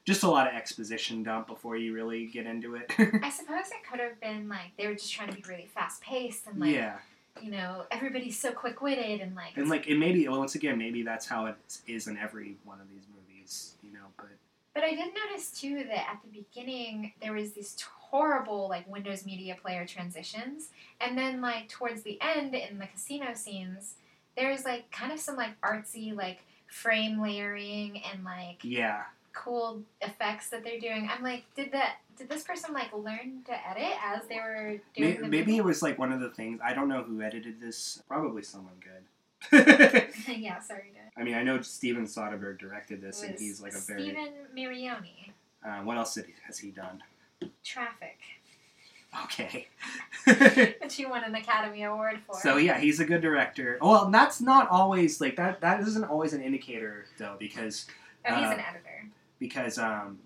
just 0.05 0.25
a 0.25 0.29
lot 0.29 0.49
of 0.49 0.55
exposition 0.55 1.23
dump 1.23 1.47
before 1.47 1.77
you 1.77 1.95
really 1.95 2.27
get 2.27 2.47
into 2.47 2.75
it. 2.75 2.93
I 2.99 3.31
suppose 3.31 3.67
it 3.67 3.89
could 3.89 4.01
have 4.01 4.21
been 4.21 4.49
like 4.49 4.77
they 4.77 4.89
were 4.89 4.95
just 4.95 5.13
trying 5.13 5.29
to 5.29 5.35
be 5.37 5.45
really 5.49 5.69
fast 5.73 6.03
paced 6.03 6.47
and 6.49 6.59
like 6.59 6.75
yeah. 6.75 6.97
you 7.41 7.53
know 7.53 7.85
everybody's 7.93 8.39
so 8.39 8.51
quick 8.51 8.83
witted 8.83 9.21
and 9.21 9.37
like 9.37 9.57
And 9.57 9.69
like, 9.69 9.87
it 9.87 9.97
maybe 9.97 10.27
well, 10.27 10.41
once 10.41 10.57
again, 10.57 10.79
maybe 10.79 11.03
that's 11.03 11.27
how 11.27 11.47
it 11.47 11.57
is 11.87 12.09
in 12.09 12.19
every 12.19 12.57
one 12.65 12.81
of 12.81 12.89
these 12.91 13.05
movies, 13.15 13.75
you 13.83 13.93
know. 13.93 14.07
But 14.17 14.31
But 14.75 14.83
I 14.83 14.91
did 14.91 15.15
notice 15.15 15.53
too 15.53 15.85
that 15.89 16.11
at 16.11 16.19
the 16.25 16.41
beginning 16.41 17.13
there 17.23 17.33
was 17.33 17.53
these 17.53 17.77
horrible 18.13 18.69
like 18.69 18.87
Windows 18.89 19.27
Media 19.27 19.57
Player 19.61 19.87
transitions, 19.87 20.69
and 21.01 21.19
then 21.19 21.41
like 21.41 21.69
towards 21.69 22.03
the 22.03 22.19
end 22.21 22.55
in 22.55 22.79
the 22.79 22.87
casino 22.87 23.35
scenes, 23.35 23.95
there's 24.37 24.65
like 24.65 24.91
kind 24.93 25.13
of 25.13 25.19
some 25.19 25.37
like 25.37 25.61
artsy 25.63 26.15
like 26.15 26.45
frame 26.69 27.21
layering 27.21 28.03
and 28.13 28.23
like 28.25 28.59
yeah, 28.63 29.05
cool 29.33 29.83
effects 30.01 30.51
that 30.51 30.63
they're 30.63 30.79
doing. 30.79 31.09
I'm 31.13 31.25
like, 31.25 31.45
did 31.57 31.73
that? 31.73 31.97
Did 32.17 32.29
this 32.29 32.45
person 32.45 32.75
like 32.75 32.93
learn 32.93 33.43
to 33.47 33.69
edit 33.69 33.97
as 34.05 34.27
they 34.29 34.37
were 34.37 34.77
doing 34.95 35.21
maybe, 35.23 35.29
maybe 35.29 35.57
it 35.57 35.65
was 35.65 35.83
like 35.83 35.99
one 35.99 36.13
of 36.13 36.21
the 36.21 36.31
things. 36.31 36.61
I 36.63 36.75
don't 36.75 36.89
know 36.89 37.03
who 37.03 37.23
edited 37.23 37.61
this. 37.61 38.03
Probably 38.07 38.43
someone 38.43 38.75
good. 38.81 39.03
yeah, 40.29 40.61
sorry. 40.61 40.93
I 41.17 41.25
mean, 41.25 41.35
I 41.35 41.43
know 41.43 41.61
Steven 41.61 42.05
Soderbergh 42.05 42.59
directed 42.59 43.03
this, 43.03 43.23
and 43.23 43.39
he's 43.39 43.61
like 43.61 43.75
a 43.75 43.79
very. 43.79 44.05
Stephen 44.05 44.33
Mirrione. 44.57 45.31
Uh, 45.65 45.79
what 45.83 45.97
else 45.97 46.15
did 46.15 46.27
he, 46.27 46.35
has 46.47 46.59
he 46.59 46.71
done? 46.71 47.03
Traffic, 47.65 48.19
Okay. 49.25 49.69
which 50.83 50.95
he 50.97 51.05
won 51.07 51.25
an 51.25 51.35
Academy 51.35 51.83
Award 51.85 52.21
for. 52.27 52.37
so 52.41 52.57
yeah, 52.57 52.79
he's 52.79 53.01
a 53.01 53.05
good 53.05 53.21
director. 53.23 53.79
Well, 53.83 54.11
that's 54.11 54.41
not 54.41 54.69
always 54.71 55.21
like 55.21 55.37
that. 55.37 55.61
That 55.61 55.81
isn't 55.81 56.05
always 56.05 56.33
an 56.33 56.43
indicator 56.43 57.07
though, 57.19 57.37
because 57.39 57.87
oh, 58.29 58.35
he's 58.35 58.47
uh, 58.47 58.53
an 58.53 58.61
editor. 58.61 59.09
because 59.39 59.79
um. 59.79 60.19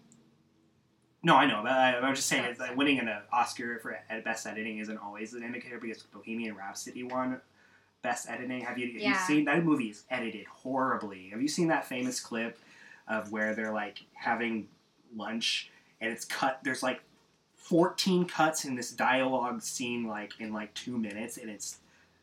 No, 1.22 1.35
I 1.35 1.46
know, 1.46 1.61
but 1.64 1.72
I, 1.72 1.96
I'm 1.98 2.14
just 2.14 2.29
saying 2.29 2.44
it's 2.44 2.61
like 2.61 2.76
winning 2.76 3.00
an 3.00 3.09
Oscar 3.33 3.81
for 3.81 3.98
best 4.24 4.46
editing 4.46 4.79
isn't 4.79 4.98
always 4.98 5.35
an 5.35 5.42
indicator 5.42 5.81
because 5.81 6.02
Bohemian 6.05 6.55
Rhapsody 6.55 7.02
won 7.02 7.40
best 8.02 8.31
editing. 8.31 8.61
Have 8.61 8.79
you, 8.79 8.87
have 8.87 8.94
you 8.94 9.00
Yeah. 9.00 9.26
seen 9.26 9.44
that 9.46 9.64
movie? 9.64 9.88
Is 9.90 10.05
edited 10.09 10.46
horribly. 10.46 11.31
Have 11.31 11.42
you 11.42 11.48
seen 11.48 11.66
that 11.68 11.85
famous 11.85 12.20
clip 12.20 12.59
of 13.09 13.33
where 13.33 13.57
they're 13.57 13.72
like 13.72 14.05
having 14.14 14.68
lunch 15.16 15.72
and 16.00 16.12
it's 16.12 16.24
cut? 16.24 16.61
There's 16.62 16.85
like 16.85 17.00
14 17.68 18.26
cuts 18.26 18.64
in 18.64 18.76
this 18.76 18.92
dialogue 18.92 19.61
scene, 19.61 20.07
like 20.07 20.33
in 20.38 20.52
like 20.52 20.72
two 20.74 20.96
minutes, 20.96 21.37
and 21.37 21.50
it's 21.50 21.79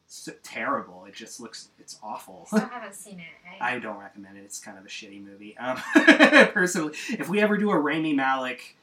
so 0.07 0.31
terrible. 0.41 1.03
It 1.05 1.13
just 1.13 1.39
looks, 1.41 1.67
it's 1.79 1.99
awful. 2.01 2.45
Still 2.47 2.59
haven't 2.71 2.95
seen 2.95 3.19
it. 3.19 3.25
I, 3.61 3.75
I 3.75 3.79
don't 3.79 3.97
recommend 3.99 4.37
it. 4.37 4.43
It's 4.45 4.59
kind 4.59 4.77
of 4.77 4.85
a 4.85 4.87
shitty 4.87 5.21
movie. 5.23 5.57
Um, 5.57 5.77
personally, 6.53 6.93
if 7.09 7.27
we 7.27 7.41
ever 7.41 7.57
do 7.57 7.71
a 7.71 7.77
Rami 7.77 8.13
Malek 8.13 8.77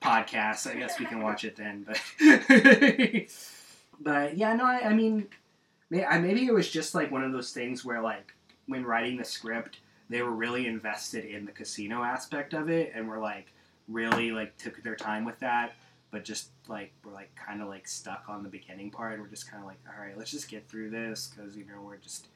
podcast, 0.00 0.70
I 0.70 0.74
guess 0.76 1.00
we 1.00 1.06
can 1.06 1.22
watch 1.22 1.44
it 1.44 1.56
then. 1.56 1.84
But, 1.86 2.00
but 4.00 4.36
yeah, 4.36 4.54
no, 4.54 4.64
I, 4.64 4.90
I 4.90 4.92
mean, 4.92 5.26
may- 5.90 6.04
I- 6.04 6.18
maybe 6.20 6.46
it 6.46 6.54
was 6.54 6.70
just 6.70 6.94
like 6.94 7.10
one 7.10 7.24
of 7.24 7.32
those 7.32 7.52
things 7.52 7.84
where, 7.84 8.00
like, 8.00 8.32
when 8.66 8.84
writing 8.84 9.16
the 9.16 9.24
script, 9.24 9.78
they 10.08 10.22
were 10.22 10.30
really 10.30 10.66
invested 10.68 11.24
in 11.24 11.46
the 11.46 11.52
casino 11.52 12.02
aspect 12.04 12.54
of 12.54 12.70
it, 12.70 12.92
and 12.94 13.08
were 13.08 13.18
like 13.18 13.46
really 13.88 14.30
like 14.32 14.56
took 14.56 14.80
their 14.84 14.96
time 14.96 15.24
with 15.24 15.38
that. 15.40 15.74
But 16.16 16.24
just 16.24 16.48
like 16.66 16.94
we're 17.04 17.12
like 17.12 17.30
kind 17.36 17.60
of 17.60 17.68
like 17.68 17.86
stuck 17.86 18.24
on 18.26 18.42
the 18.42 18.48
beginning 18.48 18.90
part. 18.90 19.12
And 19.12 19.22
we're 19.22 19.28
just 19.28 19.50
kind 19.50 19.62
of 19.62 19.68
like, 19.68 19.76
all 19.86 20.02
right, 20.02 20.16
let's 20.16 20.30
just 20.30 20.48
get 20.48 20.66
through 20.66 20.88
this 20.88 21.30
because 21.36 21.54
you 21.58 21.66
know 21.66 21.82
we're 21.84 21.98
just 21.98 22.28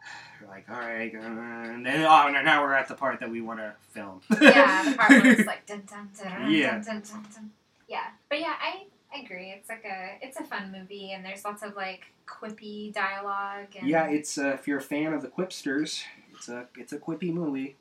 we're 0.40 0.48
like, 0.48 0.64
all 0.70 0.80
right, 0.80 1.12
and 1.12 1.84
then 1.84 2.04
oh, 2.06 2.28
no, 2.32 2.40
now 2.40 2.62
we're 2.62 2.72
at 2.72 2.88
the 2.88 2.94
part 2.94 3.20
that 3.20 3.30
we 3.30 3.42
want 3.42 3.58
to 3.58 3.74
film. 3.90 4.22
yeah, 4.40 4.90
the 4.90 4.96
part 4.96 5.10
where 5.10 5.26
it's 5.32 5.46
like 5.46 5.66
dun 5.66 5.82
dun 5.86 6.08
dun 6.18 6.40
dun, 6.40 6.50
Yeah. 6.50 6.70
dun 6.78 6.84
dun 6.84 7.02
dun 7.02 7.26
dun. 7.34 7.50
Yeah, 7.86 8.04
but 8.30 8.40
yeah, 8.40 8.54
I 8.58 8.86
agree. 9.22 9.50
It's 9.50 9.68
like 9.68 9.84
a 9.84 10.16
it's 10.22 10.40
a 10.40 10.44
fun 10.44 10.72
movie, 10.72 11.12
and 11.12 11.22
there's 11.22 11.44
lots 11.44 11.62
of 11.62 11.76
like 11.76 12.06
quippy 12.26 12.94
dialogue. 12.94 13.76
And 13.78 13.86
yeah, 13.86 14.08
it's 14.08 14.38
uh, 14.38 14.54
if 14.54 14.66
you're 14.66 14.78
a 14.78 14.82
fan 14.82 15.12
of 15.12 15.20
the 15.20 15.28
Quipsters, 15.28 16.02
it's 16.34 16.48
a 16.48 16.66
it's 16.78 16.94
a 16.94 16.98
quippy 16.98 17.30
movie. 17.30 17.76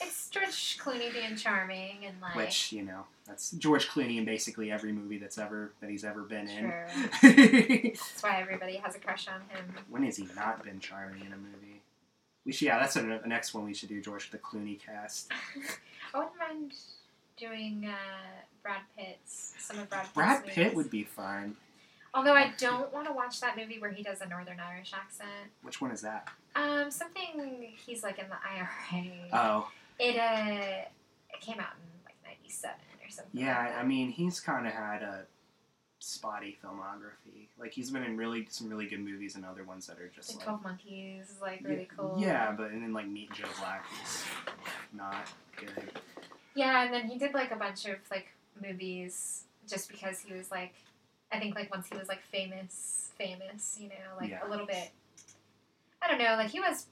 It's 0.00 0.28
George 0.30 0.78
Clooney 0.78 1.12
being 1.12 1.36
charming 1.36 2.04
and 2.06 2.20
like 2.20 2.34
Which 2.34 2.72
you 2.72 2.82
know, 2.82 3.04
that's 3.26 3.50
George 3.52 3.88
Clooney 3.88 4.18
in 4.18 4.24
basically 4.24 4.70
every 4.70 4.92
movie 4.92 5.18
that's 5.18 5.38
ever 5.38 5.72
that 5.80 5.90
he's 5.90 6.04
ever 6.04 6.22
been 6.22 6.48
in. 6.48 6.72
That's 7.22 8.22
why 8.22 8.40
everybody 8.40 8.76
has 8.76 8.96
a 8.96 8.98
crush 8.98 9.28
on 9.28 9.40
him. 9.48 9.74
when 9.88 10.02
has 10.04 10.16
he 10.16 10.26
not 10.34 10.64
been 10.64 10.80
charming 10.80 11.20
in 11.26 11.32
a 11.32 11.36
movie? 11.36 11.82
We 12.44 12.52
should, 12.52 12.66
yeah, 12.66 12.78
that's 12.80 12.94
the 12.94 13.20
the 13.22 13.28
next 13.28 13.54
one 13.54 13.64
we 13.64 13.74
should 13.74 13.88
do. 13.88 14.00
George 14.00 14.30
the 14.30 14.38
Clooney 14.38 14.80
cast. 14.80 15.30
I 16.14 16.18
wouldn't 16.18 16.38
mind 16.38 16.72
doing 17.36 17.86
uh, 17.88 17.94
Brad 18.62 18.80
Pitt's 18.96 19.54
some 19.58 19.78
of 19.78 19.88
Brad 19.88 20.02
Pitt's 20.02 20.14
Brad 20.14 20.46
Pitt 20.46 20.74
would 20.74 20.90
be 20.90 21.04
fine. 21.04 21.54
Although 22.14 22.34
I 22.34 22.52
don't 22.58 22.92
want 22.92 23.06
to 23.06 23.12
watch 23.12 23.40
that 23.40 23.56
movie 23.56 23.78
where 23.78 23.90
he 23.90 24.02
does 24.02 24.20
a 24.20 24.28
Northern 24.28 24.60
Irish 24.60 24.92
accent. 24.94 25.50
Which 25.62 25.80
one 25.80 25.90
is 25.92 26.02
that? 26.02 26.28
Um, 26.54 26.90
something 26.90 27.72
he's 27.86 28.02
like 28.02 28.18
in 28.18 28.26
the 28.28 28.36
IRA. 28.36 29.28
Oh, 29.32 29.70
It 29.98 30.16
uh, 30.18 30.84
it 31.32 31.40
came 31.40 31.60
out 31.60 31.74
in 31.76 32.04
like 32.04 32.16
'97 32.24 32.76
or 33.04 33.10
something. 33.10 33.40
yeah. 33.40 33.58
like. 33.66 33.78
I 33.78 33.82
mean, 33.84 34.10
he's 34.10 34.40
kind 34.40 34.66
of 34.66 34.72
had 34.72 35.02
a 35.02 35.24
spotty 35.98 36.58
filmography. 36.64 37.46
Like 37.58 37.72
he's 37.72 37.90
been 37.90 38.02
in 38.02 38.16
really 38.16 38.46
some 38.50 38.68
really 38.68 38.86
good 38.86 39.00
movies 39.00 39.36
and 39.36 39.44
other 39.44 39.62
ones 39.64 39.86
that 39.86 39.98
are 40.00 40.08
just 40.14 40.34
Like 40.36 40.44
Twelve 40.44 40.62
Monkeys 40.64 41.30
is 41.30 41.40
like 41.40 41.60
really 41.64 41.82
yeah, 41.82 41.96
cool. 41.96 42.16
Yeah, 42.18 42.52
but 42.52 42.70
and 42.70 42.82
then 42.82 42.92
like 42.92 43.06
Meet 43.06 43.32
Joe 43.34 43.44
Black 43.60 43.86
is 44.04 44.24
not 44.92 45.28
good. 45.56 45.90
Yeah, 46.54 46.84
and 46.84 46.92
then 46.92 47.06
he 47.08 47.18
did 47.18 47.32
like 47.34 47.52
a 47.52 47.56
bunch 47.56 47.86
of 47.86 47.96
like 48.10 48.28
movies 48.60 49.44
just 49.68 49.88
because 49.90 50.20
he 50.20 50.34
was 50.34 50.50
like, 50.50 50.74
I 51.30 51.38
think 51.38 51.54
like 51.54 51.70
once 51.70 51.86
he 51.88 51.96
was 51.96 52.08
like 52.08 52.22
famous, 52.22 53.10
famous, 53.16 53.78
you 53.80 53.88
know, 53.88 53.94
like 54.20 54.30
Yeah. 54.30 54.46
a 54.46 54.50
little 54.50 54.66
bit. 54.66 54.90
I 56.02 56.08
don't 56.08 56.18
know, 56.18 56.34
like 56.36 56.50
he 56.50 56.58
was 56.58 56.86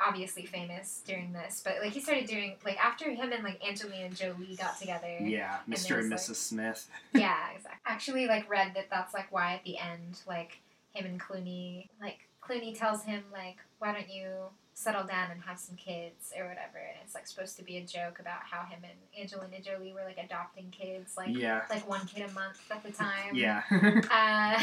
obviously 0.00 0.44
famous 0.44 1.02
during 1.06 1.32
this, 1.32 1.62
but 1.64 1.76
like 1.82 1.92
he 1.92 2.00
started 2.00 2.26
doing 2.26 2.56
like 2.64 2.78
after 2.82 3.10
him 3.10 3.32
and 3.32 3.42
like 3.42 3.60
Angelina 3.66 4.06
and 4.06 4.16
Jolie 4.16 4.56
got 4.56 4.78
together. 4.78 5.18
Yeah, 5.20 5.58
And 5.66 5.74
Mr. 5.74 5.98
and 5.98 6.10
there's, 6.10 6.28
Mrs. 6.28 6.34
Smith. 6.36 6.88
yeah, 7.14 7.50
exactly. 7.54 7.80
Actually, 7.86 8.26
like 8.26 8.48
read 8.50 8.72
that 8.74 8.86
that's 8.90 9.14
like 9.14 9.32
why 9.32 9.54
at 9.54 9.64
the 9.64 9.78
end, 9.78 10.20
like 10.26 10.58
him 10.94 11.06
and 11.06 11.20
Clooney, 11.20 11.88
like 12.00 12.28
Clooney 12.42 12.76
tells 12.76 13.04
him 13.04 13.24
like, 13.32 13.56
why 13.78 13.92
don't 13.92 14.10
you 14.10 14.28
settle 14.74 15.04
down 15.04 15.30
and 15.30 15.40
have 15.40 15.58
some 15.58 15.74
kids 15.76 16.32
or 16.36 16.44
whatever, 16.44 16.76
and 16.76 16.98
it's 17.02 17.14
like 17.14 17.26
supposed 17.26 17.56
to 17.56 17.62
be 17.62 17.78
a 17.78 17.84
joke 17.84 18.18
about 18.20 18.40
how 18.42 18.64
him 18.64 18.80
and 18.82 18.92
Angelina 19.18 19.60
Jolie 19.62 19.94
were 19.94 20.04
like 20.04 20.18
adopting 20.22 20.70
kids, 20.70 21.16
like 21.16 21.34
yeah. 21.34 21.62
like 21.70 21.88
one 21.88 22.06
kid 22.06 22.28
a 22.28 22.32
month 22.32 22.60
at 22.70 22.82
the 22.82 22.92
time. 22.92 23.34
Yeah. 23.34 23.62
Uh, 24.10 24.58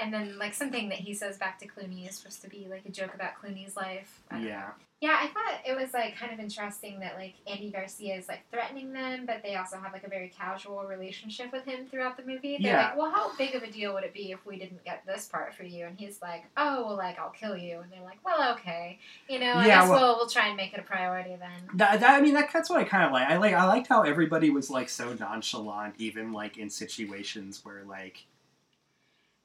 and 0.00 0.12
then 0.12 0.38
like 0.38 0.54
something 0.54 0.88
that 0.88 0.98
he 0.98 1.14
says 1.14 1.36
back 1.38 1.58
to 1.60 1.66
Clooney 1.66 2.08
is 2.08 2.16
supposed 2.16 2.42
to 2.42 2.48
be 2.48 2.66
like 2.70 2.82
a 2.86 2.90
joke 2.90 3.14
about 3.14 3.32
Clooney's 3.42 3.76
life. 3.76 4.20
I 4.30 4.34
don't 4.36 4.44
know. 4.44 4.48
yeah. 4.50 4.70
Yeah, 5.02 5.16
I 5.18 5.28
thought 5.28 5.60
it 5.66 5.74
was 5.74 5.94
like 5.94 6.14
kind 6.18 6.30
of 6.30 6.38
interesting 6.40 7.00
that 7.00 7.14
like 7.16 7.32
Andy 7.46 7.70
Garcia 7.70 8.16
is 8.16 8.28
like 8.28 8.40
threatening 8.52 8.92
them, 8.92 9.24
but 9.24 9.42
they 9.42 9.54
also 9.56 9.78
have 9.78 9.94
like 9.94 10.04
a 10.04 10.10
very 10.10 10.28
casual 10.28 10.82
relationship 10.84 11.52
with 11.52 11.64
him 11.64 11.86
throughout 11.90 12.18
the 12.18 12.22
movie. 12.22 12.58
They're 12.60 12.72
Yeah. 12.72 12.88
like, 12.88 12.98
well, 12.98 13.10
how 13.10 13.34
big 13.38 13.54
of 13.54 13.62
a 13.62 13.70
deal 13.70 13.94
would 13.94 14.04
it 14.04 14.12
be 14.12 14.30
if 14.30 14.44
we 14.44 14.58
didn't 14.58 14.84
get 14.84 15.02
this 15.06 15.24
part 15.26 15.54
for 15.54 15.62
you? 15.62 15.86
And 15.86 15.98
he's 15.98 16.20
like, 16.20 16.44
oh, 16.58 16.84
well, 16.84 16.96
like 16.98 17.18
I'll 17.18 17.30
kill 17.30 17.56
you. 17.56 17.78
And 17.80 17.90
they're 17.90 18.02
like, 18.04 18.18
well, 18.26 18.52
okay, 18.58 18.98
you 19.26 19.38
know, 19.38 19.52
I 19.54 19.66
Yeah, 19.68 19.80
guess 19.80 19.88
well- 19.88 20.00
we'll 20.00 20.16
we'll 20.18 20.28
try 20.28 20.48
and 20.48 20.56
make 20.58 20.74
it 20.74 20.80
a 20.80 20.82
priority 20.82 21.30
then. 21.34 21.70
That, 21.78 22.00
that, 22.00 22.18
I 22.18 22.20
mean, 22.20 22.34
that, 22.34 22.50
that's 22.52 22.68
what 22.68 22.80
I 22.80 22.84
kind 22.84 23.04
of 23.04 23.12
like. 23.12 23.26
I 23.26 23.38
like. 23.38 23.54
I 23.54 23.64
liked 23.64 23.86
how 23.86 24.02
everybody 24.02 24.50
was 24.50 24.68
like 24.68 24.90
so 24.90 25.14
nonchalant, 25.14 25.94
even 25.96 26.34
like 26.34 26.58
in 26.58 26.68
situations 26.68 27.64
where 27.64 27.84
like 27.88 28.26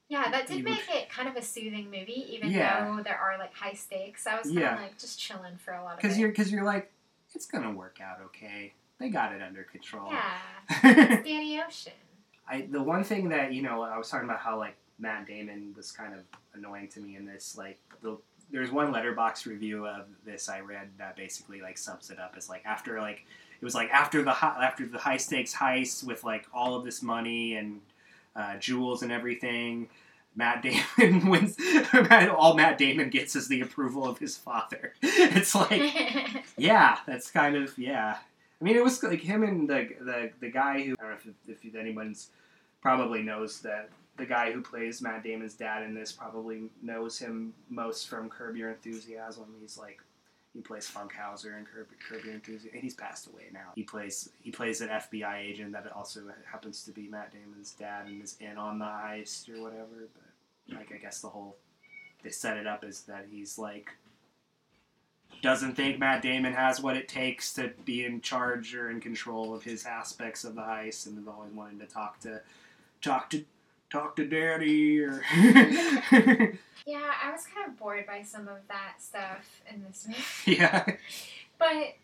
Yeah, 0.08 0.30
that 0.30 0.46
did 0.46 0.62
make 0.62 0.82
it 0.88 1.08
kind 1.10 1.28
of 1.28 1.34
a 1.36 1.42
soothing 1.42 1.86
movie, 1.90 2.26
even 2.30 2.50
Yeah. 2.52 2.84
though 2.84 3.02
there 3.02 3.18
are 3.18 3.38
like 3.38 3.52
high 3.54 3.72
stakes. 3.72 4.26
I 4.26 4.36
was 4.36 4.46
kind 4.46 4.58
Yeah. 4.60 4.74
of 4.76 4.80
like 4.82 4.98
just 4.98 5.18
chilling 5.18 5.56
for 5.56 5.74
a 5.74 5.82
lot 5.82 5.94
of 5.94 6.00
because 6.00 6.16
you're 6.18 6.28
because 6.28 6.50
you're 6.52 6.64
like 6.64 6.92
it's 7.34 7.46
gonna 7.46 7.72
work 7.72 7.98
out 8.00 8.20
okay. 8.26 8.72
They 8.98 9.08
got 9.10 9.32
it 9.32 9.42
under 9.42 9.64
control. 9.64 10.10
yeah, 10.12 10.38
it's 10.84 11.28
Danny 11.28 11.60
Ocean. 11.60 11.92
I 12.48 12.62
the 12.70 12.82
one 12.82 13.02
thing 13.04 13.28
that 13.30 13.52
you 13.52 13.62
know 13.62 13.82
I 13.82 13.98
was 13.98 14.08
talking 14.08 14.28
about 14.28 14.38
how 14.40 14.58
like 14.58 14.76
Matt 14.98 15.26
Damon 15.26 15.74
was 15.76 15.90
kind 15.90 16.14
of 16.14 16.20
annoying 16.54 16.88
to 16.88 17.00
me 17.00 17.16
in 17.16 17.26
this 17.26 17.56
like 17.58 17.78
the 18.02 18.16
there's 18.52 18.70
one 18.70 18.92
Letterboxd 18.92 19.44
review 19.46 19.86
of 19.88 20.06
this 20.24 20.48
I 20.48 20.60
read 20.60 20.88
that 20.98 21.16
basically 21.16 21.60
like 21.60 21.76
sums 21.76 22.10
it 22.10 22.20
up 22.20 22.34
as 22.36 22.48
like 22.48 22.62
after 22.64 23.00
like 23.00 23.24
it 23.60 23.64
was 23.64 23.74
like 23.74 23.90
after 23.90 24.22
the 24.22 24.30
hi- 24.30 24.64
after 24.64 24.86
the 24.86 24.98
high 24.98 25.16
stakes 25.16 25.52
heist 25.52 26.04
with 26.04 26.22
like 26.22 26.46
all 26.54 26.76
of 26.76 26.84
this 26.84 27.02
money 27.02 27.56
and 27.56 27.80
uh, 28.36 28.56
jewels 28.58 29.02
and 29.02 29.10
everything. 29.10 29.88
Matt 30.34 30.62
Damon 30.62 31.28
wins. 31.30 31.56
all 32.36 32.54
Matt 32.54 32.78
Damon 32.78 33.08
gets 33.08 33.34
is 33.34 33.48
the 33.48 33.62
approval 33.62 34.06
of 34.06 34.18
his 34.18 34.36
father. 34.36 34.92
It's 35.02 35.54
like 35.54 36.44
yeah, 36.56 36.98
that's 37.06 37.30
kind 37.30 37.56
of 37.56 37.76
yeah. 37.78 38.18
I 38.60 38.64
mean, 38.64 38.76
it 38.76 38.84
was 38.84 39.02
like 39.02 39.20
him 39.20 39.42
and 39.42 39.68
the 39.68 39.88
the, 40.00 40.30
the 40.40 40.50
guy 40.50 40.82
who 40.82 40.94
I 41.00 41.08
don't 41.08 41.26
know 41.26 41.32
if, 41.48 41.64
if 41.64 41.74
anyone's 41.74 42.28
probably 42.80 43.22
knows 43.22 43.60
that 43.62 43.88
the 44.16 44.26
guy 44.26 44.52
who 44.52 44.62
plays 44.62 45.02
Matt 45.02 45.24
Damon's 45.24 45.54
dad 45.54 45.82
in 45.82 45.94
this 45.94 46.12
probably 46.12 46.70
knows 46.82 47.18
him 47.18 47.52
most 47.68 48.08
from 48.08 48.28
Curb 48.28 48.56
Your 48.56 48.70
Enthusiasm. 48.70 49.44
He's 49.60 49.78
like 49.78 50.00
he 50.56 50.62
plays 50.62 50.90
Funkhouser 50.90 51.58
in 51.58 51.66
Curb, 51.66 51.88
Curb 52.08 52.24
Your 52.24 52.34
Enthusiasm, 52.34 52.70
and 52.72 52.82
he's 52.82 52.94
passed 52.94 53.26
away 53.26 53.44
now. 53.52 53.72
He 53.74 53.82
plays 53.82 54.30
he 54.42 54.50
plays 54.50 54.80
an 54.80 54.88
FBI 54.88 55.36
agent 55.38 55.72
that 55.72 55.92
also 55.92 56.22
happens 56.50 56.82
to 56.84 56.92
be 56.92 57.08
Matt 57.08 57.32
Damon's 57.32 57.72
dad 57.72 58.06
and 58.06 58.22
is 58.22 58.36
in 58.40 58.56
on 58.56 58.78
the 58.78 58.86
heist 58.86 59.50
or 59.50 59.62
whatever. 59.62 60.08
But 60.14 60.78
like 60.78 60.92
I 60.92 60.96
guess 60.96 61.20
the 61.20 61.28
whole 61.28 61.56
they 62.22 62.30
set 62.30 62.56
it 62.56 62.66
up 62.66 62.84
is 62.84 63.02
that 63.02 63.26
he's 63.30 63.58
like 63.58 63.90
doesn't 65.42 65.74
think 65.74 65.98
Matt 65.98 66.22
Damon 66.22 66.54
has 66.54 66.80
what 66.80 66.96
it 66.96 67.06
takes 67.06 67.52
to 67.54 67.72
be 67.84 68.04
in 68.06 68.22
charge 68.22 68.74
or 68.74 68.90
in 68.90 69.00
control 69.00 69.54
of 69.54 69.62
his 69.62 69.84
aspects 69.84 70.44
of 70.44 70.54
the 70.54 70.62
heist, 70.62 71.06
and 71.06 71.18
is 71.18 71.28
always 71.28 71.52
wanting 71.52 71.78
to 71.80 71.86
talk 71.86 72.18
to 72.20 72.40
talk 73.02 73.28
to 73.30 73.44
talk 73.90 74.16
to 74.16 74.26
Daddy 74.26 75.00
or 75.00 75.22
yeah, 75.34 77.10
I 77.22 77.30
was 77.32 77.46
kind 77.46 77.68
of 77.68 77.78
bored 77.78 78.06
by 78.06 78.22
some 78.22 78.48
of 78.48 78.58
that 78.68 78.94
stuff 78.98 79.62
in 79.72 79.82
this 79.84 80.06
movie. 80.06 80.58
yeah 80.58 80.84
But 81.58 81.94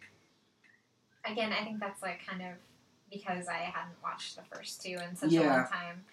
again, 1.24 1.53
I 1.53 1.64
think 1.64 1.80
that's 1.80 2.03
like 2.03 2.20
kind 2.26 2.43
of 2.43 2.55
because 3.11 3.47
I 3.49 3.59
hadn't 3.59 3.97
watched 4.03 4.37
the 4.37 4.43
first 4.55 4.83
two 4.83 4.97
in 5.09 5.16
such 5.16 5.33
a 5.35 5.43
long 5.43 5.66
time. 5.66 6.05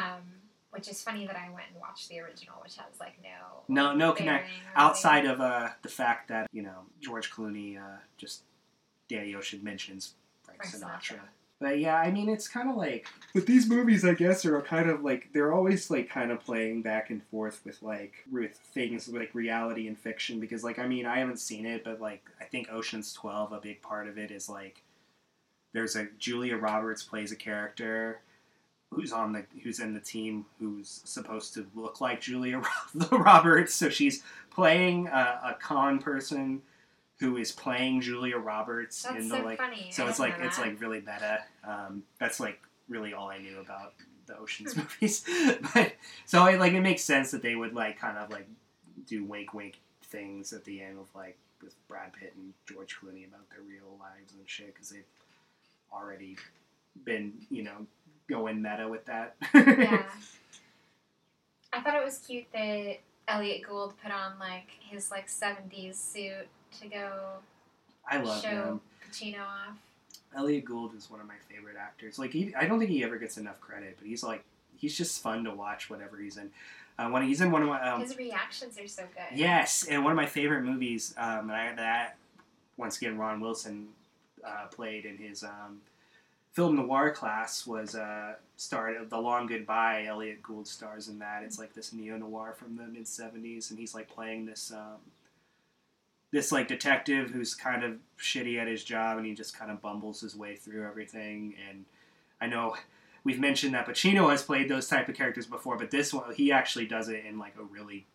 Um, 0.00 0.22
which 0.70 0.88
is 0.88 1.02
funny 1.02 1.26
that 1.26 1.36
I 1.36 1.50
went 1.50 1.66
and 1.72 1.80
watched 1.80 2.08
the 2.08 2.20
original, 2.20 2.54
which 2.62 2.76
has 2.76 3.00
like 3.00 3.18
no 3.22 3.64
no 3.68 3.94
no 3.94 4.12
connect 4.12 4.48
outside 4.76 5.26
of 5.26 5.40
uh, 5.40 5.70
the 5.82 5.88
fact 5.88 6.28
that 6.28 6.48
you 6.52 6.62
know 6.62 6.84
George 7.00 7.30
Clooney 7.30 7.76
uh, 7.76 7.98
just 8.16 8.42
Danny 9.08 9.34
Ocean 9.34 9.62
mentions 9.64 10.14
Frank, 10.44 10.62
Frank 10.62 10.76
Sinatra. 10.76 11.16
Sinatra. 11.16 11.20
But 11.60 11.78
yeah, 11.78 11.96
I 11.96 12.10
mean, 12.10 12.30
it's 12.30 12.48
kind 12.48 12.70
of 12.70 12.76
like. 12.76 13.06
But 13.34 13.44
these 13.44 13.68
movies, 13.68 14.04
I 14.04 14.14
guess, 14.14 14.46
are 14.46 14.60
kind 14.62 14.88
of 14.88 15.04
like 15.04 15.28
they're 15.34 15.52
always 15.52 15.90
like 15.90 16.08
kind 16.08 16.32
of 16.32 16.40
playing 16.40 16.80
back 16.80 17.10
and 17.10 17.22
forth 17.24 17.60
with 17.66 17.82
like 17.82 18.24
with 18.32 18.58
things 18.72 19.08
like 19.08 19.34
reality 19.34 19.86
and 19.86 19.98
fiction 19.98 20.40
because 20.40 20.64
like 20.64 20.78
I 20.78 20.88
mean 20.88 21.04
I 21.04 21.18
haven't 21.18 21.38
seen 21.38 21.66
it, 21.66 21.84
but 21.84 22.00
like 22.00 22.24
I 22.40 22.44
think 22.44 22.72
Ocean's 22.72 23.12
Twelve, 23.12 23.52
a 23.52 23.60
big 23.60 23.82
part 23.82 24.08
of 24.08 24.16
it 24.16 24.30
is 24.30 24.48
like 24.48 24.82
there's 25.74 25.96
a 25.96 26.08
Julia 26.18 26.56
Roberts 26.56 27.02
plays 27.02 27.30
a 27.30 27.36
character 27.36 28.20
who's 28.90 29.12
on 29.12 29.32
the 29.32 29.44
who's 29.62 29.80
in 29.80 29.92
the 29.92 30.00
team 30.00 30.46
who's 30.58 31.02
supposed 31.04 31.52
to 31.54 31.66
look 31.74 32.00
like 32.00 32.22
Julia 32.22 32.62
Roberts, 33.12 33.74
so 33.74 33.90
she's 33.90 34.22
playing 34.50 35.08
a, 35.08 35.40
a 35.50 35.56
con 35.60 35.98
person 35.98 36.62
who 37.20 37.36
is 37.36 37.52
playing 37.52 38.00
Julia 38.00 38.38
Roberts 38.38 39.02
That's 39.02 39.16
in 39.16 39.28
the 39.28 39.36
so 39.36 39.42
like 39.44 39.58
funny. 39.58 39.90
so 39.92 40.06
I 40.06 40.08
it's 40.08 40.18
like 40.18 40.34
it's 40.40 40.56
that. 40.56 40.66
like 40.66 40.80
really 40.80 41.00
meta. 41.00 41.40
Um, 41.62 42.02
that's 42.18 42.40
like 42.40 42.58
really 42.88 43.12
all 43.12 43.28
I 43.28 43.38
knew 43.38 43.60
about 43.60 43.92
the 44.26 44.36
Ocean's 44.38 44.74
movies. 44.76 45.24
but 45.74 45.92
so 46.24 46.46
it 46.46 46.58
like 46.58 46.72
it 46.72 46.80
makes 46.80 47.04
sense 47.04 47.30
that 47.32 47.42
they 47.42 47.54
would 47.54 47.74
like 47.74 47.98
kind 47.98 48.16
of 48.16 48.30
like 48.30 48.48
do 49.06 49.22
wink 49.24 49.52
wink 49.52 49.80
things 50.04 50.52
at 50.54 50.64
the 50.64 50.80
end 50.82 50.98
of 50.98 51.08
like 51.14 51.36
with 51.62 51.74
Brad 51.88 52.14
Pitt 52.14 52.32
and 52.36 52.54
George 52.66 52.96
Clooney 52.96 53.28
about 53.28 53.48
their 53.50 53.60
real 53.68 53.96
lives 54.00 54.32
and 54.32 54.42
shit 54.46 54.72
because 54.74 54.88
they've 54.88 55.04
already 55.92 56.36
been 57.04 57.34
you 57.50 57.62
know 57.62 57.86
going 58.30 58.62
meta 58.62 58.88
with 58.88 59.04
that. 59.04 59.36
yeah. 59.54 60.04
I 61.72 61.80
thought 61.82 61.94
it 61.94 62.04
was 62.04 62.18
cute 62.18 62.46
that 62.52 62.96
Elliot 63.28 63.62
Gould 63.68 63.94
put 64.02 64.10
on 64.10 64.38
like 64.40 64.70
his 64.80 65.10
like 65.10 65.28
'70s 65.28 65.96
suit 65.96 66.48
to 66.80 66.88
go 66.88 67.10
I 68.08 68.18
love 68.18 68.42
show 68.42 68.48
him. 68.48 68.80
Pacino 69.08 69.40
off. 69.40 69.76
Elliot 70.36 70.64
Gould 70.64 70.94
is 70.94 71.10
one 71.10 71.20
of 71.20 71.26
my 71.26 71.34
favorite 71.48 71.76
actors. 71.78 72.18
Like 72.18 72.32
he, 72.32 72.54
I 72.54 72.66
don't 72.66 72.78
think 72.78 72.90
he 72.90 73.02
ever 73.02 73.18
gets 73.18 73.36
enough 73.36 73.60
credit, 73.60 73.96
but 73.98 74.06
he's 74.06 74.22
like 74.22 74.44
he's 74.76 74.96
just 74.96 75.22
fun 75.22 75.44
to 75.44 75.50
watch 75.50 75.90
whatever 75.90 76.16
he's 76.16 76.36
in. 76.36 76.50
Uh, 76.98 77.08
when 77.08 77.22
he's 77.22 77.40
in 77.40 77.50
one 77.50 77.62
of 77.62 77.68
my 77.68 77.80
um, 77.90 78.00
His 78.00 78.16
reactions 78.16 78.78
are 78.78 78.86
so 78.86 79.02
good. 79.14 79.38
Yes, 79.38 79.86
and 79.88 80.04
one 80.04 80.12
of 80.12 80.16
my 80.16 80.26
favorite 80.26 80.62
movies 80.62 81.14
um, 81.16 81.48
that, 81.48 81.72
I, 81.72 81.74
that 81.76 82.16
once 82.76 82.96
again 82.98 83.16
Ron 83.16 83.40
Wilson 83.40 83.88
uh, 84.46 84.66
played 84.70 85.04
in 85.04 85.16
his 85.16 85.42
um, 85.42 85.80
film 86.52 86.76
noir 86.76 87.10
class 87.10 87.66
was 87.66 87.94
uh, 87.94 88.34
starred 88.56 89.08
The 89.08 89.18
Long 89.18 89.46
Goodbye. 89.46 90.04
Elliot 90.06 90.42
Gould 90.42 90.66
stars 90.68 91.08
in 91.08 91.18
that. 91.20 91.42
It's 91.42 91.58
like 91.58 91.74
this 91.74 91.92
neo 91.92 92.16
noir 92.18 92.54
from 92.56 92.76
the 92.76 92.84
mid 92.84 93.04
'70s, 93.04 93.70
and 93.70 93.78
he's 93.78 93.94
like 93.94 94.08
playing 94.08 94.46
this 94.46 94.70
um, 94.70 94.98
this 96.32 96.52
like 96.52 96.68
detective 96.68 97.30
who's 97.30 97.54
kind 97.54 97.82
of 97.82 97.94
shitty 98.18 98.58
at 98.60 98.68
his 98.68 98.84
job, 98.84 99.18
and 99.18 99.26
he 99.26 99.34
just 99.34 99.58
kind 99.58 99.70
of 99.70 99.80
bumbles 99.80 100.20
his 100.20 100.36
way 100.36 100.56
through 100.56 100.86
everything. 100.86 101.54
And 101.68 101.84
I 102.40 102.46
know 102.46 102.76
we've 103.24 103.40
mentioned 103.40 103.74
that 103.74 103.86
Pacino 103.86 104.30
has 104.30 104.42
played 104.42 104.68
those 104.68 104.88
type 104.88 105.08
of 105.08 105.16
characters 105.16 105.46
before, 105.46 105.76
but 105.76 105.90
this 105.90 106.12
one 106.14 106.32
he 106.34 106.52
actually 106.52 106.86
does 106.86 107.08
it 107.08 107.24
in 107.24 107.38
like 107.38 107.54
a 107.58 107.62
really 107.62 108.06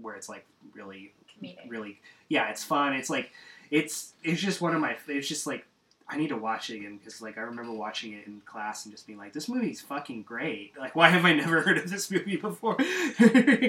where 0.00 0.14
it's 0.14 0.28
like 0.28 0.46
really 0.74 1.12
Comedic. 1.42 1.68
really 1.68 2.00
yeah 2.28 2.50
it's 2.50 2.62
fun 2.64 2.92
it's 2.94 3.10
like 3.10 3.32
it's 3.70 4.12
it's 4.22 4.40
just 4.40 4.60
one 4.60 4.74
of 4.74 4.80
my 4.80 4.96
it's 5.08 5.28
just 5.28 5.46
like 5.46 5.66
i 6.08 6.16
need 6.16 6.28
to 6.28 6.36
watch 6.36 6.70
it 6.70 6.76
again 6.76 6.96
because 6.96 7.20
like 7.20 7.38
i 7.38 7.40
remember 7.40 7.72
watching 7.72 8.12
it 8.12 8.26
in 8.26 8.40
class 8.44 8.84
and 8.84 8.94
just 8.94 9.06
being 9.06 9.18
like 9.18 9.32
this 9.32 9.48
movie's 9.48 9.80
fucking 9.80 10.22
great 10.22 10.72
like 10.78 10.94
why 10.96 11.08
have 11.08 11.24
i 11.24 11.32
never 11.34 11.60
heard 11.62 11.78
of 11.78 11.90
this 11.90 12.10
movie 12.10 12.36
before 12.36 12.76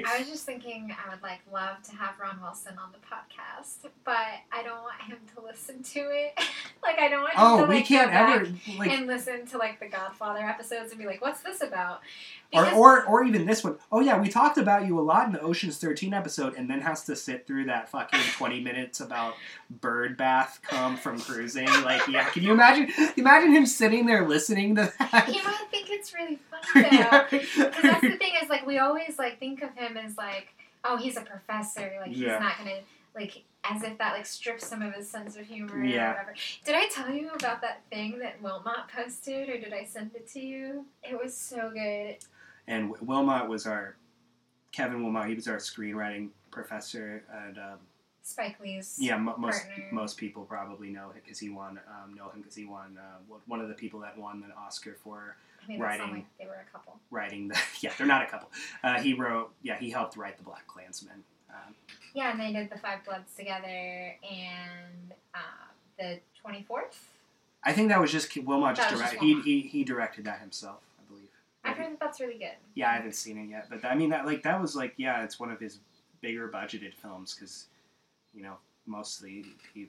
I 0.09 0.15
was 0.19 0.29
just 0.29 0.45
thinking 0.45 0.95
I 1.05 1.09
would 1.09 1.21
like 1.21 1.39
love 1.51 1.81
to 1.83 1.95
have 1.95 2.19
Ron 2.19 2.39
Wilson 2.41 2.73
on 2.77 2.91
the 2.91 2.97
podcast, 2.99 3.89
but 4.03 4.15
I 4.51 4.63
don't 4.63 4.81
want 4.81 5.01
him 5.01 5.17
to 5.35 5.43
listen 5.43 5.83
to 5.83 5.99
it. 5.99 6.33
like 6.83 6.99
I 6.99 7.07
don't 7.09 7.21
want 7.21 7.33
him 7.33 7.39
oh 7.39 7.55
to 7.57 7.61
like 7.63 7.69
we 7.69 7.81
can't 7.83 8.11
ever 8.11 8.47
like 8.77 8.91
and 8.91 9.07
listen 9.07 9.45
to 9.47 9.57
like 9.57 9.79
the 9.79 9.87
Godfather 9.87 10.39
episodes 10.39 10.91
and 10.91 10.99
be 10.99 11.05
like, 11.05 11.21
"What's 11.21 11.41
this 11.41 11.61
about?" 11.61 12.01
or, 12.53 12.71
or 12.73 13.05
or 13.05 13.23
even 13.23 13.45
this 13.45 13.63
one. 13.63 13.77
Oh 13.91 13.99
yeah, 13.99 14.19
we 14.19 14.29
talked 14.29 14.57
about 14.57 14.87
you 14.87 14.99
a 14.99 15.01
lot 15.01 15.27
in 15.27 15.33
the 15.33 15.41
Ocean's 15.41 15.77
Thirteen 15.77 16.13
episode, 16.13 16.55
and 16.55 16.69
then 16.69 16.81
has 16.81 17.03
to 17.05 17.15
sit 17.15 17.45
through 17.45 17.65
that 17.65 17.89
fucking 17.89 18.19
twenty 18.33 18.61
minutes 18.61 18.99
about 18.99 19.35
bird 19.69 20.17
bath 20.17 20.59
come 20.63 20.97
from 20.97 21.19
cruising. 21.19 21.67
Like, 21.83 22.07
yeah, 22.07 22.28
can 22.31 22.43
you 22.43 22.51
imagine? 22.53 22.89
Imagine 23.17 23.51
him 23.51 23.65
sitting 23.65 24.05
there 24.05 24.27
listening 24.27 24.75
to 24.75 24.91
that. 24.99 25.25
he 25.29 25.41
might 25.41 25.67
think 25.71 25.89
it's 25.89 26.13
really 26.13 26.39
funny 26.73 26.89
though. 26.89 26.95
Yeah. 26.97 27.27
Because 27.29 27.81
that's 27.81 28.01
the 28.01 28.17
thing 28.17 28.33
is 28.41 28.49
like 28.49 28.65
we 28.65 28.77
always 28.79 29.17
like 29.19 29.39
think 29.39 29.61
of 29.61 29.73
him 29.75 29.97
as 29.97 30.17
like, 30.17 30.49
oh, 30.83 30.97
he's 30.97 31.17
a 31.17 31.21
professor. 31.21 31.91
Like 31.99 32.09
he's 32.09 32.19
Yeah. 32.19 32.39
not 32.39 32.57
gonna 32.57 32.79
like 33.15 33.43
as 33.69 33.83
if 33.83 33.97
that 33.97 34.13
like 34.13 34.25
strips 34.25 34.65
some 34.67 34.81
of 34.81 34.93
his 34.93 35.09
sense 35.09 35.35
of 35.35 35.45
humor 35.45 35.83
Yeah. 35.83 36.05
or 36.05 36.13
whatever. 36.13 36.33
Did 36.65 36.75
I 36.75 36.87
tell 36.87 37.09
you 37.09 37.29
about 37.31 37.61
that 37.61 37.81
thing 37.91 38.19
that 38.19 38.41
Willmott 38.41 38.87
posted, 38.95 39.49
or 39.49 39.57
did 39.59 39.73
I 39.73 39.83
send 39.83 40.11
it 40.15 40.27
to 40.33 40.39
you? 40.39 40.85
It 41.03 41.21
was 41.21 41.35
so 41.35 41.69
good. 41.73 42.17
And 42.67 42.93
W- 42.93 43.05
Willmott 43.05 43.47
was 43.49 43.65
our 43.65 43.95
Kevin 44.71 45.03
Willmott. 45.03 45.27
He 45.27 45.35
was 45.35 45.47
our 45.47 45.57
screenwriting 45.57 46.29
professor, 46.51 47.23
and 47.45 47.57
um, 47.57 47.79
Spike 48.23 48.59
Lee's. 48.59 48.97
yeah, 48.99 49.17
mo- 49.17 49.35
most 49.37 49.65
Partner. 49.65 49.87
most 49.91 50.17
people 50.17 50.43
probably 50.43 50.89
know 50.89 51.09
him 51.09 51.21
because 51.23 51.39
he 51.39 51.49
won 51.49 51.79
um, 51.87 52.13
know 52.13 52.29
him 52.29 52.41
because 52.41 52.55
he 52.55 52.65
won 52.65 52.97
uh, 52.99 53.35
one- 53.47 53.59
of 53.61 53.67
the 53.67 53.73
people 53.73 53.99
that 54.01 54.17
won 54.17 54.43
an 54.45 54.51
Oscar 54.57 54.95
for 55.03 55.35
I 55.63 55.67
mean, 55.67 55.79
writing. 55.79 56.11
like 56.11 56.25
they 56.39 56.45
were 56.45 56.53
a 56.67 56.71
couple. 56.71 56.97
writing 57.11 57.47
the. 57.47 57.57
Yeah, 57.81 57.91
they're 57.97 58.07
not 58.07 58.23
a 58.23 58.27
couple. 58.27 58.49
Uh, 58.83 58.99
he 58.99 59.13
wrote. 59.13 59.51
Yeah, 59.63 59.77
he 59.77 59.89
helped 59.89 60.15
write 60.17 60.37
the 60.37 60.43
BlacKkKlansman. 60.43 61.21
Um, 61.49 61.73
Yeah, 62.13 62.31
and 62.31 62.39
they 62.39 62.51
did 62.53 62.69
the 62.69 62.77
Five 62.77 63.03
Bloods 63.05 63.33
together, 63.35 63.67
and 63.67 65.13
uh, 65.33 65.39
the 65.97 66.19
twenty 66.41 66.63
fourth. 66.63 67.07
I 67.63 67.73
think 67.73 67.89
that 67.89 67.99
was 67.99 68.11
just 68.11 68.29
Willmott 68.35 68.75
just 68.75 68.89
That 68.89 68.91
was 68.93 69.01
just 69.01 69.11
direct. 69.19 69.23
He, 69.23 69.41
he 69.41 69.61
he 69.61 69.83
directed 69.83 70.25
that 70.25 70.39
himself, 70.39 70.79
I 70.99 71.11
believe. 71.11 71.29
I've 71.63 71.77
heard 71.77 71.91
that 71.93 71.99
that's 71.99 72.19
really 72.21 72.37
good. 72.37 72.55
Yeah, 72.75 72.89
I 72.89 72.93
haven't 72.93 73.15
seen 73.15 73.37
it 73.37 73.49
yet, 73.49 73.67
but 73.69 73.83
I 73.83 73.95
mean 73.95 74.09
that 74.11 74.25
like 74.25 74.43
that 74.43 74.61
was 74.61 74.75
like 74.75 74.93
yeah, 74.97 75.23
it's 75.23 75.39
one 75.39 75.51
of 75.51 75.59
his 75.59 75.79
bigger 76.21 76.47
budgeted 76.49 76.93
films 76.93 77.33
because 77.35 77.65
you 78.33 78.43
know 78.43 78.57
mostly 78.85 79.45
he 79.73 79.87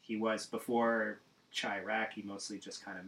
he 0.00 0.16
was 0.16 0.46
before 0.46 1.20
Chi-Raq. 1.54 2.12
He 2.14 2.22
mostly 2.22 2.58
just 2.58 2.84
kind 2.84 2.98
of 2.98 3.04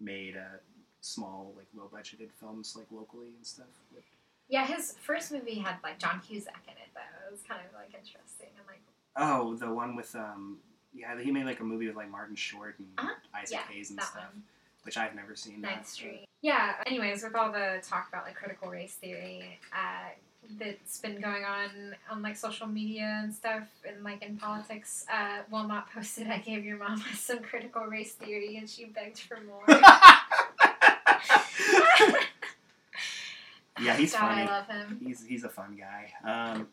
made 0.00 0.36
uh, 0.36 0.58
small 1.00 1.52
like 1.56 1.66
low 1.76 1.88
budgeted 1.92 2.30
films 2.40 2.74
like 2.76 2.86
locally 2.90 3.28
and 3.36 3.46
stuff. 3.46 3.66
But, 3.92 4.02
Yeah, 4.48 4.64
his 4.66 4.94
first 5.02 5.32
movie 5.32 5.56
had 5.58 5.76
like 5.82 5.98
John 5.98 6.20
Cusack 6.26 6.62
in 6.66 6.72
it, 6.74 6.90
though. 6.94 7.28
It 7.28 7.32
was 7.32 7.40
kind 7.48 7.60
of 7.66 7.72
like 7.74 7.88
interesting 7.94 8.48
and 8.58 8.66
like 8.66 8.80
oh, 9.16 9.54
the 9.56 9.72
one 9.72 9.94
with 9.96 10.14
um 10.16 10.58
yeah, 10.94 11.18
he 11.20 11.30
made 11.30 11.46
like 11.46 11.60
a 11.60 11.64
movie 11.64 11.86
with 11.86 11.96
like 11.96 12.10
Martin 12.10 12.36
Short 12.36 12.76
and 12.78 12.88
Uh-huh. 12.98 13.14
Isaac 13.34 13.58
yeah, 13.68 13.74
Hayes 13.74 13.90
and 13.90 14.00
stuff, 14.00 14.14
one. 14.32 14.42
which 14.84 14.96
I've 14.98 15.14
never 15.14 15.34
seen. 15.36 15.60
Ninth 15.60 15.76
that. 15.78 15.86
Street. 15.88 16.26
Yeah. 16.42 16.74
Anyways, 16.86 17.22
with 17.22 17.34
all 17.34 17.50
the 17.52 17.80
talk 17.82 18.08
about 18.08 18.24
like 18.24 18.34
critical 18.36 18.68
race 18.70 18.94
theory 18.94 19.58
uh, 19.72 20.10
that's 20.58 20.98
been 20.98 21.20
going 21.20 21.44
on 21.44 21.94
on 22.10 22.22
like 22.22 22.36
social 22.36 22.66
media 22.66 23.20
and 23.22 23.32
stuff, 23.34 23.68
and 23.86 24.02
like 24.04 24.22
in 24.22 24.36
politics, 24.36 25.04
uh, 25.12 25.42
Willmott 25.52 25.84
posted, 25.94 26.28
"I 26.28 26.38
gave 26.38 26.64
your 26.64 26.78
mama 26.78 27.02
some 27.16 27.40
critical 27.40 27.84
race 27.84 28.12
theory, 28.12 28.56
and 28.56 28.68
she 28.68 28.86
begged 28.86 29.20
for 29.20 29.38
more." 29.40 29.64
yeah, 33.80 33.96
he's 33.96 34.12
God, 34.12 34.20
funny. 34.20 34.42
I 34.42 34.46
love 34.46 34.66
him. 34.66 35.00
He's 35.04 35.24
he's 35.24 35.44
a 35.44 35.48
fun 35.48 35.78
guy. 35.78 36.12
Um, 36.24 36.68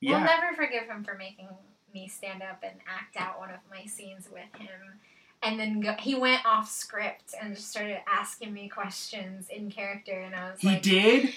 yeah. 0.00 0.18
We'll 0.18 0.26
never 0.26 0.54
forgive 0.54 0.84
him 0.84 1.04
for 1.04 1.14
making 1.14 1.48
me 1.94 2.08
stand 2.08 2.42
up 2.42 2.62
and 2.62 2.74
act 2.86 3.16
out 3.16 3.38
one 3.38 3.50
of 3.50 3.60
my 3.70 3.86
scenes 3.86 4.28
with 4.30 4.60
him. 4.60 5.00
And 5.42 5.60
then 5.60 5.80
go, 5.80 5.94
he 5.98 6.14
went 6.14 6.44
off 6.44 6.68
script 6.70 7.34
and 7.40 7.54
just 7.54 7.70
started 7.70 7.98
asking 8.10 8.52
me 8.52 8.68
questions 8.68 9.48
in 9.48 9.70
character, 9.70 10.12
and 10.12 10.34
I 10.34 10.50
was 10.50 10.60
He 10.60 10.68
like, 10.68 10.84
he 10.84 10.90
did. 11.00 11.34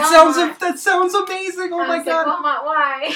That 0.00 0.04
Willmott. 0.04 0.34
sounds 0.34 0.58
that 0.58 0.78
sounds 0.78 1.14
amazing. 1.14 1.72
Oh 1.72 1.80
I 1.80 1.86
my 1.86 1.96
was 1.98 2.06
god. 2.06 2.26
like, 2.26 2.36
Willmott, 2.38 2.64
why? 2.64 3.14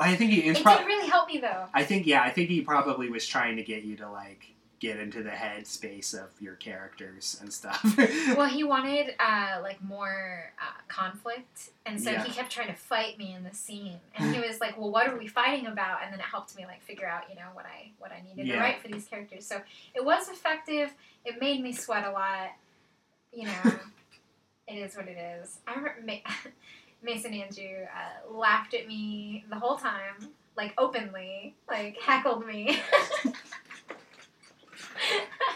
I 0.00 0.16
think 0.16 0.30
he 0.32 0.40
is. 0.48 0.58
it 0.58 0.62
Pro- 0.62 0.76
did 0.78 0.86
really 0.86 1.08
help 1.08 1.28
me 1.28 1.38
though. 1.38 1.66
I 1.74 1.84
think 1.84 2.06
yeah. 2.06 2.22
I 2.22 2.30
think 2.30 2.48
he 2.50 2.60
probably 2.60 3.08
was 3.10 3.26
trying 3.26 3.56
to 3.56 3.62
get 3.62 3.84
you 3.84 3.96
to 3.96 4.10
like 4.10 4.44
get 4.80 4.96
into 5.00 5.24
the 5.24 5.30
head 5.30 5.66
space 5.66 6.14
of 6.14 6.28
your 6.40 6.54
characters 6.54 7.36
and 7.42 7.52
stuff. 7.52 7.84
Well, 8.36 8.46
he 8.48 8.62
wanted 8.62 9.12
uh, 9.18 9.58
like 9.60 9.82
more 9.82 10.52
uh, 10.60 10.80
conflict, 10.86 11.70
and 11.84 12.00
so 12.00 12.10
Yeah. 12.12 12.22
he 12.22 12.30
kept 12.32 12.52
trying 12.52 12.68
to 12.68 12.74
fight 12.74 13.18
me 13.18 13.34
in 13.34 13.42
the 13.42 13.52
scene. 13.52 13.96
And 14.16 14.32
he 14.34 14.40
was 14.40 14.60
like, 14.60 14.78
"Well, 14.78 14.90
what 14.92 15.08
are 15.08 15.16
we 15.16 15.26
fighting 15.26 15.66
about?" 15.66 16.02
And 16.04 16.12
then 16.12 16.20
it 16.20 16.26
helped 16.26 16.56
me 16.56 16.64
like 16.66 16.80
figure 16.82 17.08
out, 17.08 17.24
you 17.28 17.34
know, 17.34 17.48
what 17.54 17.64
I 17.66 17.90
what 17.98 18.12
I 18.12 18.22
needed 18.28 18.46
Yeah. 18.46 18.56
to 18.56 18.60
write 18.60 18.80
for 18.80 18.86
these 18.88 19.06
characters. 19.06 19.44
So 19.46 19.60
it 19.94 20.04
was 20.04 20.28
effective. 20.28 20.92
It 21.24 21.40
made 21.40 21.60
me 21.62 21.72
sweat 21.72 22.04
a 22.04 22.10
lot. 22.12 22.50
You 23.32 23.46
know, 23.46 23.72
it 24.68 24.74
is 24.76 24.96
what 24.96 25.08
it 25.08 25.16
is. 25.18 25.58
I 25.66 25.74
remember 25.74 26.02
Ma- 26.04 26.50
Mason 27.02 27.32
Andrew 27.32 27.84
uh, 27.84 28.32
laughed 28.32 28.74
at 28.74 28.86
me 28.86 29.44
the 29.48 29.56
whole 29.58 29.76
time, 29.76 30.14
like 30.56 30.74
openly, 30.78 31.54
like 31.68 31.96
heckled 31.98 32.46
me. 32.46 32.78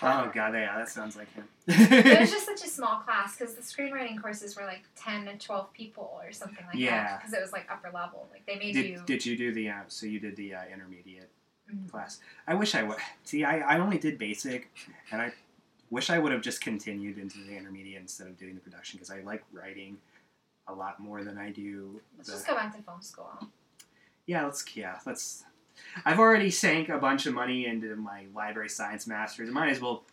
oh 0.02 0.30
god, 0.34 0.54
yeah, 0.54 0.78
that 0.78 0.88
sounds 0.88 1.16
like 1.16 1.32
him. 1.34 1.44
it 1.68 2.20
was 2.20 2.30
just 2.30 2.46
such 2.46 2.64
a 2.64 2.68
small 2.68 3.00
class 3.00 3.36
because 3.36 3.54
the 3.54 3.62
screenwriting 3.62 4.20
courses 4.20 4.56
were 4.56 4.64
like 4.64 4.82
10 4.96 5.26
to 5.26 5.36
12 5.38 5.72
people 5.72 6.18
or 6.24 6.32
something 6.32 6.64
like 6.66 6.78
Yeah. 6.80 6.90
that 7.04 7.20
because 7.20 7.32
it 7.34 7.40
was 7.40 7.52
like 7.52 7.66
upper 7.70 7.90
level 7.92 8.26
like 8.32 8.44
they 8.46 8.56
made 8.56 8.74
you 8.74 8.96
did, 8.96 9.06
did 9.06 9.26
you 9.26 9.36
do 9.36 9.52
the 9.54 9.68
uh, 9.68 9.74
so 9.88 10.06
you 10.06 10.18
did 10.20 10.36
the 10.36 10.54
uh, 10.54 10.62
intermediate 10.72 11.30
Mhm. 11.72 11.88
class? 11.90 12.18
I 12.46 12.54
wish 12.54 12.74
I 12.74 12.82
would. 12.82 12.98
See, 13.24 13.44
I, 13.44 13.60
I 13.60 13.78
only 13.78 13.96
did 13.98 14.18
basic, 14.18 14.70
and 15.12 15.22
I 15.22 15.32
wish 15.92 16.10
I 16.10 16.18
would 16.18 16.32
have 16.32 16.40
just 16.42 16.60
continued 16.60 17.18
into 17.18 17.38
the 17.44 17.56
intermediate 17.56 18.00
instead 18.00 18.26
of 18.26 18.36
doing 18.38 18.54
the 18.54 18.60
production 18.60 18.98
because 18.98 19.10
I 19.10 19.20
like 19.20 19.44
writing 19.52 19.98
a 20.66 20.72
lot 20.74 20.98
more 20.98 21.22
than 21.22 21.36
I 21.38 21.50
do. 21.50 22.00
let's 22.16 22.28
the- 22.28 22.34
just 22.36 22.46
go 22.46 22.54
back 22.54 22.74
to 22.76 22.82
film 22.82 23.02
school 23.02 23.30
Yeah, 24.26 24.44
let's 24.44 24.64
yeah, 24.76 24.98
let's. 25.06 25.44
I've 26.04 26.18
already 26.18 26.50
sank 26.50 26.88
a 26.88 26.98
bunch 26.98 27.26
of 27.26 27.34
money 27.34 27.66
into 27.66 27.94
my 27.96 28.24
library 28.34 28.68
science 28.68 29.06
masters. 29.06 29.48
I 29.48 29.52
might 29.52 29.70
as 29.70 29.80
well 29.80 30.04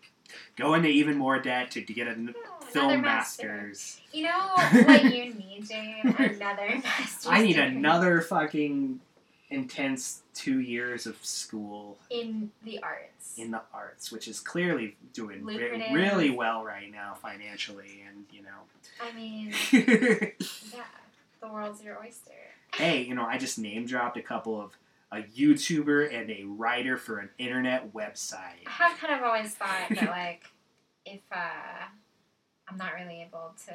go 0.55 0.73
into 0.73 0.89
even 0.89 1.15
more 1.17 1.39
debt 1.39 1.71
to, 1.71 1.82
to 1.82 1.93
get 1.93 2.07
a 2.07 2.11
Yeah, 2.11 2.32
film 2.71 2.86
another 2.91 3.01
master. 3.01 3.47
masters. 3.47 4.01
you 4.11 4.23
know 4.23 4.49
what 4.86 5.03
you 5.05 5.34
need 5.34 5.65
jane 5.67 6.01
another 6.19 6.69
master's 6.84 7.25
I 7.27 7.41
need 7.41 7.53
degree 7.55 7.77
another 7.77 8.21
fucking 8.21 8.99
intense 9.49 10.21
two 10.33 10.59
years 10.59 11.05
of 11.05 11.17
school 11.25 11.97
in 12.09 12.51
the 12.63 12.81
arts 12.83 13.37
in 13.37 13.51
the 13.51 13.61
arts, 13.73 14.11
which 14.11 14.27
is 14.27 14.39
clearly 14.39 14.95
doing 15.13 15.45
re- 15.45 15.91
really 15.93 16.29
well 16.29 16.63
right 16.63 16.91
now 16.91 17.13
financially, 17.21 18.03
and 18.07 18.25
you 18.31 18.41
know. 18.41 18.49
i 19.01 19.11
mean 19.13 19.53
yeah 19.71 20.83
the 21.41 21.47
world's 21.47 21.81
your 21.81 21.97
oyster 21.99 22.31
hey, 22.75 23.01
you 23.01 23.15
know, 23.15 23.25
I 23.25 23.37
just 23.37 23.59
name 23.59 23.85
dropped 23.85 24.17
a 24.17 24.21
couple 24.21 24.59
of 24.59 24.77
a 25.11 25.23
YouTuber 25.23 26.13
and 26.13 26.29
a 26.29 26.43
writer 26.43 26.95
for 26.97 27.17
an 27.17 27.29
internet 27.39 27.93
website. 27.93 28.67
i 28.67 28.69
have 28.69 28.97
kind 28.99 29.13
of 29.13 29.23
always 29.23 29.55
thought 29.55 29.89
that 29.89 30.09
like 30.09 30.43
if 31.05 31.21
uh, 31.31 31.85
i'm 32.67 32.77
not 32.77 32.93
really 32.93 33.21
able 33.21 33.53
to 33.65 33.73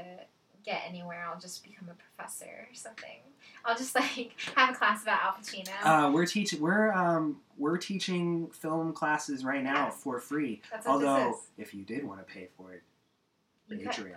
get 0.65 0.83
anywhere 0.89 1.27
i'll 1.33 1.39
just 1.41 1.63
become 1.65 1.89
a 1.91 1.95
professor 1.95 2.47
or 2.71 2.75
something 2.75 3.19
i'll 3.65 3.77
just 3.77 3.95
like 4.01 4.33
have 4.57 4.71
a 4.71 4.75
class 4.75 5.03
about 5.03 5.21
al 5.23 5.33
pacino 5.33 5.69
Uh, 5.85 6.11
we're 6.13 6.27
teaching. 6.27 6.61
We're 6.61 6.93
um, 6.93 7.39
we're 7.59 7.77
teaching 7.79 8.49
film 8.49 8.93
classes 8.93 9.45
right 9.45 9.63
now 9.63 9.87
Yes. 9.87 9.97
for 10.03 10.19
free. 10.21 10.61
Although, 10.87 11.39
if 11.59 11.73
you 11.75 11.83
did 11.85 12.05
want 12.05 12.27
to 12.27 12.33
pay 12.33 12.49
for 12.57 12.73
it, 12.73 12.83
You 13.69 13.89
could. 13.89 14.15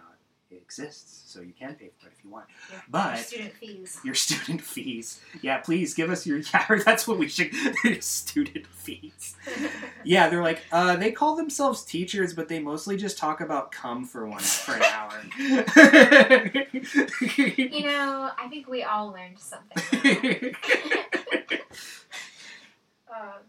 It 0.50 0.56
exists, 0.62 1.30
so 1.30 1.42
you 1.42 1.52
can 1.52 1.76
pay 1.76 1.92
for 2.00 2.08
it 2.08 2.14
if 2.18 2.24
you 2.24 2.30
want. 2.30 2.46
Your- 2.72 2.82
But- 2.90 3.16
your 3.16 3.24
student 3.26 3.54
fees. 3.56 4.00
Your 4.06 4.16
student 4.16 4.62
fees, 4.62 5.20
yeah, 5.42 5.58
please 5.58 5.94
give 5.94 6.10
us 6.10 6.26
your. 6.26 6.40
Yeah, 6.54 6.66
that's 6.86 7.06
what 7.06 7.18
we 7.18 7.28
should. 7.28 7.52
student 8.04 8.66
fees. 8.68 9.36
Yeah, 10.06 10.30
they're 10.30 10.42
like, 10.42 10.62
uh, 10.72 10.96
they 10.96 11.12
call 11.12 11.36
themselves 11.36 11.84
teachers, 11.84 12.34
but 12.34 12.48
they 12.48 12.60
mostly 12.60 12.96
just 12.96 13.18
talk 13.18 13.42
about 13.42 13.74
cum 13.74 14.06
for 14.06 14.26
one 14.26 14.40
for 14.40 14.76
an 14.76 14.84
hour. 14.84 15.22
you 17.70 17.84
know, 17.84 18.32
I 18.38 18.48
think 18.50 18.70
we 18.70 18.84
all 18.84 19.08
learned 19.12 19.38
something. 19.38 20.56
um, 23.14 23.42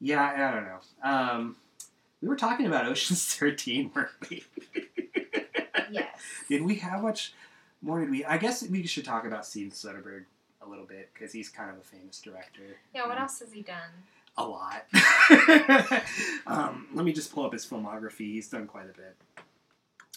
yeah, 0.00 0.22
I 0.36 0.52
don't 0.52 0.64
know. 0.64 0.80
Um, 1.02 1.56
we 2.20 2.28
were 2.28 2.36
talking 2.36 2.66
about 2.66 2.86
Ocean's 2.86 3.24
Thirteen, 3.34 3.90
weren't 3.94 4.10
we? 4.30 4.44
Yes. 5.92 6.20
Did 6.48 6.62
we 6.62 6.76
have 6.76 7.02
much 7.02 7.32
more? 7.80 8.00
Did 8.00 8.10
we? 8.10 8.24
I 8.24 8.38
guess 8.38 8.62
we 8.68 8.86
should 8.86 9.04
talk 9.04 9.26
about 9.26 9.46
Steven 9.46 9.70
Soderbergh 9.70 10.24
a 10.64 10.68
little 10.68 10.84
bit 10.86 11.10
because 11.12 11.32
he's 11.32 11.48
kind 11.48 11.70
of 11.70 11.76
a 11.78 11.82
famous 11.82 12.20
director. 12.20 12.62
Yeah, 12.94 13.06
what 13.06 13.16
Um, 13.16 13.22
else 13.24 13.40
has 13.40 13.52
he 13.52 13.62
done? 13.62 13.90
A 14.38 14.44
lot. 14.46 14.86
um, 16.46 16.86
let 16.94 17.04
me 17.04 17.12
just 17.12 17.32
pull 17.32 17.44
up 17.44 17.52
his 17.52 17.66
filmography. 17.66 18.32
He's 18.32 18.48
done 18.48 18.66
quite 18.66 18.86
a 18.88 18.96
bit. 18.96 19.16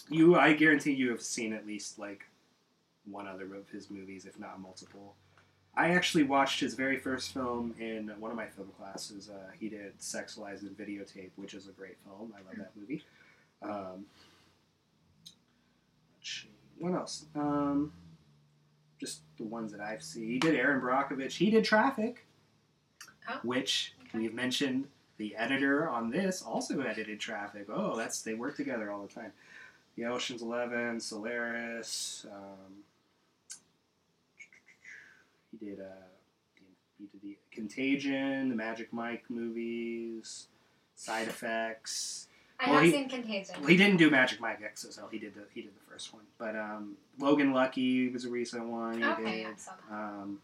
You, 0.08 0.36
I 0.36 0.52
guarantee 0.54 0.92
you 0.92 1.10
have 1.10 1.20
seen 1.20 1.52
at 1.52 1.66
least 1.66 1.98
like 1.98 2.24
one 3.10 3.26
other 3.26 3.44
of 3.54 3.68
his 3.70 3.90
movies, 3.90 4.24
if 4.24 4.38
not 4.38 4.60
multiple. 4.60 5.14
I 5.74 5.90
actually 5.90 6.22
watched 6.22 6.60
his 6.60 6.74
very 6.74 6.96
first 6.96 7.34
film 7.34 7.74
in 7.78 8.08
one 8.18 8.30
of 8.30 8.36
my 8.36 8.46
film 8.46 8.68
classes. 8.78 9.28
Uh, 9.28 9.50
he 9.60 9.68
did 9.68 9.92
Sex, 10.00 10.38
Lies, 10.38 10.62
and 10.62 10.76
Videotape, 10.78 11.30
which 11.36 11.52
is 11.52 11.68
a 11.68 11.72
great 11.72 11.96
film. 12.04 12.32
I 12.34 12.38
love 12.46 12.56
that 12.56 12.70
movie. 12.76 13.04
Um. 13.62 14.06
What 16.78 16.92
else? 16.94 17.26
Um, 17.34 17.92
just 19.00 19.20
the 19.38 19.44
ones 19.44 19.72
that 19.72 19.80
I've 19.80 20.02
seen. 20.02 20.26
He 20.28 20.38
did 20.38 20.54
Erin 20.54 20.80
Brockovich. 20.80 21.32
He 21.32 21.50
did 21.50 21.64
Traffic, 21.64 22.26
Oh. 23.28 23.40
which 23.42 23.94
Okay. 24.08 24.18
we've 24.18 24.34
mentioned. 24.34 24.88
The 25.18 25.34
editor 25.36 25.88
on 25.88 26.10
this 26.10 26.42
also 26.42 26.78
edited 26.82 27.18
Traffic. 27.18 27.68
Oh, 27.70 27.96
that's 27.96 28.20
they 28.20 28.34
work 28.34 28.54
together 28.56 28.90
all 28.90 29.00
the 29.00 29.08
time. 29.12 29.32
The 29.96 30.04
Ocean's 30.04 30.42
Eleven, 30.42 31.00
Solaris. 31.00 32.26
Um, 32.30 32.84
he 35.58 35.64
did 35.66 35.80
uh, 35.80 35.84
he 36.98 37.06
did 37.06 37.22
the 37.22 37.38
Contagion, 37.50 38.50
the 38.50 38.54
Magic 38.54 38.92
Mike 38.92 39.24
movies, 39.30 40.48
Side 40.96 41.28
Effects. 41.28 42.28
I 42.58 42.66
Well, 42.70 42.74
have 42.76 42.84
he- 42.84 42.92
seen 42.92 43.08
Contagion. 43.08 43.54
Well, 43.60 43.68
he 43.68 43.76
didn't 43.76 43.98
do 43.98 44.10
Magic 44.10 44.40
Mike 44.40 44.60
XXL. 44.62 45.10
He 45.10 45.18
did 45.18 45.34
the 45.34 45.42
he 45.54 45.62
did 45.62 45.72
the 45.76 45.90
first 45.90 46.12
one, 46.14 46.22
but 46.38 46.56
um, 46.56 46.96
Logan 47.18 47.52
Lucky 47.52 48.08
was 48.08 48.24
a 48.24 48.30
recent 48.30 48.66
one. 48.66 48.98
He 48.98 49.04
Okay, 49.04 49.42
did. 49.42 49.46
I 49.46 49.56
saw 49.56 49.72
that. 49.90 49.94
Um, 49.94 50.38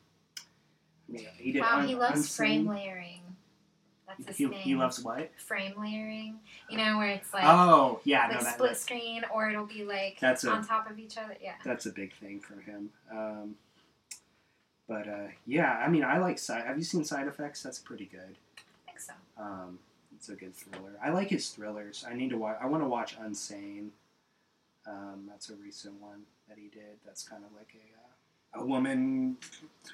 yeah, 1.09 1.29
he 1.39 1.53
did. 1.53 1.63
Wow, 1.63 1.79
Un- 1.81 1.89
he 1.89 1.95
loves 1.95 2.17
Unseen. 2.19 2.37
frame 2.37 2.67
layering. 2.67 3.21
That's 4.09 4.27
his 4.29 4.37
He, 4.37 4.45
name. 4.47 4.61
he 4.61 4.75
loves 4.75 5.03
what? 5.03 5.31
frame 5.41 5.73
layering. 5.81 6.39
You 6.69 6.77
know 6.77 6.99
where 6.99 7.09
it's 7.09 7.33
like 7.33 7.45
oh, 7.47 8.01
yeah, 8.05 8.27
like 8.29 8.37
no, 8.39 8.43
that, 8.45 8.55
split 8.55 8.71
that- 8.73 8.77
screen, 8.77 9.25
or 9.33 9.49
it'll 9.49 9.65
be 9.65 9.85
like 9.85 10.19
That's 10.21 10.45
a- 10.45 10.51
on 10.51 10.67
top 10.67 10.91
of 10.91 10.99
each 10.99 11.17
other. 11.17 11.35
Yeah. 11.41 11.55
that's 11.65 11.87
a 11.87 11.91
big 11.93 12.13
thing 12.17 12.41
for 12.41 12.61
him. 12.61 12.91
Um, 13.11 13.55
but 14.87 15.09
uh, 15.09 15.29
yeah, 15.47 15.79
I 15.79 15.89
mean, 15.89 16.05
I 16.05 16.19
like 16.19 16.39
side. 16.39 16.67
Have 16.67 16.77
you 16.77 16.85
seen 16.85 17.05
Side 17.07 17.27
Effects? 17.27 17.63
That's 17.63 17.79
pretty 17.79 18.05
good. 18.05 18.37
I 18.59 18.91
think 18.91 19.01
so. 19.01 19.13
Um, 19.39 19.79
it's 20.15 20.29
a 20.29 20.35
good 20.35 20.55
thriller. 20.55 20.99
I 21.03 21.11
like 21.11 21.29
his 21.29 21.49
thrillers. 21.51 22.05
I 22.09 22.15
need 22.15 22.31
to 22.31 22.39
watch. 22.39 22.59
I 22.61 22.67
want 22.67 22.83
to 22.83 22.89
watch 22.89 23.19
Unsane. 23.19 23.89
Um, 24.87 25.25
that's 25.29 25.51
a 25.51 25.55
recent 25.55 26.01
one 26.01 26.23
that 26.49 26.59
he 26.59 26.69
did. 26.69 26.99
That's 27.05 27.27
kind 27.27 27.45
of 27.45 27.57
like 27.57 27.75
a 27.75 27.99
uh, 27.99 28.13
a 28.55 28.65
woman 28.65 29.37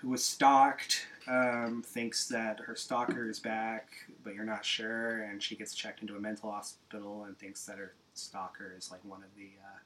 who 0.01 0.09
was 0.09 0.25
stalked 0.25 1.07
um, 1.29 1.83
thinks 1.87 2.27
that 2.29 2.59
her 2.61 2.75
stalker 2.75 3.29
is 3.29 3.39
back, 3.39 3.91
but 4.25 4.35
you're 4.35 4.45
not 4.45 4.65
sure, 4.65 5.23
and 5.23 5.43
she 5.43 5.55
gets 5.55 5.75
checked 5.75 6.01
into 6.01 6.17
a 6.17 6.21
mental 6.21 6.51
hospital 6.51 7.25
and 7.25 7.39
thinks 7.39 7.65
that 7.67 7.79
her 7.79 7.93
stalker 8.15 8.75
is 8.77 8.91
like 8.91 9.05
one 9.05 9.23
of 9.23 9.29
the 9.37 9.51
uh, 9.65 9.79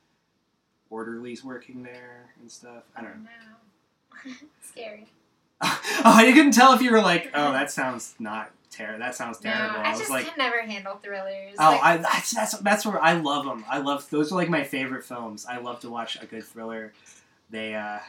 orderlies 0.89 1.45
working 1.45 1.83
there 1.83 2.31
and 2.41 2.51
stuff. 2.51 2.85
I 2.97 3.03
don't 3.03 3.25
know. 3.25 3.31
No. 4.25 4.33
Scary. 4.63 5.07
oh, 6.05 6.23
you 6.27 6.33
couldn't 6.35 6.53
tell 6.53 6.73
if 6.73 6.83
you 6.83 6.91
were 6.91 7.01
like, 7.01 7.31
oh, 7.35 7.53
that 7.53 7.71
sounds 7.71 8.15
not 8.19 8.51
ter- 8.71 8.99
That 8.99 9.15
sounds 9.15 9.39
terrible. 9.39 9.75
No, 9.75 9.81
I, 9.81 9.89
I 9.89 9.91
was 9.91 9.99
just 10.01 10.11
like, 10.11 10.27
can 10.27 10.35
never 10.39 10.61
handle 10.63 10.97
thrillers. 10.97 11.55
oh, 11.59 11.71
Like, 11.73 11.83
I 11.83 11.97
that's 11.99 12.31
that's 12.33 12.59
that's 12.59 12.87
where 12.87 13.01
I 13.01 13.13
love 13.15 13.45
them. 13.45 13.65
I 13.69 13.79
love 13.79 14.09
those 14.11 14.33
are 14.33 14.35
like 14.35 14.49
my 14.49 14.65
favorite 14.65 15.05
films. 15.05 15.47
I 15.49 15.59
love 15.59 15.81
to 15.81 15.91
watch 15.91 16.21
a 16.21 16.27
good 16.27 16.45
thriller. 16.45 16.93
They 17.51 17.75
uh, 17.75 18.01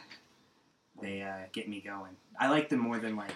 they 1.00 1.22
uh, 1.22 1.46
get 1.52 1.68
me 1.68 1.80
going. 1.80 2.16
I 2.38 2.50
like 2.50 2.68
them 2.68 2.80
more 2.80 2.98
than 2.98 3.14
like 3.16 3.34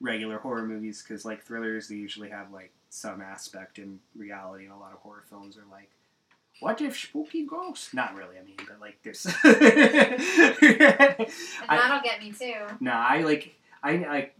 regular 0.00 0.38
horror 0.38 0.66
movies 0.66 1.02
because 1.02 1.24
like 1.24 1.42
thrillers 1.44 1.88
they 1.88 1.94
usually 1.96 2.30
have 2.30 2.52
like 2.52 2.72
some 2.90 3.20
aspect 3.20 3.78
in 3.78 4.00
reality, 4.16 4.64
and 4.64 4.72
a 4.72 4.76
lot 4.76 4.92
of 4.92 4.98
horror 4.98 5.22
films 5.28 5.56
are 5.56 5.70
like. 5.70 5.90
What 6.64 6.80
if 6.80 6.96
spooky 6.96 7.44
ghosts? 7.44 7.92
Not 7.92 8.14
really. 8.14 8.38
I 8.38 8.42
mean, 8.42 8.56
but 8.56 8.80
like 8.80 8.96
there's. 9.02 9.24
that'll 9.42 9.60
get 12.02 12.22
me 12.22 12.32
too. 12.32 12.54
No, 12.80 12.92
I 12.92 13.20
like 13.20 13.54
I 13.82 13.96
like 13.98 14.34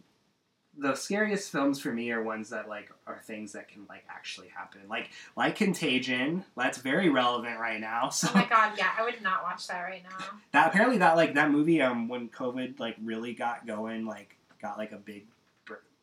the 0.79 0.95
scariest 0.95 1.53
films 1.53 1.79
for 1.79 1.93
me 1.93 2.11
are 2.13 2.23
ones 2.23 2.49
that 2.49 2.67
like 2.67 2.91
are 3.07 3.21
things 3.25 3.53
that 3.53 3.69
can 3.69 3.85
like 3.91 4.05
actually 4.09 4.49
happen. 4.49 4.81
Like 4.89 5.11
like 5.37 5.57
Contagion, 5.57 6.47
that's 6.57 6.79
very 6.79 7.11
relevant 7.11 7.61
right 7.61 7.79
now. 7.79 8.09
So 8.09 8.29
Oh 8.31 8.39
my 8.39 8.47
god, 8.47 8.73
yeah, 8.79 8.93
I 8.99 9.03
would 9.05 9.21
not 9.21 9.43
watch 9.43 9.67
that 9.67 9.83
right 9.83 10.03
now. 10.03 10.25
that 10.53 10.69
apparently 10.69 10.97
that 10.97 11.17
like 11.17 11.35
that 11.35 11.51
movie 11.51 11.83
um 11.83 12.09
when 12.09 12.31
COVID 12.31 12.81
like 12.81 12.97
really 13.05 13.35
got 13.35 13.67
going 13.67 14.07
like 14.07 14.39
got 14.63 14.79
like 14.79 14.93
a 14.93 14.97
big 14.97 15.27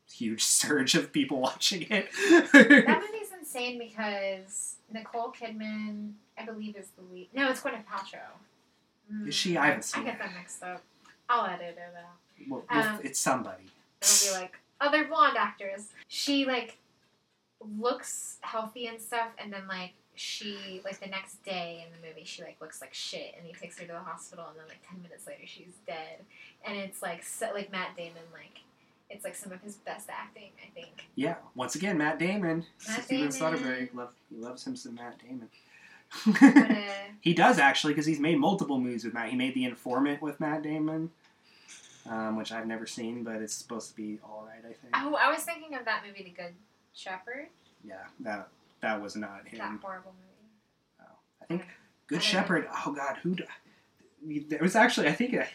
huge 0.07 0.43
surge 0.61 0.93
of 0.93 1.11
people 1.11 1.39
watching 1.39 1.88
it. 1.89 2.11
That 2.51 3.01
movie's 3.11 3.30
insane 3.55 3.77
because 3.79 4.75
Nicole 4.93 5.31
Kidman, 5.33 6.13
I 6.37 6.45
believe, 6.45 6.75
is 6.75 6.87
the 6.97 7.03
lead. 7.13 7.29
No, 7.33 7.49
it's 7.49 7.61
Gwyneth 7.61 7.85
Paltrow. 7.85 8.19
Mm, 9.11 9.27
Is 9.27 9.35
she? 9.35 9.57
I 9.57 9.67
haven't 9.67 9.83
seen 9.83 10.03
I 10.03 10.05
get 10.11 10.19
them 10.19 10.31
mixed 10.37 10.63
up. 10.63 10.81
I'll 11.29 11.45
edit 11.45 11.77
it 11.77 11.93
out. 11.97 12.49
well, 12.49 12.63
well, 12.69 12.87
Um, 12.95 12.99
it's 13.03 13.19
somebody. 13.19 13.63
It'll 14.01 14.33
be 14.35 14.41
like 14.41 14.57
other 14.79 15.05
blonde 15.05 15.37
actors. 15.37 15.87
She 16.07 16.45
like 16.45 16.77
looks 17.79 18.37
healthy 18.41 18.87
and 18.87 18.99
stuff, 18.99 19.29
and 19.37 19.51
then 19.51 19.67
like 19.67 19.91
she 20.15 20.81
like 20.83 20.99
the 20.99 21.07
next 21.07 21.43
day 21.43 21.85
in 21.85 21.91
the 22.01 22.07
movie 22.07 22.23
she 22.25 22.41
like 22.41 22.57
looks 22.61 22.81
like 22.81 22.93
shit, 22.93 23.35
and 23.37 23.45
he 23.45 23.53
takes 23.53 23.77
her 23.79 23.85
to 23.85 23.91
the 23.93 23.99
hospital, 23.99 24.45
and 24.49 24.57
then 24.59 24.65
like 24.67 24.79
ten 24.89 25.01
minutes 25.01 25.27
later 25.27 25.43
she's 25.45 25.73
dead, 25.85 26.19
and 26.65 26.77
it's 26.77 27.01
like 27.01 27.23
so, 27.23 27.51
like 27.53 27.71
Matt 27.71 27.95
Damon 27.95 28.23
like 28.33 28.61
it's 29.12 29.24
like 29.24 29.36
some 29.36 29.51
of 29.51 29.62
his 29.62 29.76
best 29.76 30.09
acting, 30.09 30.51
I 30.66 30.70
think. 30.74 31.07
Yeah, 31.16 31.36
once 31.55 31.76
again, 31.76 31.97
Matt 31.97 32.18
Damon. 32.20 32.66
Matt 32.88 33.03
Steven 33.03 33.30
Damon. 33.30 33.59
Soderbergh, 33.59 33.93
love, 33.93 34.14
he 34.30 34.38
loves 34.38 34.66
him 34.66 34.76
some 34.76 34.95
Matt 34.95 35.20
Damon. 35.20 35.49
Uh, 36.26 36.82
He 37.22 37.34
does 37.34 37.59
actually, 37.59 37.93
because 37.93 38.05
he's 38.05 38.20
made 38.20 38.38
multiple 38.39 38.80
movies 38.80 39.03
with 39.05 39.14
Matt. 39.14 39.30
He 39.30 39.36
made 39.36 39.53
The 39.53 39.66
Informant 39.66 40.22
with 40.22 40.39
Matt 40.39 40.64
Damon, 40.64 41.12
um, 42.09 42.36
which 42.36 42.51
I've 42.51 42.66
never 42.68 42.88
seen, 42.88 43.24
but 43.24 43.36
it's 43.41 43.53
supposed 43.53 43.89
to 43.91 43.95
be 43.95 44.20
all 44.24 44.47
right. 44.47 44.59
I 44.59 44.74
think. 44.74 44.93
oh, 44.95 45.16
I 45.16 45.32
was 45.32 45.43
thinking 45.43 45.76
of 45.76 45.86
that 45.86 46.03
movie, 46.05 46.24
The 46.24 46.30
Good 46.32 46.53
Shepherd. 46.93 47.47
Yeah, 47.84 47.95
that 48.22 48.47
that 48.82 49.01
was 49.01 49.16
not 49.16 49.47
him. 49.47 49.59
That 49.59 49.80
horrible 49.82 50.14
movie. 50.20 51.01
Oh, 51.01 51.16
I 51.41 51.45
think 51.45 51.62
I 51.62 51.66
Good 52.07 52.16
know. 52.16 52.22
Shepherd. 52.22 52.68
Oh 52.86 52.91
God, 52.93 53.18
who? 53.24 53.36
There 54.49 54.59
was 54.62 54.76
actually, 54.76 55.07
I 55.07 55.14
think, 55.14 55.34
I, 55.36 55.47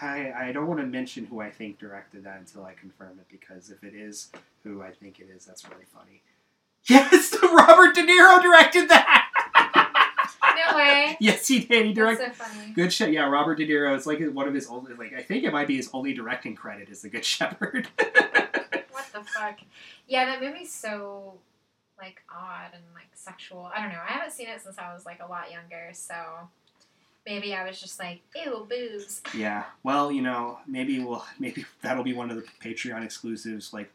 I 0.00 0.32
I 0.48 0.52
don't 0.52 0.66
want 0.66 0.80
to 0.80 0.86
mention 0.86 1.26
who 1.26 1.40
I 1.40 1.50
think 1.50 1.78
directed 1.78 2.24
that 2.24 2.38
until 2.38 2.64
I 2.64 2.74
confirm 2.74 3.18
it 3.18 3.26
because 3.30 3.70
if 3.70 3.84
it 3.84 3.94
is 3.94 4.30
who 4.64 4.82
I 4.82 4.90
think 4.90 5.20
it 5.20 5.28
is, 5.34 5.44
that's 5.44 5.68
really 5.68 5.86
funny. 5.94 6.22
Yes, 6.88 7.32
Robert 7.42 7.94
De 7.94 8.02
Niro 8.02 8.42
directed 8.42 8.88
that. 8.88 9.28
No 10.42 10.76
way. 10.76 11.16
yes, 11.20 11.46
he 11.46 11.60
did. 11.60 11.86
He 11.86 11.92
That's 11.92 12.18
directed. 12.18 12.36
so 12.36 12.44
funny. 12.44 12.72
Good 12.72 12.92
shit. 12.92 13.12
Yeah, 13.12 13.28
Robert 13.28 13.54
De 13.56 13.66
Niro. 13.66 13.94
It's 13.94 14.04
like 14.04 14.20
one 14.32 14.48
of 14.48 14.54
his 14.54 14.66
only. 14.68 14.92
Like 14.94 15.12
I 15.14 15.22
think 15.22 15.44
it 15.44 15.52
might 15.52 15.68
be 15.68 15.76
his 15.76 15.88
only 15.92 16.12
directing 16.12 16.56
credit 16.56 16.88
is 16.88 17.02
The 17.02 17.08
Good 17.08 17.24
Shepherd. 17.24 17.86
What 18.90 19.06
the 19.12 19.22
fuck? 19.22 19.60
Yeah, 20.08 20.24
that 20.26 20.40
movie's 20.42 20.72
so 20.72 21.34
like 21.98 22.22
odd 22.28 22.70
and 22.74 22.82
like 22.94 23.08
sexual. 23.14 23.70
I 23.72 23.80
don't 23.80 23.90
know. 23.92 24.00
I 24.02 24.12
haven't 24.12 24.32
seen 24.32 24.48
it 24.48 24.60
since 24.60 24.76
I 24.78 24.92
was 24.92 25.06
like 25.06 25.20
a 25.22 25.30
lot 25.30 25.52
younger, 25.52 25.90
so 25.92 26.14
maybe 27.26 27.54
I 27.54 27.66
was 27.66 27.80
just 27.80 27.98
like, 27.98 28.20
ew, 28.34 28.66
boobs. 28.68 29.22
yeah. 29.34 29.64
Well, 29.82 30.10
you 30.12 30.22
know, 30.22 30.58
maybe 30.66 30.98
we'll 31.04 31.24
maybe 31.38 31.64
that'll 31.82 32.04
be 32.04 32.14
one 32.14 32.30
of 32.30 32.36
the 32.36 32.44
Patreon 32.62 33.04
exclusives. 33.04 33.72
Like, 33.72 33.92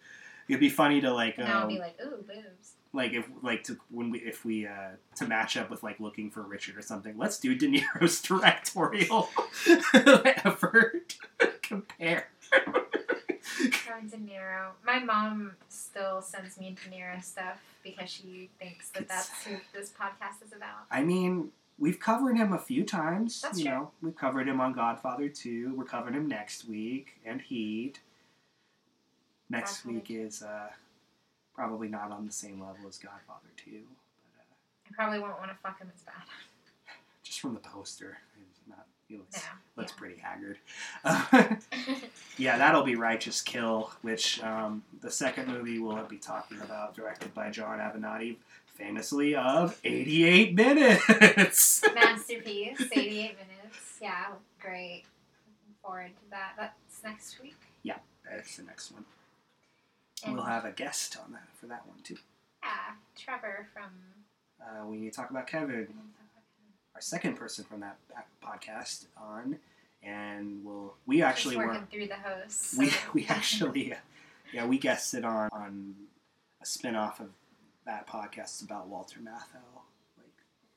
it'd 0.48 0.60
be 0.60 0.70
funny 0.70 1.02
to 1.02 1.12
like. 1.14 1.38
And 1.38 1.48
I'll 1.48 1.64
Um, 1.64 1.68
be 1.70 1.80
like, 1.80 1.98
ooh, 2.04 2.24
boobs. 2.28 2.74
like 2.94 3.14
if 3.14 3.26
like 3.42 3.64
to 3.66 3.78
when 3.92 4.10
we 4.12 4.20
if 4.20 4.46
we 4.46 4.66
uh 4.66 4.92
to 5.16 5.28
match 5.28 5.58
up 5.58 5.70
with 5.70 5.84
like 5.84 6.00
looking 6.00 6.32
for 6.32 6.42
Richard 6.42 6.78
or 6.78 6.82
something, 6.82 7.18
let's 7.18 7.40
do 7.40 7.54
De 7.56 7.68
Niro's 7.68 8.22
directorial 8.30 9.30
effort. 9.94 11.16
Compare. 11.62 12.30
Oh, 12.54 14.02
De 14.10 14.18
Niro. 14.18 14.70
My 14.86 15.00
mom 15.00 15.54
still 15.70 16.22
sends 16.22 16.58
me 16.60 16.76
De 16.84 16.96
Niro 16.96 17.22
stuff 17.24 17.60
because 17.84 18.10
she 18.10 18.50
thinks 18.60 18.90
that 18.92 19.04
It's- 19.04 19.28
that's 19.30 19.44
who 19.46 19.56
this 19.74 19.90
podcast 19.92 20.46
is 20.46 20.54
about. 20.54 20.86
I 20.92 21.04
mean, 21.04 21.50
we've 21.80 22.00
covered 22.00 22.38
him 22.38 22.54
a 22.54 22.58
few 22.60 22.84
times. 22.84 23.42
That's 23.42 23.60
you 23.60 23.66
true. 23.66 23.74
know, 23.74 23.92
we've 24.02 24.16
covered 24.16 24.48
him 24.48 24.60
on 24.60 24.74
Godfather 24.74 25.30
2. 25.30 25.74
We're 25.76 25.84
covering 25.86 26.16
him 26.16 26.28
next 26.28 26.68
week 26.68 27.16
and 27.26 27.42
Heat. 27.42 28.00
Next 29.50 29.84
Godfather 29.84 29.94
week 29.96 30.12
is 30.12 30.42
uh, 30.42 30.68
probably 31.56 31.88
not 31.88 32.12
on 32.12 32.26
the 32.26 32.32
same 32.32 32.60
level 32.60 32.88
as 32.88 32.98
Godfather 32.98 33.48
2. 33.58 33.72
But 33.72 34.42
uh, 34.42 34.90
I 34.90 34.94
probably 34.96 35.20
won't 35.20 35.40
want 35.40 35.52
to 35.52 35.58
fuck 35.64 35.80
him 35.80 35.90
as 35.94 36.02
bad. 36.02 36.16
just 37.24 37.40
from 37.40 37.54
the 37.54 37.60
poster, 37.60 38.18
it's 38.50 38.60
not, 38.68 38.86
he 39.08 39.18
looks, 39.18 39.36
No. 39.36 39.82
looks 39.82 39.92
pretty 39.94 40.20
haggard. 40.20 40.58
yeah, 42.38 42.58
that'll 42.58 42.84
be 42.84 42.96
Righteous 42.96 43.42
Kill, 43.42 43.92
which 44.02 44.42
um, 44.44 44.84
the 45.02 45.12
second 45.12 45.48
movie 45.48 45.80
we'll 45.80 46.04
be 46.04 46.18
talking 46.18 46.60
about, 46.62 46.96
directed 46.96 47.34
by 47.34 47.50
Jon 47.50 47.80
Avnet, 47.80 48.38
famously 48.78 49.36
of 49.36 49.80
88 49.84 50.54
Minutes. 50.56 51.84
Masterpiece, 51.96 52.82
88 52.92 53.36
minutes. 53.38 53.98
Yeah, 54.02 54.28
great. 54.62 55.04
Looking 55.48 55.76
forward 55.82 56.12
to 56.24 56.30
that. 56.32 56.54
That's 56.58 57.04
next 57.04 57.42
week. 57.42 57.56
Yeah, 57.84 57.98
that's 58.30 58.58
the 58.58 58.64
next 58.64 58.92
one. 58.92 59.06
And 60.26 60.36
We'll 60.36 60.44
have 60.46 60.66
a 60.66 60.72
guest 60.72 61.18
on 61.24 61.32
that 61.34 61.48
for 61.60 61.68
that 61.68 61.88
one 61.88 61.98
too. 62.04 62.18
yeah, 62.64 62.70
Trevor 63.18 63.68
from. 63.74 63.90
Uh, 64.62 64.86
we 64.88 64.98
need 64.98 65.12
to 65.14 65.16
talk 65.16 65.30
about 65.30 65.48
Kevin, 65.48 65.88
our 66.96 67.02
second 67.02 67.36
person 67.36 67.64
from 67.64 67.80
that 67.82 67.98
podcast 68.44 69.06
on, 69.16 69.58
and 70.04 70.64
we'll 70.66 70.96
we 71.06 71.22
actually 71.22 71.56
Just 71.56 71.66
were 71.66 71.74
working 71.74 71.88
through 71.92 72.08
the 72.08 72.16
hosts. 72.16 72.76
we 72.78 72.90
so- 72.90 72.98
we 73.14 73.26
actually 73.28 73.94
yeah 74.54 74.66
we 74.66 74.78
guested 74.80 75.24
on 75.24 75.50
on 75.52 75.96
a 76.62 76.66
spin-off 76.66 77.20
of 77.20 77.30
that 77.88 78.06
podcast 78.06 78.64
about 78.64 78.88
Walter 78.88 79.20
Matthau 79.20 79.64
like 80.18 80.28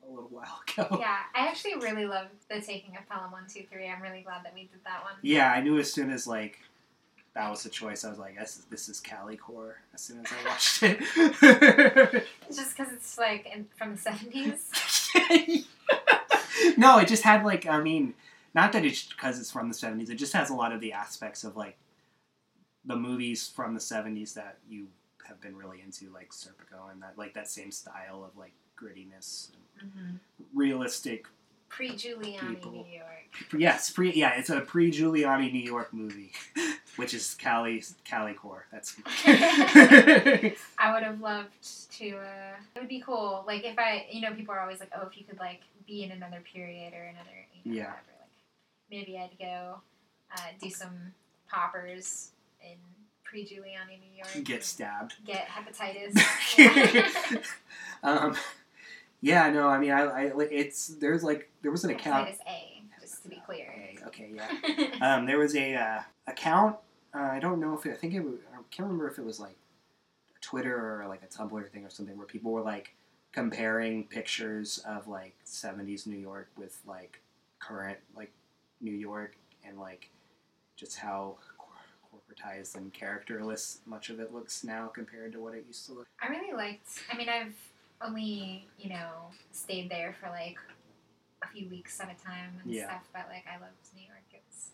a 0.06 0.10
little 0.10 0.30
while 0.30 0.60
ago. 0.78 0.96
Yeah, 0.98 1.18
I 1.34 1.46
actually 1.48 1.74
really 1.76 2.06
love 2.06 2.28
the 2.48 2.60
taking 2.60 2.96
of 2.96 3.06
Pelham 3.08 3.30
One 3.30 3.44
Two 3.46 3.64
Three. 3.70 3.88
I'm 3.88 4.00
really 4.00 4.22
glad 4.22 4.44
that 4.44 4.54
we 4.54 4.62
did 4.62 4.82
that 4.84 5.02
one. 5.02 5.12
Yeah, 5.20 5.52
I 5.52 5.60
knew 5.60 5.78
as 5.78 5.92
soon 5.92 6.10
as 6.10 6.26
like 6.26 6.58
that 7.34 7.50
was 7.50 7.62
the 7.62 7.68
choice. 7.68 8.04
I 8.04 8.10
was 8.10 8.18
like, 8.18 8.38
this 8.38 8.56
is, 8.56 8.64
this 8.66 8.88
is 8.88 9.00
Callie 9.00 9.36
Core. 9.36 9.76
As 9.92 10.00
soon 10.00 10.20
as 10.20 10.26
I 10.32 10.48
watched 10.48 10.82
it. 10.82 12.24
Just 12.48 12.76
because 12.76 12.92
it's 12.92 13.18
like 13.18 13.46
in, 13.54 13.66
from 13.76 13.92
the 13.92 13.98
seventies. 13.98 14.70
no, 16.76 16.98
it 16.98 17.08
just 17.08 17.24
had 17.24 17.44
like 17.44 17.66
I 17.66 17.80
mean, 17.82 18.14
not 18.54 18.72
that 18.72 18.84
it's 18.84 19.04
because 19.08 19.38
it's 19.38 19.50
from 19.50 19.68
the 19.68 19.74
seventies. 19.74 20.10
It 20.10 20.16
just 20.16 20.32
has 20.32 20.50
a 20.50 20.54
lot 20.54 20.72
of 20.72 20.80
the 20.80 20.92
aspects 20.92 21.44
of 21.44 21.56
like 21.56 21.76
the 22.84 22.96
movies 22.96 23.48
from 23.48 23.74
the 23.74 23.80
'70s 23.80 24.34
that 24.34 24.58
you 24.68 24.86
have 25.30 25.40
been 25.40 25.56
really 25.56 25.80
into, 25.80 26.10
like 26.12 26.30
Serpico, 26.32 26.92
and 26.92 27.02
that 27.02 27.16
like 27.16 27.32
that 27.34 27.48
same 27.48 27.70
style 27.70 28.22
of 28.24 28.36
like 28.38 28.52
grittiness, 28.78 29.48
and 29.80 29.90
Mm-hmm. 29.90 30.16
realistic. 30.58 31.26
Pre 31.70 31.90
Giuliani 31.92 32.60
New 32.64 32.84
York. 32.92 33.56
Yes, 33.56 33.88
pre 33.90 34.12
yeah, 34.12 34.32
it's 34.38 34.50
a 34.50 34.60
pre 34.60 34.90
Giuliani 34.90 35.50
New 35.52 35.62
York 35.62 35.94
movie, 35.94 36.32
which 36.96 37.14
is 37.14 37.36
Callie 37.42 37.82
Callie 38.10 38.34
Core. 38.34 38.66
That's. 38.72 38.96
I 39.24 40.92
would 40.92 41.02
have 41.02 41.20
loved 41.20 41.92
to. 41.98 42.10
Uh, 42.16 42.56
it 42.74 42.78
would 42.80 42.88
be 42.88 43.00
cool. 43.00 43.44
Like 43.46 43.64
if 43.64 43.78
I, 43.78 44.06
you 44.10 44.20
know, 44.20 44.34
people 44.34 44.52
are 44.54 44.60
always 44.60 44.80
like, 44.80 44.90
oh, 45.00 45.06
if 45.06 45.16
you 45.16 45.24
could 45.24 45.38
like 45.38 45.60
be 45.86 46.02
in 46.02 46.10
another 46.10 46.42
period 46.52 46.92
or 46.92 47.02
another, 47.04 47.30
you 47.64 47.70
know, 47.72 47.76
Yeah. 47.78 47.84
whatever. 47.84 48.06
Like 48.20 48.30
maybe 48.90 49.16
I'd 49.18 49.38
go 49.38 49.80
uh, 50.36 50.40
do 50.60 50.68
some 50.70 51.12
poppers 51.48 52.30
in 52.62 52.76
pre 53.30 53.44
Giuliani 53.44 54.00
New 54.00 54.16
York. 54.16 54.44
Get 54.44 54.64
stabbed. 54.64 55.14
Get 55.24 55.46
hepatitis. 55.46 56.18
Yeah. 56.58 57.40
Um, 58.02 58.34
yeah, 59.20 59.50
no, 59.50 59.68
I 59.68 59.78
mean, 59.78 59.90
I, 59.90 60.04
I, 60.04 60.32
it's 60.50 60.86
there's 60.88 61.22
like 61.22 61.50
there 61.60 61.70
was 61.70 61.84
an 61.84 61.90
account. 61.90 62.30
hepatitis 62.30 62.38
A, 62.48 62.82
just 62.98 63.22
to 63.24 63.28
be 63.28 63.42
clear. 63.44 63.74
Okay, 64.06 64.30
okay, 64.30 64.30
yeah. 64.34 64.86
Um, 65.16 65.26
there 65.26 65.38
was 65.38 65.54
a 65.54 65.74
uh, 65.74 66.00
account. 66.26 66.76
Uh, 67.14 67.18
I 67.18 67.38
don't 67.38 67.60
know 67.60 67.74
if 67.74 67.84
it, 67.84 67.90
I 67.90 67.96
think 67.96 68.14
it. 68.14 68.20
Was, 68.20 68.36
I 68.54 68.56
can't 68.70 68.88
remember 68.88 69.06
if 69.06 69.18
it 69.18 69.24
was 69.26 69.38
like 69.38 69.56
Twitter 70.40 71.02
or 71.02 71.06
like 71.08 71.22
a 71.22 71.26
Tumblr 71.26 71.70
thing 71.70 71.84
or 71.84 71.90
something 71.90 72.16
where 72.16 72.26
people 72.26 72.52
were 72.52 72.62
like 72.62 72.94
comparing 73.32 74.04
pictures 74.04 74.78
of 74.86 75.06
like 75.06 75.36
'70s 75.44 76.06
New 76.06 76.16
York 76.16 76.48
with 76.56 76.80
like 76.86 77.20
current 77.58 77.98
like 78.16 78.32
New 78.80 78.94
York 78.94 79.36
and 79.62 79.78
like 79.78 80.08
just 80.74 80.96
how 80.96 81.36
corporatized 82.12 82.76
and 82.76 82.92
characterless 82.92 83.80
much 83.86 84.10
of 84.10 84.20
it 84.20 84.32
looks 84.32 84.64
now 84.64 84.86
compared 84.88 85.32
to 85.32 85.40
what 85.40 85.54
it 85.54 85.64
used 85.66 85.86
to 85.86 85.92
look. 85.92 86.06
I 86.22 86.28
really 86.28 86.52
liked. 86.54 86.88
I 87.12 87.16
mean, 87.16 87.28
I've 87.28 87.54
only 88.02 88.66
you 88.78 88.90
know 88.90 89.30
stayed 89.52 89.90
there 89.90 90.14
for 90.20 90.28
like 90.30 90.58
a 91.42 91.48
few 91.48 91.68
weeks 91.68 92.00
at 92.00 92.06
a 92.10 92.24
time 92.24 92.60
and 92.62 92.72
Yeah. 92.74 92.86
stuff, 92.86 93.08
but 93.12 93.26
like 93.28 93.44
I 93.46 93.60
loved 93.60 93.76
New 93.94 94.02
York. 94.06 94.24
It's. 94.32 94.70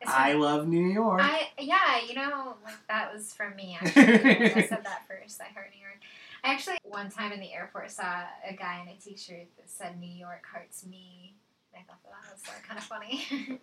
it's 0.00 0.10
I 0.10 0.32
love 0.34 0.68
New 0.68 0.86
York. 0.86 1.20
I 1.22 1.48
yeah, 1.58 2.00
you 2.06 2.14
know, 2.14 2.56
like 2.64 2.86
that 2.88 3.12
was 3.12 3.32
from 3.34 3.56
me. 3.56 3.76
Actually, 3.80 4.02
I 4.04 4.66
said 4.66 4.84
that 4.84 5.06
first. 5.08 5.40
I 5.40 5.52
heard 5.54 5.70
New 5.74 5.80
York. 5.80 5.98
I 6.44 6.52
actually 6.52 6.78
one 6.84 7.10
time 7.10 7.32
in 7.32 7.40
the 7.40 7.52
airport 7.52 7.90
saw 7.90 8.22
a 8.48 8.54
guy 8.54 8.80
in 8.82 8.88
a 8.88 8.96
T-shirt 8.96 9.48
that 9.56 9.68
said 9.68 9.98
"New 10.00 10.10
York 10.12 10.44
hearts 10.50 10.86
me." 10.86 11.34
And 11.74 11.82
I 11.82 11.92
thought 11.92 12.00
that 12.04 12.32
was 12.32 12.42
kind 12.66 12.78
of 12.78 12.84
funny. 12.84 13.60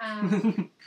um, 0.00 0.70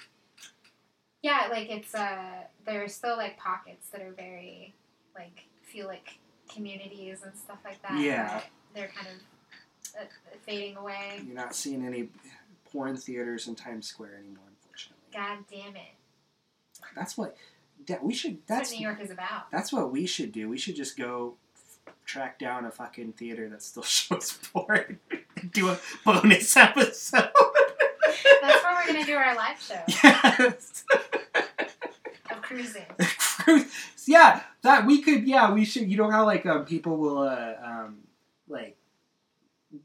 yeah, 1.25 1.47
like 1.49 1.71
it's 1.71 1.95
uh, 1.95 2.43
there 2.67 2.83
are 2.83 2.87
still 2.87 3.17
like 3.17 3.35
pockets 3.37 3.89
that 3.89 4.01
are 4.01 4.11
very 4.11 4.75
like 5.15 5.45
feel 5.63 5.87
like 5.87 6.19
communities 6.53 7.23
and 7.23 7.35
stuff 7.35 7.57
like 7.65 7.81
that. 7.81 7.99
Yeah. 7.99 8.41
they're 8.75 8.91
kind 8.95 9.07
of 9.07 10.01
uh, 10.01 10.05
fading 10.45 10.77
away. 10.77 11.21
You're 11.25 11.35
not 11.35 11.55
seeing 11.55 11.83
any 11.83 12.09
porn 12.71 12.95
theaters 12.95 13.47
in 13.47 13.55
Times 13.55 13.87
Square 13.87 14.17
anymore, 14.19 14.43
unfortunately. 14.49 15.01
God 15.11 15.39
damn 15.49 15.75
it! 15.75 15.95
That's 16.95 17.17
what 17.17 17.35
that 17.87 18.03
we 18.03 18.13
should. 18.13 18.37
That's 18.45 18.69
That's 18.69 18.71
what 18.73 18.79
New 18.79 18.85
York 18.85 19.01
is 19.01 19.09
about. 19.09 19.49
that's 19.51 19.73
what 19.73 19.91
we 19.91 20.05
should 20.05 20.31
do. 20.31 20.47
We 20.47 20.59
should 20.59 20.75
just 20.75 20.95
go 20.95 21.35
track 22.05 22.37
down 22.37 22.65
a 22.65 22.71
fucking 22.71 23.13
theater 23.13 23.49
that 23.49 23.63
still 23.63 23.81
shows 23.97 24.37
porn. 24.53 24.99
do 25.51 25.69
a 25.69 25.79
bonus 26.05 26.55
episode. 26.55 27.29
That's 28.41 28.63
where 28.63 28.75
we're 28.75 28.93
gonna 28.93 29.05
do 29.05 29.15
our 29.15 29.35
live 29.35 29.59
show 29.59 29.81
yes. 30.03 30.83
Cruising. 32.45 32.85
yeah, 34.05 34.41
that 34.61 34.85
we 34.85 35.01
could. 35.01 35.27
Yeah, 35.27 35.51
we 35.51 35.65
should. 35.65 35.89
You 35.89 35.97
know 35.97 36.09
how 36.09 36.25
like 36.25 36.45
um, 36.45 36.65
people 36.65 36.97
will 36.97 37.19
uh, 37.19 37.53
um, 37.63 37.97
like 38.47 38.77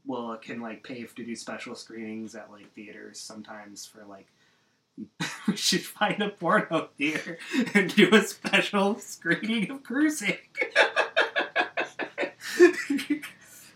will 0.05 0.37
can 0.37 0.61
like 0.61 0.83
pay 0.83 1.03
to 1.03 1.25
do 1.25 1.35
special 1.35 1.75
screenings 1.75 2.35
at 2.35 2.51
like 2.51 2.71
theaters 2.73 3.19
sometimes 3.19 3.85
for 3.85 4.05
like. 4.05 4.27
We 5.47 5.55
should 5.55 5.81
find 5.81 6.21
a 6.21 6.29
porno 6.29 6.89
theater 6.97 7.39
and 7.73 7.93
do 7.93 8.13
a 8.13 8.21
special 8.21 8.99
screening 8.99 9.71
of 9.71 9.81
cruising. 9.81 10.37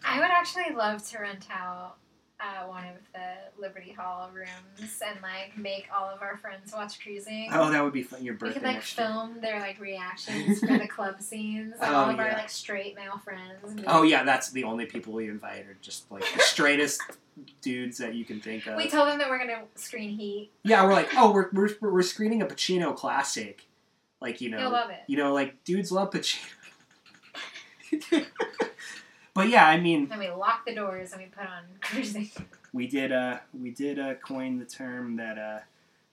I 0.06 0.20
would 0.20 0.30
actually 0.30 0.76
love 0.76 1.04
to 1.10 1.20
rent 1.20 1.48
out 1.50 1.96
uh, 2.46 2.68
one 2.68 2.84
of 2.86 2.96
the 3.14 3.62
Liberty 3.62 3.92
Hall 3.92 4.30
rooms 4.34 5.02
and 5.08 5.20
like 5.22 5.58
make 5.58 5.88
all 5.96 6.08
of 6.10 6.22
our 6.22 6.38
friends 6.38 6.72
watch 6.74 7.00
cruising. 7.02 7.50
oh, 7.52 7.72
that 7.72 7.84
would 7.84 7.94
be 7.94 8.04
fun. 8.04 8.24
Your 8.24 8.36
birthday. 8.36 8.48
we 8.50 8.54
could 8.54 8.64
like 8.64 8.76
next 8.76 8.98
year. 8.98 9.08
film 9.08 9.42
their 9.42 9.60
like 9.60 9.80
reactions 9.80 10.60
for 10.68 10.78
the 10.78 10.88
club 10.88 11.22
scenes. 11.22 11.74
And 11.82 11.94
Oh, 11.96 11.96
all 11.98 12.10
of 12.10 12.20
our 12.20 12.32
like 12.34 12.50
straight 12.50 12.96
male 12.96 13.18
friends. 13.24 13.82
Oh 13.88 14.04
yeah, 14.04 14.24
that's 14.24 14.52
the 14.52 14.64
only 14.64 14.86
people 14.86 15.14
we 15.14 15.28
invite 15.30 15.66
are 15.66 15.78
just 15.82 16.12
like 16.12 16.24
the 16.36 16.42
straightest 16.42 17.02
dudes 17.62 17.98
that 17.98 18.14
you 18.14 18.24
can 18.26 18.40
think 18.40 18.68
of. 18.68 18.78
We 18.78 18.90
told 18.90 19.10
them 19.10 19.18
that 19.20 19.30
we're 19.30 19.40
gonna 19.40 19.64
screen 19.76 20.12
Heat. 20.18 20.52
Yeah, 20.64 20.84
we're 20.84 20.94
like, 20.94 21.10
oh, 21.18 21.32
we're, 21.32 21.50
we're, 21.52 21.70
we're 21.82 22.02
screening 22.04 22.42
a 22.42 22.46
Pacino 22.46 22.96
classic. 22.96 23.68
Like, 24.22 24.40
you 24.42 24.50
know, 24.50 24.70
love 24.70 24.90
it. 24.92 25.02
you 25.08 25.18
know, 25.18 25.34
like 25.34 25.64
dudes 25.64 25.92
love 25.92 26.12
Pacino. 26.12 26.40
but 29.36 29.48
yeah, 29.50 29.68
I 29.68 29.80
mean, 29.80 30.08
And 30.12 30.20
we 30.20 30.30
lock 30.32 30.66
the 30.66 30.74
doors 30.74 31.12
and 31.14 31.22
we 31.22 31.28
put 31.28 31.44
on 31.46 31.64
cruising. 31.82 32.32
we 32.74 32.88
did 32.88 33.12
uh 33.12 33.38
we 33.54 33.70
did 33.70 34.00
uh 34.00 34.16
coin 34.16 34.58
the 34.58 34.66
term 34.66 35.18
that 35.18 35.38
uh 35.38 35.60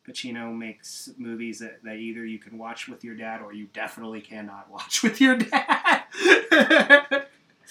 Pacino 0.06 0.52
makes 0.54 1.10
movies 1.16 1.60
that, 1.60 1.80
that 1.84 1.94
either 1.96 2.26
you 2.26 2.38
can 2.40 2.58
watch 2.58 2.88
with 2.88 3.04
your 3.04 3.14
dad 3.14 3.40
or 3.40 3.52
you 3.52 3.68
definitely 3.72 4.20
cannot 4.20 4.68
watch 4.68 5.02
with 5.04 5.20
your 5.20 5.36
dad. 5.36 6.02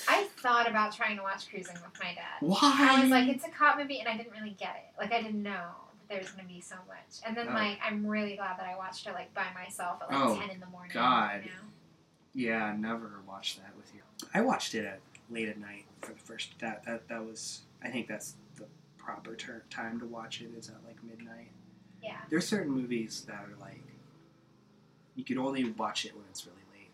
I 0.07 0.27
thought 0.37 0.69
about 0.69 0.93
trying 0.95 1.17
to 1.17 1.23
watch 1.23 1.49
cruising 1.49 1.75
with 1.75 1.99
my 2.01 2.13
dad. 2.15 2.39
Why? 2.39 2.57
I 2.61 3.01
was 3.01 3.09
like, 3.11 3.27
it's 3.27 3.43
a 3.45 3.49
cop 3.49 3.77
movie, 3.77 3.99
and 3.99 4.07
I 4.07 4.15
didn't 4.17 4.31
really 4.31 4.55
get 4.57 4.75
it. 4.77 4.97
Like, 4.99 5.11
I 5.11 5.21
didn't 5.21 5.43
know 5.43 5.51
that 5.51 6.09
there 6.09 6.19
was 6.19 6.29
gonna 6.31 6.47
be 6.47 6.61
so 6.61 6.75
much. 6.87 7.19
And 7.27 7.35
then, 7.35 7.47
Oh. 7.49 7.53
like, 7.53 7.77
I'm 7.85 8.07
really 8.07 8.35
glad 8.37 8.57
that 8.57 8.65
I 8.65 8.75
watched 8.77 9.05
it 9.05 9.13
like 9.13 9.33
by 9.33 9.45
myself 9.53 10.01
at 10.01 10.09
like 10.11 10.19
Oh, 10.29 10.39
ten 10.39 10.49
in 10.49 10.59
the 10.61 10.65
morning. 10.67 10.91
God. 10.93 11.41
You 11.43 11.51
know? 11.51 11.67
Yeah, 12.33 12.73
never 12.79 13.19
watched 13.27 13.57
that 13.59 13.75
with 13.75 13.93
you. 13.93 14.01
I 14.33 14.39
watched 14.41 14.73
it 14.73 14.85
at 14.85 14.99
late 15.31 15.47
at 15.49 15.57
night 15.59 15.85
for 16.01 16.13
the 16.13 16.19
first. 16.19 16.53
That 16.59 16.83
that 16.85 17.07
that 17.07 17.25
was. 17.25 17.61
I 17.83 17.89
think 17.89 18.07
that's 18.07 18.35
the 18.55 18.65
proper 18.97 19.35
ter- 19.35 19.63
time 19.69 19.99
to 19.99 20.05
watch 20.05 20.41
it. 20.41 20.51
Is 20.57 20.69
at 20.69 20.75
like 20.85 21.03
midnight. 21.03 21.51
Yeah. 22.03 22.17
There's 22.29 22.47
certain 22.47 22.71
movies 22.71 23.23
that 23.27 23.35
are 23.35 23.55
like. 23.59 23.81
You 25.15 25.23
could 25.23 25.37
only 25.37 25.65
watch 25.71 26.05
it 26.05 26.15
when 26.15 26.23
it's 26.29 26.45
really 26.45 26.57
late. 26.73 26.91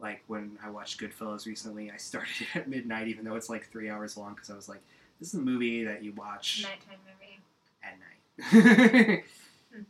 Like 0.00 0.22
when 0.26 0.58
I 0.64 0.70
watched 0.70 1.00
Goodfellas 1.00 1.46
recently, 1.46 1.90
I 1.90 1.96
started 1.96 2.32
it 2.40 2.46
at 2.56 2.68
midnight, 2.68 3.08
even 3.08 3.24
though 3.24 3.36
it's 3.36 3.48
like 3.50 3.70
three 3.70 3.88
hours 3.90 4.16
long, 4.16 4.34
because 4.34 4.50
I 4.50 4.54
was 4.56 4.68
like, 4.68 4.80
"This 5.20 5.28
is 5.28 5.34
a 5.34 5.42
movie 5.42 5.84
that 5.84 6.02
you 6.02 6.12
watch 6.12 6.64
Nighttime 6.64 6.98
movie. 7.06 7.40
at 7.82 7.98
night." 7.98 9.24
Hmm. 9.74 9.82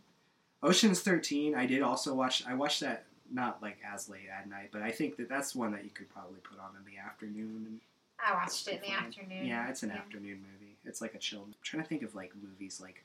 Ocean's 0.63 1.01
Thirteen. 1.01 1.55
I 1.57 1.67
did 1.67 1.83
also 1.83 2.15
watch. 2.15 2.45
I 2.47 2.55
watched 2.55 2.81
that 2.81 3.05
not 3.33 3.63
like 3.63 3.79
as 3.91 4.09
late 4.09 4.29
at 4.37 4.49
night, 4.49 4.69
but 4.73 4.83
I 4.83 4.91
think 4.91 5.17
that 5.17 5.29
that's 5.29 5.55
one 5.55 5.73
that 5.73 5.85
you 5.85 5.91
could 5.91 6.09
probably 6.11 6.41
put 6.41 6.59
on 6.59 6.71
in 6.77 6.85
the 6.91 6.99
afternoon. 6.99 7.81
I 8.25 8.35
watched 8.35 8.69
it 8.69 8.75
in 8.85 8.91
the 8.91 8.97
afternoon. 8.97 9.47
Yeah, 9.47 9.69
it's 9.69 9.83
an 9.83 9.89
Yeah. 9.91 9.97
afternoon 9.97 10.43
movie. 10.53 10.77
It's 10.85 11.01
like 11.01 11.15
a 11.15 11.19
chill. 11.19 11.43
I'm 11.45 11.55
trying 11.63 11.83
to 11.83 11.89
think 11.89 12.03
of 12.03 12.15
like 12.15 12.33
movies 12.37 12.81
like. 12.81 13.05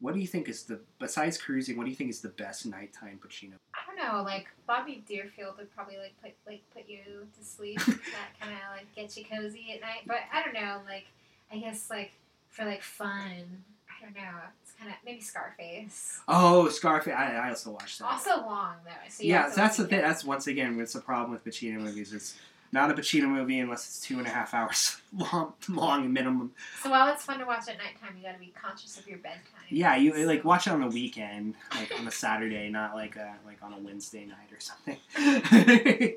What 0.00 0.14
do 0.14 0.20
you 0.20 0.28
think 0.28 0.48
is 0.48 0.62
the 0.62 0.78
besides 1.00 1.36
cruising? 1.38 1.76
What 1.76 1.84
do 1.84 1.90
you 1.90 1.96
think 1.96 2.10
is 2.10 2.20
the 2.20 2.28
best 2.28 2.64
nighttime 2.66 3.18
Pacino? 3.22 3.54
I 3.74 3.78
don't 3.86 3.96
know. 3.96 4.22
Like 4.22 4.46
Bobby 4.66 5.02
Deerfield 5.08 5.56
would 5.58 5.74
probably 5.74 5.96
like 5.98 6.14
put 6.22 6.32
like 6.46 6.62
put 6.72 6.88
you 6.88 7.26
to 7.36 7.44
sleep. 7.44 7.78
that 7.86 8.38
kind 8.40 8.52
of 8.52 8.76
like 8.76 8.94
gets 8.94 9.16
you 9.18 9.24
cozy 9.24 9.72
at 9.74 9.80
night. 9.80 10.02
But 10.06 10.18
I 10.32 10.42
don't 10.44 10.54
know. 10.54 10.80
Like 10.86 11.06
I 11.52 11.58
guess 11.58 11.90
like 11.90 12.12
for 12.48 12.64
like 12.64 12.82
fun. 12.82 13.64
I 14.00 14.04
don't 14.04 14.14
know. 14.14 14.38
It's 14.62 14.72
kind 14.78 14.90
of 14.90 14.96
maybe 15.04 15.20
Scarface. 15.20 16.20
Oh, 16.28 16.68
Scarface. 16.68 17.14
I, 17.16 17.34
I 17.34 17.48
also 17.50 17.70
watched 17.70 17.98
that. 17.98 18.06
Also 18.06 18.30
long 18.30 18.74
though. 18.84 18.90
So 19.08 19.22
yeah, 19.24 19.50
that's 19.54 19.76
the 19.76 19.86
thing. 19.86 20.00
That's 20.00 20.24
once 20.24 20.46
again, 20.46 20.78
it's 20.80 20.94
a 20.94 21.00
problem 21.00 21.32
with 21.32 21.44
Pacino 21.44 21.80
movies. 21.80 22.12
It's 22.12 22.36
not 22.70 22.90
a 22.90 22.94
Pacino 22.94 23.28
movie 23.28 23.60
unless 23.60 23.86
it's 23.86 24.00
two 24.00 24.18
and 24.18 24.26
a 24.26 24.30
half 24.30 24.54
hours 24.54 25.00
long, 25.32 25.54
long 25.68 26.12
minimum. 26.12 26.52
So 26.82 26.90
while 26.90 27.12
it's 27.12 27.24
fun 27.24 27.38
to 27.38 27.46
watch 27.46 27.68
at 27.68 27.78
nighttime, 27.78 28.16
you 28.16 28.22
got 28.22 28.34
to 28.34 28.38
be 28.38 28.52
conscious 28.60 28.98
of 28.98 29.06
your 29.08 29.18
bedtime. 29.18 29.42
Yeah, 29.68 29.96
you 29.96 30.12
like 30.26 30.44
watch 30.44 30.66
it 30.66 30.72
on 30.72 30.80
the 30.80 30.88
weekend, 30.88 31.54
like 31.74 31.98
on 31.98 32.06
a 32.06 32.10
Saturday, 32.10 32.68
not 32.68 32.94
like 32.94 33.16
a 33.16 33.34
like 33.46 33.62
on 33.62 33.72
a 33.72 33.78
Wednesday 33.78 34.26
night 34.26 34.52
or 34.52 34.60
something. 34.60 34.98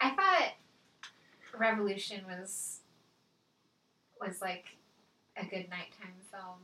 I 0.00 0.10
thought 0.10 0.52
Revolution 1.58 2.24
was 2.28 2.80
was 4.20 4.40
like 4.40 4.77
a 5.40 5.44
good 5.44 5.68
nighttime 5.70 6.14
film 6.30 6.58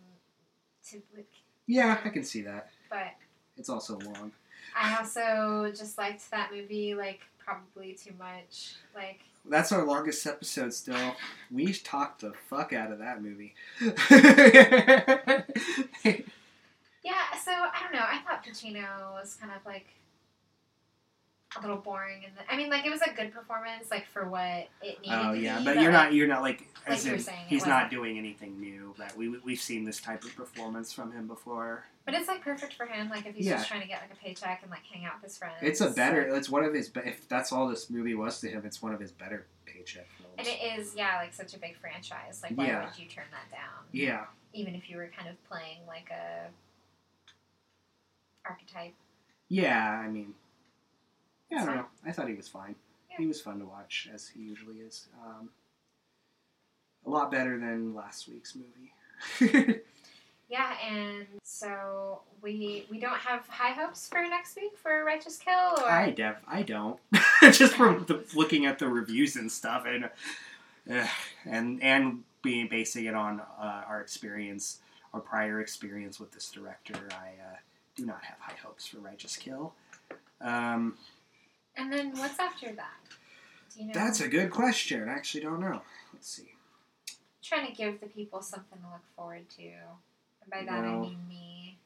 to 0.90 1.02
like, 1.16 1.26
yeah, 1.66 1.98
I 2.04 2.08
can 2.10 2.24
see 2.24 2.42
that. 2.42 2.70
but 2.90 3.14
It's 3.56 3.68
also 3.68 3.98
long. 3.98 4.32
I 4.76 4.96
also 4.96 5.72
just 5.76 5.98
liked 5.98 6.28
that 6.30 6.50
movie 6.52 6.94
like 6.94 7.20
probably 7.38 7.92
too 7.92 8.12
much. 8.18 8.74
Like 8.94 9.20
That's 9.48 9.70
our 9.72 9.84
longest 9.84 10.26
episode 10.26 10.72
still. 10.74 11.14
We 11.50 11.72
talked 11.72 12.22
the 12.22 12.32
fuck 12.48 12.72
out 12.72 12.90
of 12.90 12.98
that 12.98 13.22
movie. 13.22 13.54
Yeah, 17.04 17.36
so 17.44 17.50
I 17.52 17.82
don't 17.82 17.92
know. 17.92 18.00
I 18.02 18.18
thought 18.20 18.42
Pacino 18.44 19.12
was 19.12 19.36
kind 19.38 19.52
of 19.54 19.64
like 19.66 19.86
a 21.56 21.60
little 21.60 21.76
boring, 21.76 22.24
and 22.24 22.32
I 22.50 22.56
mean, 22.56 22.68
like 22.70 22.84
it 22.86 22.90
was 22.90 23.00
a 23.02 23.12
good 23.12 23.32
performance, 23.32 23.90
like 23.90 24.06
for 24.06 24.28
what 24.28 24.68
it 24.82 25.00
needed 25.02 25.12
Oh 25.12 25.32
yeah, 25.32 25.58
be. 25.58 25.64
but 25.64 25.74
you're 25.76 25.92
like, 25.92 26.04
not 26.06 26.12
you're 26.14 26.26
not 26.28 26.42
like 26.42 26.60
like 26.86 26.98
as 26.98 27.06
in, 27.06 27.18
saying, 27.18 27.44
he's 27.46 27.62
wasn't- 27.66 27.90
doing 27.90 28.18
anything 28.18 28.60
new. 28.60 28.94
But 28.98 29.16
we 29.16 29.28
we've 29.38 29.60
seen 29.60 29.84
this 29.84 30.00
type 30.00 30.24
of 30.24 30.34
performance 30.36 30.92
from 30.92 31.12
him 31.12 31.26
before. 31.28 31.84
But 32.04 32.14
it's 32.14 32.28
like 32.28 32.42
perfect 32.42 32.74
for 32.74 32.86
him. 32.86 33.08
Like 33.08 33.24
if 33.26 33.34
he's 33.34 33.46
Yeah. 33.46 33.56
just 33.56 33.68
trying 33.68 33.80
to 33.82 33.86
get 33.86 34.02
like 34.02 34.12
a 34.12 34.16
paycheck 34.22 34.60
and 34.62 34.70
like 34.70 34.84
hang 34.92 35.04
out 35.04 35.14
with 35.22 35.30
his 35.30 35.38
friends. 35.38 35.56
It's 35.62 35.80
a 35.80 35.90
better. 35.90 36.28
like- 36.28 36.38
It's 36.38 36.50
one 36.50 36.64
of 36.64 36.74
his. 36.74 36.90
If 36.96 37.28
that's 37.28 37.52
all 37.52 37.68
this 37.68 37.88
movie 37.88 38.14
was 38.14 38.40
to 38.40 38.48
him, 38.48 38.64
it's 38.66 38.82
one 38.82 38.92
of 38.92 39.00
his 39.00 39.12
better 39.12 39.46
paycheck 39.64 40.06
films. 40.18 40.34
and 40.38 40.46
it 40.46 40.78
is, 40.78 40.94
yeah, 40.96 41.16
like 41.16 41.32
such 41.32 41.54
a 41.54 41.58
big 41.58 41.76
franchise. 41.78 42.40
Like 42.42 42.52
why 42.56 42.66
Yeah. 42.66 42.84
would 42.84 42.98
you 42.98 43.06
turn 43.08 43.24
that 43.30 43.50
down? 43.56 43.84
yeah, 43.92 44.26
Even 44.52 44.74
if 44.74 44.90
you 44.90 44.96
were 44.98 45.08
kind 45.16 45.28
of 45.28 45.42
playing 45.48 45.78
like 45.86 46.10
a 46.10 46.48
archetype. 48.44 48.94
yeah. 49.48 49.90
I 50.04 50.08
mean, 50.08 50.34
yeah. 51.54 51.62
I 51.62 51.66
don't 51.66 51.76
know. 51.76 51.86
I 52.06 52.12
thought 52.12 52.28
he 52.28 52.34
was 52.34 52.48
fine. 52.48 52.74
Yeah. 53.10 53.16
He 53.18 53.26
was 53.26 53.40
fun 53.40 53.58
to 53.60 53.66
watch 53.66 54.08
as 54.12 54.28
he 54.28 54.40
usually 54.40 54.76
is. 54.76 55.06
Um, 55.24 55.50
a 57.06 57.10
lot 57.10 57.30
better 57.30 57.58
than 57.58 57.94
last 57.94 58.28
week's 58.28 58.54
movie. 58.56 59.80
Yeah, 60.48 60.72
and 60.86 61.26
so 61.42 62.20
we 62.42 62.86
we 62.90 62.98
don't 62.98 63.18
have 63.18 63.46
high 63.48 63.72
hopes 63.72 64.08
for 64.08 64.20
next 64.22 64.56
week 64.56 64.76
for 64.76 65.04
Righteous 65.04 65.38
Kill, 65.38 65.52
or 65.52 65.90
I 65.90 66.10
def 66.10 66.36
I 66.46 66.62
don't. 66.62 67.00
Just 67.42 67.74
from 67.74 68.04
the, 68.06 68.22
looking 68.34 68.66
at 68.66 68.78
the 68.78 68.86
reviews 68.86 69.36
and 69.36 69.50
stuff, 69.50 69.84
and 69.86 70.04
uh, 70.90 71.06
and 71.46 71.82
and 71.82 72.22
being 72.42 72.68
basing 72.68 73.06
it 73.06 73.14
on 73.14 73.40
uh, 73.40 73.82
our 73.88 74.00
experience, 74.00 74.80
our 75.14 75.20
prior 75.20 75.60
experience 75.60 76.20
with 76.20 76.30
this 76.32 76.50
director, 76.50 77.00
I 77.10 77.30
uh, 77.42 77.56
do 77.96 78.04
not 78.04 78.22
have 78.22 78.38
high 78.38 78.58
hopes 78.62 78.86
for 78.86 78.98
Righteous 78.98 79.36
Kill. 79.36 79.72
Um, 80.42 80.98
and 81.76 81.92
then 81.92 82.12
what's 82.16 82.38
after 82.38 82.72
that? 82.72 83.00
Do 83.74 83.80
you 83.80 83.86
know? 83.88 83.92
that's 83.94 84.20
a 84.20 84.28
good 84.28 84.50
question. 84.50 85.08
I 85.08 85.12
actually 85.12 85.42
don't 85.42 85.60
know. 85.60 85.82
Let's 86.12 86.28
see. 86.28 86.52
trying 87.42 87.66
to 87.66 87.72
give 87.72 88.00
the 88.00 88.06
people 88.06 88.42
something 88.42 88.78
to 88.78 88.86
look 88.86 89.02
forward 89.16 89.48
to. 89.56 89.62
And 89.62 90.50
by 90.50 90.64
that 90.64 90.84
I 90.84 90.96
mean 90.96 91.18
me. 91.28 91.78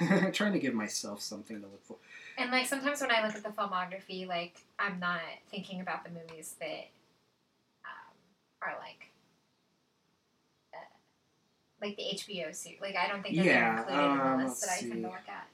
trying 0.32 0.52
to 0.52 0.58
give 0.58 0.74
myself 0.74 1.20
something 1.20 1.60
to 1.60 1.66
look 1.66 1.84
for. 1.84 1.96
And 2.38 2.50
like 2.50 2.66
sometimes 2.66 3.00
when 3.00 3.10
I 3.10 3.24
look 3.26 3.36
at 3.36 3.42
the 3.42 3.50
filmography, 3.50 4.26
like 4.26 4.56
I'm 4.78 4.98
not 4.98 5.20
thinking 5.50 5.80
about 5.80 6.04
the 6.04 6.10
movies 6.10 6.54
that 6.60 6.88
um, 7.84 8.14
are 8.62 8.74
like 8.80 9.10
uh, 10.74 10.78
like 11.80 11.96
the 11.96 12.02
HBO 12.02 12.54
suit. 12.54 12.80
Like 12.80 12.96
I 12.96 13.08
don't 13.08 13.22
think 13.22 13.36
that 13.36 13.44
Yeah, 13.44 13.84
they're 13.84 14.00
included 14.00 14.14
in 14.14 14.20
um, 14.20 14.38
the 14.38 14.44
list 14.46 14.60
that 14.62 14.70
I 14.70 14.80
tend 14.80 14.92
to 14.92 14.98
look 15.02 15.28
at. 15.28 15.48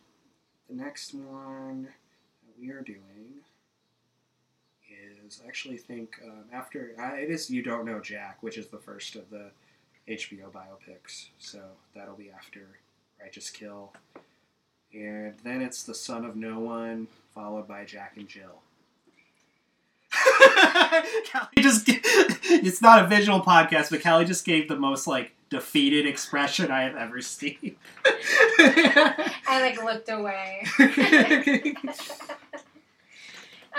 The 0.68 0.76
next 0.76 1.14
one 1.14 1.82
that 1.84 2.60
we 2.60 2.70
are 2.70 2.82
doing 2.82 3.17
I 5.44 5.48
actually 5.48 5.76
think 5.76 6.16
um, 6.24 6.44
after 6.52 6.94
uh, 6.98 7.16
it 7.16 7.30
is 7.30 7.50
You 7.50 7.62
Don't 7.62 7.84
Know 7.84 8.00
Jack, 8.00 8.38
which 8.42 8.56
is 8.56 8.68
the 8.68 8.78
first 8.78 9.16
of 9.16 9.28
the 9.30 9.50
HBO 10.08 10.50
biopics. 10.50 11.26
So 11.38 11.60
that'll 11.94 12.14
be 12.14 12.30
after 12.30 12.60
Righteous 13.20 13.50
Kill, 13.50 13.92
and 14.92 15.34
then 15.44 15.60
it's 15.60 15.82
The 15.82 15.94
Son 15.94 16.24
of 16.24 16.36
No 16.36 16.60
One, 16.60 17.08
followed 17.34 17.68
by 17.68 17.84
Jack 17.84 18.14
and 18.16 18.28
Jill. 18.28 18.62
Callie 21.30 21.48
just 21.58 21.84
it's 21.86 22.80
not 22.80 23.04
a 23.04 23.06
visual 23.06 23.40
podcast, 23.40 23.90
but 23.90 24.02
Callie 24.02 24.24
just 24.24 24.44
gave 24.44 24.68
the 24.68 24.76
most 24.76 25.06
like 25.06 25.34
defeated 25.50 26.06
expression 26.06 26.70
I 26.70 26.82
have 26.82 26.96
ever 26.96 27.20
seen. 27.20 27.76
I 28.06 29.60
like 29.60 29.82
looked 29.82 30.08
away. 30.08 30.64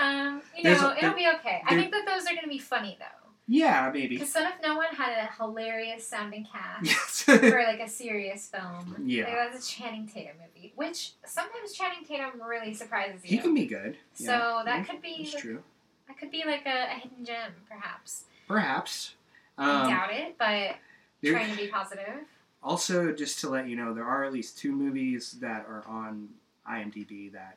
um, 0.00 0.42
you 0.56 0.64
know, 0.64 0.90
a- 0.90 0.96
it'll 0.98 1.14
be 1.14 1.28
okay. 1.36 1.62
I 1.66 1.74
think 1.76 1.92
that 1.92 2.04
those 2.06 2.22
are 2.26 2.30
going 2.34 2.42
to 2.44 2.48
be 2.48 2.58
funny 2.58 2.96
though. 2.98 3.30
yeah, 3.46 3.90
maybe. 3.92 4.16
Because 4.16 4.32
Son 4.32 4.46
of 4.46 4.52
No 4.62 4.76
One 4.76 4.94
had 4.94 5.12
a 5.12 5.30
hilarious 5.42 6.06
sounding 6.06 6.46
cast 6.50 6.84
Yes. 6.86 7.22
for 7.40 7.62
like 7.64 7.80
a 7.80 7.88
serious 7.88 8.48
film. 8.48 8.96
Yeah. 9.04 9.24
Like, 9.24 9.52
that's 9.52 9.66
a 9.66 9.70
Channing 9.70 10.06
Tatum 10.06 10.36
movie, 10.44 10.72
which 10.76 11.12
sometimes 11.24 11.72
Channing 11.72 12.04
Tatum 12.06 12.40
really 12.42 12.72
surprises 12.74 13.22
you. 13.24 13.30
he 13.30 13.38
can 13.38 13.54
be 13.54 13.66
good. 13.66 13.96
so 14.14 14.24
Yeah, 14.32 14.62
that 14.66 14.88
could 14.88 15.02
be 15.02 15.28
That's 15.30 15.42
true. 15.42 15.62
that 16.08 16.18
could 16.18 16.30
be 16.30 16.44
like 16.46 16.64
a, 16.66 16.84
a 16.96 16.98
hidden 17.00 17.24
gem, 17.24 17.52
perhaps. 17.68 18.24
Perhaps. 18.48 19.14
I 19.58 19.82
Um, 19.82 19.90
doubt 19.90 20.12
it, 20.12 20.36
but 20.38 20.76
there- 21.20 21.32
trying 21.32 21.50
to 21.50 21.56
be 21.56 21.66
positive. 21.68 22.14
also, 22.62 23.12
just 23.12 23.40
to 23.40 23.48
let 23.48 23.68
you 23.68 23.76
know, 23.76 23.92
there 23.94 24.04
are 24.04 24.24
at 24.24 24.32
least 24.32 24.58
two 24.58 24.72
movies 24.72 25.32
that 25.40 25.66
are 25.68 25.84
on 25.88 26.28
IMDb 26.68 27.32
that 27.32 27.56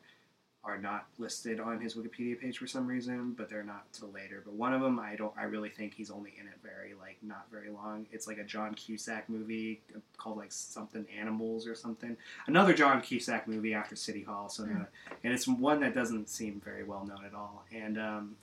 are 0.66 0.78
not 0.78 1.08
listed 1.18 1.60
on 1.60 1.80
his 1.82 1.96
Wikipedia 1.96 2.40
page 2.40 2.58
for 2.58 2.68
some 2.68 2.88
reason, 2.88 3.34
but 3.34 3.50
they're 3.50 3.64
not 3.64 3.92
till 3.92 4.10
later. 4.12 4.42
But 4.46 4.54
one 4.54 4.74
of 4.74 4.80
them, 4.82 4.98
I 4.98 5.16
don't, 5.18 5.34
I 5.38 5.44
really 5.44 5.68
think 5.70 5.94
he's 5.94 6.10
only 6.10 6.34
in 6.40 6.48
it 6.48 6.54
very 6.64 6.94
like 6.98 7.18
not 7.22 7.48
very 7.52 7.70
long. 7.70 8.06
It's 8.14 8.28
like 8.28 8.38
a 8.38 8.46
John 8.46 8.74
Cusack 8.74 9.28
movie 9.28 9.82
called 10.18 10.38
like 10.38 10.54
something 10.54 11.06
Animals 11.20 11.68
or 11.68 11.76
something. 11.76 12.16
Another 12.48 12.74
John 12.74 13.02
Cusack 13.02 13.46
movie 13.48 13.74
after 13.74 13.96
City 13.98 14.24
Hall. 14.24 14.48
So, 14.48 14.64
not- 14.64 14.90
and 15.24 15.34
it's 15.34 15.48
one 15.48 15.82
that 15.82 15.94
doesn't 15.94 16.30
seem 16.30 16.62
very 16.64 16.84
well 16.86 17.06
known 17.06 17.26
at 17.26 17.34
all. 17.34 17.66
And 17.76 17.98
um, 18.00 18.36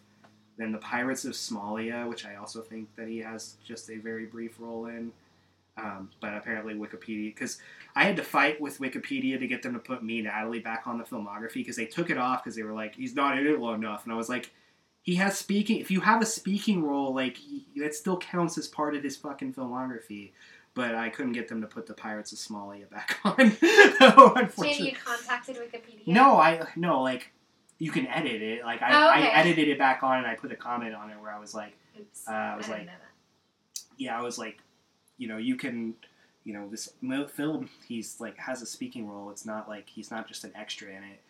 then 0.58 0.72
the 0.72 0.78
Pirates 0.78 1.24
of 1.24 1.32
Somalia, 1.32 2.06
which 2.06 2.26
I 2.26 2.34
also 2.36 2.60
think 2.60 2.94
that 2.96 3.08
he 3.08 3.18
has 3.20 3.56
just 3.64 3.88
a 3.90 3.96
very 3.96 4.26
brief 4.26 4.56
role 4.58 4.86
in. 4.86 5.12
Um, 5.76 6.10
but 6.20 6.34
apparently 6.34 6.74
Wikipedia, 6.74 7.34
because 7.34 7.58
I 7.96 8.04
had 8.04 8.16
to 8.16 8.22
fight 8.22 8.60
with 8.60 8.78
Wikipedia 8.80 9.38
to 9.38 9.46
get 9.46 9.62
them 9.62 9.72
to 9.72 9.78
put 9.78 10.02
me 10.02 10.18
and 10.18 10.26
Natalie 10.26 10.58
back 10.60 10.82
on 10.86 10.98
the 10.98 11.04
filmography 11.04 11.54
because 11.54 11.76
they 11.76 11.86
took 11.86 12.10
it 12.10 12.18
off 12.18 12.42
because 12.44 12.54
they 12.56 12.62
were 12.62 12.72
like, 12.74 12.94
he's 12.96 13.14
not 13.14 13.38
in 13.38 13.46
it 13.46 13.58
long 13.58 13.82
enough, 13.82 14.04
and 14.04 14.12
I 14.12 14.16
was 14.16 14.28
like, 14.28 14.50
he 15.02 15.14
has 15.14 15.38
speaking. 15.38 15.78
If 15.78 15.90
you 15.90 16.00
have 16.00 16.20
a 16.20 16.26
speaking 16.26 16.84
role, 16.84 17.14
like 17.14 17.38
that 17.76 17.94
still 17.94 18.18
counts 18.18 18.58
as 18.58 18.68
part 18.68 18.94
of 18.94 19.02
his 19.02 19.16
fucking 19.16 19.54
filmography. 19.54 20.32
But 20.74 20.94
I 20.94 21.08
couldn't 21.08 21.32
get 21.32 21.48
them 21.48 21.60
to 21.62 21.66
put 21.66 21.86
the 21.86 21.94
Pirates 21.94 22.30
of 22.32 22.38
Somalia 22.38 22.88
back 22.90 23.18
on. 23.24 23.36
no, 24.00 24.34
unfortunately. 24.36 24.90
you 24.90 24.96
contacted 24.96 25.56
Wikipedia? 25.56 26.06
No, 26.06 26.36
I 26.36 26.64
no 26.76 27.00
like 27.02 27.32
you 27.78 27.90
can 27.90 28.06
edit 28.06 28.42
it. 28.42 28.62
Like 28.64 28.82
I, 28.82 28.90
Oh, 28.92 29.10
okay. 29.18 29.28
I 29.30 29.40
edited 29.40 29.66
it 29.68 29.78
back 29.78 30.02
on 30.02 30.18
and 30.18 30.26
I 30.26 30.34
put 30.34 30.52
a 30.52 30.56
comment 30.56 30.94
on 30.94 31.10
it 31.10 31.18
where 31.20 31.32
I 31.32 31.40
was 31.40 31.54
like, 31.54 31.72
Oops. 31.98 32.28
Uh, 32.28 32.32
I 32.32 32.56
was 32.56 32.66
didn't 32.66 32.86
like- 32.86 32.96
yeah, 33.96 34.18
I 34.18 34.22
was 34.22 34.38
like, 34.38 34.58
you 35.20 35.28
know, 35.28 35.36
you 35.36 35.54
can, 35.54 35.94
you 36.44 36.52
know, 36.54 36.68
this 36.68 36.92
film, 37.34 37.68
he's 37.86 38.18
like 38.20 38.36
has 38.38 38.62
a 38.62 38.66
speaking 38.66 39.06
role. 39.08 39.30
It's 39.30 39.44
not 39.46 39.68
like 39.68 39.88
he's 39.88 40.10
not 40.10 40.26
just 40.26 40.42
an 40.44 40.52
extra 40.56 40.88
in 40.88 41.04
it. 41.04 41.20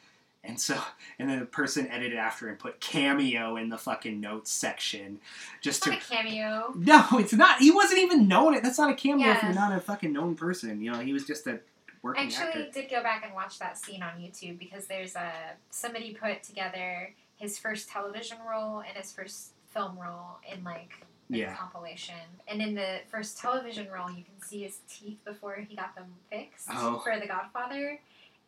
And 0.42 0.58
so, 0.58 0.80
and 1.18 1.28
then 1.28 1.40
the 1.40 1.44
person 1.44 1.86
edited 1.88 2.16
after 2.16 2.48
and 2.48 2.58
put 2.58 2.80
cameo 2.80 3.56
in 3.56 3.68
the 3.68 3.76
fucking 3.76 4.20
notes 4.20 4.50
section, 4.50 5.18
just 5.60 5.86
It's 5.86 6.08
to. 6.08 6.14
not 6.14 6.22
a 6.22 6.22
cameo. 6.22 6.72
No, 6.76 7.06
it's 7.18 7.34
not. 7.34 7.58
He 7.60 7.70
wasn't 7.70 8.00
even 8.00 8.26
known. 8.26 8.54
It. 8.54 8.62
That's 8.62 8.78
not 8.78 8.90
a 8.90 8.94
cameo 8.94 9.28
if 9.32 9.42
you're 9.42 9.52
not 9.52 9.76
a 9.76 9.80
fucking 9.80 10.12
known 10.12 10.36
person. 10.36 10.80
You 10.80 10.92
know, 10.92 11.00
he 11.00 11.12
was 11.12 11.26
just 11.26 11.46
a 11.46 11.54
I 11.54 11.58
working 12.02 12.24
actually 12.24 12.46
actor. 12.46 12.68
did 12.72 12.90
go 12.90 13.02
back 13.02 13.22
and 13.26 13.34
watch 13.34 13.58
that 13.58 13.76
scene 13.76 14.02
on 14.02 14.12
YouTube 14.12 14.58
because 14.58 14.86
there's 14.86 15.14
a 15.16 15.30
somebody 15.70 16.14
put 16.14 16.42
together 16.42 17.12
his 17.36 17.58
first 17.58 17.90
television 17.90 18.38
role 18.48 18.78
and 18.78 18.96
his 18.96 19.12
first 19.12 19.50
film 19.68 19.98
role 19.98 20.38
in 20.50 20.64
like 20.64 21.04
Yeah. 21.38 21.54
compilation. 21.56 22.14
And 22.48 22.60
in 22.60 22.74
the 22.74 23.00
first 23.10 23.38
television 23.38 23.88
role, 23.90 24.10
you 24.10 24.24
can 24.24 24.40
see 24.46 24.62
his 24.62 24.78
teeth 24.88 25.24
before 25.24 25.54
he 25.56 25.76
got 25.76 25.94
them 25.94 26.06
fixed 26.30 26.68
Oh. 26.70 26.98
for 27.00 27.18
The 27.18 27.26
Godfather, 27.26 27.98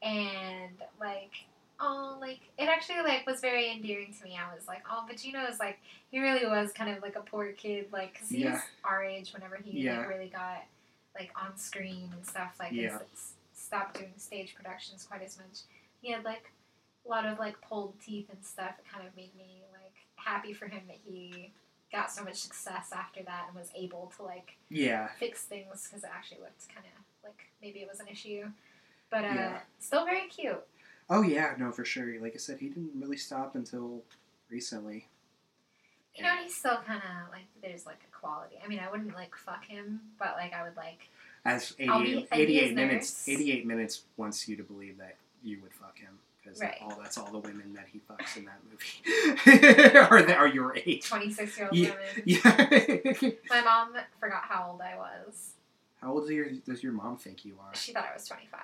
and 0.02 0.72
like. 1.00 1.32
Oh, 1.84 2.16
like 2.20 2.38
it 2.58 2.68
actually 2.68 3.00
like 3.00 3.26
was 3.26 3.40
very 3.40 3.68
endearing 3.72 4.14
to 4.16 4.22
me. 4.24 4.38
I 4.38 4.54
was 4.54 4.68
like, 4.68 4.82
oh, 4.88 5.04
Pacino 5.10 5.50
is 5.50 5.58
like 5.58 5.80
he 6.12 6.20
really 6.20 6.46
was 6.46 6.70
kind 6.72 6.94
of 6.96 7.02
like 7.02 7.16
a 7.16 7.22
poor 7.22 7.50
kid, 7.50 7.86
like 7.92 8.12
because 8.12 8.28
he 8.28 8.44
was 8.44 8.52
Yeah. 8.54 8.60
our 8.84 9.02
age 9.02 9.32
whenever 9.32 9.56
he 9.56 9.80
Yeah. 9.80 9.98
like, 9.98 10.08
really 10.08 10.28
got 10.28 10.62
like 11.18 11.32
on 11.34 11.56
screen 11.58 12.08
and 12.12 12.24
stuff 12.24 12.54
like 12.60 12.70
Yeah. 12.70 12.98
s- 13.12 13.32
stopped 13.52 13.98
doing 13.98 14.12
stage 14.16 14.54
productions 14.54 15.02
quite 15.04 15.22
as 15.22 15.36
much. 15.38 15.62
He 16.00 16.12
had 16.12 16.24
like 16.24 16.52
a 17.04 17.08
lot 17.08 17.26
of 17.26 17.40
like 17.40 17.60
pulled 17.62 17.94
teeth 18.00 18.28
and 18.30 18.44
stuff. 18.44 18.76
It 18.78 18.84
kind 18.88 19.04
of 19.04 19.16
made 19.16 19.34
me 19.34 19.62
like 19.72 19.94
happy 20.14 20.52
for 20.52 20.68
him 20.68 20.82
that 20.86 20.98
he 21.04 21.50
got 21.93 22.11
so 22.11 22.24
much 22.24 22.36
success 22.36 22.90
after 22.93 23.22
that 23.24 23.45
and 23.49 23.57
was 23.57 23.70
able 23.76 24.11
to 24.16 24.22
like 24.22 24.57
Yeah. 24.70 25.09
fix 25.18 25.45
things 25.45 25.86
because 25.86 26.03
it 26.05 26.11
actually 26.12 26.40
looked 26.40 26.66
kind 26.74 26.86
of 26.86 27.05
like 27.28 27.51
maybe 27.61 27.80
it 27.80 27.88
was 27.88 28.01
an 28.01 28.09
issue, 28.09 28.47
but 29.11 29.24
uh, 29.24 29.28
Yeah. 29.28 29.61
still 29.78 30.05
very 30.05 30.26
cute. 30.28 30.62
Oh 31.11 31.22
yeah, 31.22 31.55
no, 31.59 31.70
for 31.72 31.84
sure. 31.84 32.18
Like 32.20 32.32
I 32.34 32.38
said, 32.38 32.59
he 32.59 32.68
didn't 32.68 32.93
really 32.95 33.16
stop 33.18 33.55
until 33.55 34.03
recently. 34.49 35.09
You 36.14 36.24
know, 36.24 36.34
he's 36.43 36.55
still 36.57 36.78
kind 36.86 37.03
of 37.03 37.30
like 37.30 37.45
there's 37.62 37.86
like 37.86 38.01
a 38.09 38.16
quality. 38.16 38.57
I 38.62 38.68
mean, 38.68 38.78
I 38.80 38.90
wouldn't 38.90 39.14
like 39.14 39.34
fuck 39.36 39.64
him, 39.64 40.01
but 40.18 40.34
like 40.36 40.53
I 40.55 40.62
would 40.62 40.76
like. 40.76 41.09
As 41.45 41.74
88, 41.78 42.30
be- 42.30 42.36
88 42.36 42.74
minutes, 42.74 43.26
nurse. 43.26 43.28
88 43.40 43.66
minutes 43.66 44.03
wants 44.16 44.47
you 44.49 44.57
to 44.57 44.62
believe 44.62 44.99
that 44.99 45.16
you 45.43 45.59
would 45.62 45.72
fuck 45.74 45.99
him 45.99 46.18
because 46.43 46.61
Right. 46.61 46.78
all 46.82 46.99
that's 47.01 47.18
all 47.18 47.30
the 47.30 47.38
women 47.38 47.72
that 47.74 47.86
he 47.93 48.01
fucks 48.01 48.36
in 48.36 48.45
that 48.47 48.61
movie 48.68 49.99
are 49.99 50.22
that 50.22 50.36
are 50.38 50.47
your 50.49 50.76
age. 50.76 51.09
26 51.09 51.59
year 51.59 51.68
old 51.68 51.76
Yeah. 51.76 51.90
women. 51.90 53.03
Yeah. 53.22 53.30
My 53.49 53.61
mom 53.62 53.95
forgot 54.20 54.43
how 54.45 54.70
old 54.72 54.80
I 54.80 54.97
was. 54.97 55.55
How 56.01 56.12
old 56.12 56.28
your, 56.28 56.51
does 56.51 56.82
your 56.82 56.93
mom 56.93 57.16
think 57.16 57.45
you 57.45 57.57
are? 57.62 57.74
She 57.74 57.93
thought 57.93 58.07
I 58.11 58.14
was 58.14 58.26
25. 58.26 58.61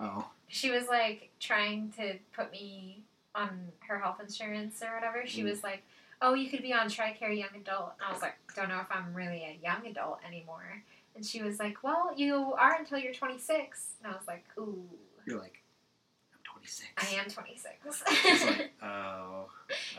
Oh. 0.00 0.26
She 0.48 0.70
was 0.70 0.88
like 0.88 1.30
trying 1.38 1.92
to 1.98 2.14
put 2.32 2.50
me 2.50 3.02
on 3.34 3.50
her 3.86 3.98
health 3.98 4.18
insurance 4.20 4.82
or 4.82 4.94
whatever. 4.94 5.22
She 5.26 5.42
Mm. 5.42 5.50
was 5.50 5.62
like, 5.62 5.82
"Oh, 6.22 6.32
you 6.34 6.50
could 6.50 6.62
be 6.62 6.72
on 6.72 6.88
Tricare 6.88 7.36
Young 7.38 7.54
Adult." 7.54 7.92
And 7.98 8.08
I 8.08 8.12
was 8.12 8.22
like, 8.22 8.34
"Don't 8.56 8.68
know 8.68 8.80
if 8.80 8.90
I'm 8.90 9.12
really 9.14 9.44
a 9.44 9.58
young 9.62 9.86
adult 9.86 10.20
anymore." 10.26 10.82
And 11.14 11.24
she 11.24 11.42
was 11.42 11.58
like, 11.60 11.82
"Well, 11.84 12.12
you 12.16 12.54
are 12.54 12.74
until 12.76 12.98
you're 12.98 13.12
26." 13.14 13.92
And 14.02 14.12
I 14.12 14.16
was 14.16 14.26
like, 14.26 14.44
"Ooh, 14.58 14.88
You're 15.26 15.38
like, 15.38 15.59
26. 16.60 16.88
I 16.98 17.20
am 17.20 17.30
26." 17.30 17.74
It's 17.86 18.44
like, 18.44 18.72
oh. 18.82 18.86
oh, 18.86 19.48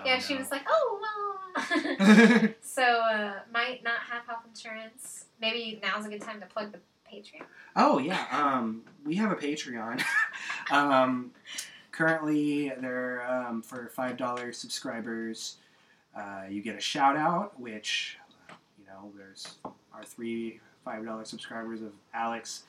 yeah, 0.06 0.20
she 0.20 0.36
was 0.36 0.52
like, 0.52 0.64
"Oh 0.68 1.00
well." 1.02 2.50
so 2.62 2.84
uh, 2.84 3.34
might 3.52 3.84
not 3.84 4.00
have 4.10 4.26
health 4.26 4.44
insurance. 4.48 5.26
Maybe 5.40 5.80
now's 5.82 6.06
a 6.06 6.10
good 6.10 6.22
time 6.22 6.40
to 6.40 6.46
plug 6.46 6.72
the 6.72 6.80
Patreon. 7.12 7.44
Oh 7.76 8.00
yeah, 8.00 8.26
um, 8.32 8.84
we 9.06 9.16
have 9.16 9.32
a 9.32 9.36
Patreon. 9.36 10.04
um, 10.72 11.32
currently, 11.92 12.72
they're 12.80 13.30
um, 13.30 13.62
for 13.62 13.88
five 13.88 14.18
dollars 14.18 14.58
subscribers. 14.58 15.58
Uh, 16.16 16.44
you 16.50 16.62
get 16.62 16.76
a 16.76 16.82
shout 16.82 17.16
out, 17.16 17.60
which 17.60 18.18
uh, 18.50 18.54
you 18.80 18.86
know 18.86 19.12
there's 19.18 19.56
our 19.94 20.04
three 20.04 20.60
five 20.84 21.06
dollar 21.06 21.26
subscribers 21.26 21.82
of 21.82 21.92
Alex, 22.14 22.64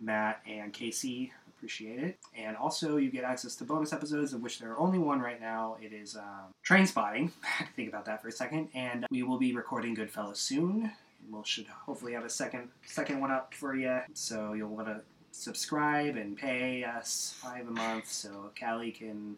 Matt, 0.00 0.40
and 0.46 0.72
Casey. 0.72 1.32
Appreciate 1.56 1.98
it, 1.98 2.18
and 2.36 2.56
also 2.56 2.96
you 2.98 3.10
get 3.10 3.24
access 3.24 3.56
to 3.56 3.64
bonus 3.64 3.92
episodes, 3.92 4.34
of 4.34 4.42
which 4.42 4.58
there 4.58 4.70
are 4.70 4.78
only 4.78 4.98
one 4.98 5.20
right 5.20 5.40
now. 5.40 5.78
It 5.80 5.92
is 5.92 6.14
um, 6.14 6.52
Trainspotting. 6.64 7.30
Think 7.76 7.88
about 7.88 8.04
that 8.04 8.20
for 8.20 8.28
a 8.28 8.32
second, 8.32 8.68
and 8.74 9.06
we 9.10 9.22
will 9.22 9.38
be 9.38 9.54
recording 9.54 9.96
Goodfellas 9.96 10.36
soon 10.36 10.92
we'll 11.30 11.44
should 11.44 11.66
hopefully 11.66 12.12
have 12.12 12.24
a 12.24 12.30
second 12.30 12.68
second 12.84 13.20
one 13.20 13.30
up 13.30 13.54
for 13.54 13.74
you. 13.74 14.00
So 14.14 14.52
you'll 14.52 14.74
want 14.74 14.88
to 14.88 15.00
subscribe 15.32 16.16
and 16.16 16.36
pay 16.36 16.84
us 16.84 17.34
five 17.38 17.66
a 17.66 17.70
month 17.70 18.10
so 18.10 18.50
Callie 18.58 18.92
can 18.92 19.36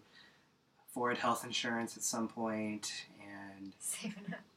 afford 0.89 1.19
health 1.19 1.45
insurance 1.45 1.97
at 1.97 2.03
some 2.03 2.29
point, 2.29 2.93
and 3.21 3.73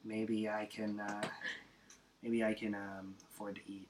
maybe 0.04 0.48
I 0.48 0.66
can 0.66 1.00
uh, 1.00 1.22
maybe 2.22 2.44
I 2.44 2.54
can 2.54 2.74
um, 2.74 3.14
afford 3.30 3.56
to 3.56 3.60
eat 3.66 3.88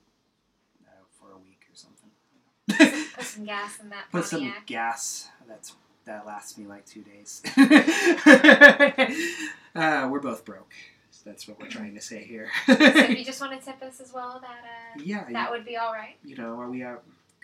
uh, 0.86 1.04
for 1.18 1.32
a 1.32 1.38
week 1.38 1.66
or 1.70 1.76
something. 1.76 2.98
Put 3.14 3.24
some 3.24 3.44
gas 3.44 3.78
in 3.80 3.88
that 3.90 4.10
Put 4.10 4.24
some 4.24 4.52
gas. 4.66 5.28
That's 5.48 5.74
that 6.04 6.26
lasts 6.26 6.58
me 6.58 6.66
like 6.66 6.84
two 6.84 7.02
days. 7.02 7.42
uh, 9.74 10.08
we're 10.10 10.20
both 10.20 10.44
broke. 10.44 10.72
That's 11.24 11.46
what 11.46 11.60
we're 11.60 11.68
trying 11.68 11.94
to 11.94 12.00
say 12.00 12.24
here. 12.24 12.50
so 12.66 12.74
if 12.78 13.16
you 13.16 13.24
just 13.32 13.40
want 13.40 13.58
to 13.58 13.64
tip 13.64 13.80
us 13.82 14.00
as 14.00 14.12
well, 14.12 14.40
that 14.40 14.64
uh, 14.64 15.02
yeah, 15.04 15.24
that 15.30 15.50
would 15.50 15.64
be 15.64 15.76
all 15.76 15.92
right. 15.92 16.16
you 16.24 16.36
know, 16.36 16.58
are 16.58 16.68
we 16.68 16.82
are 16.82 17.00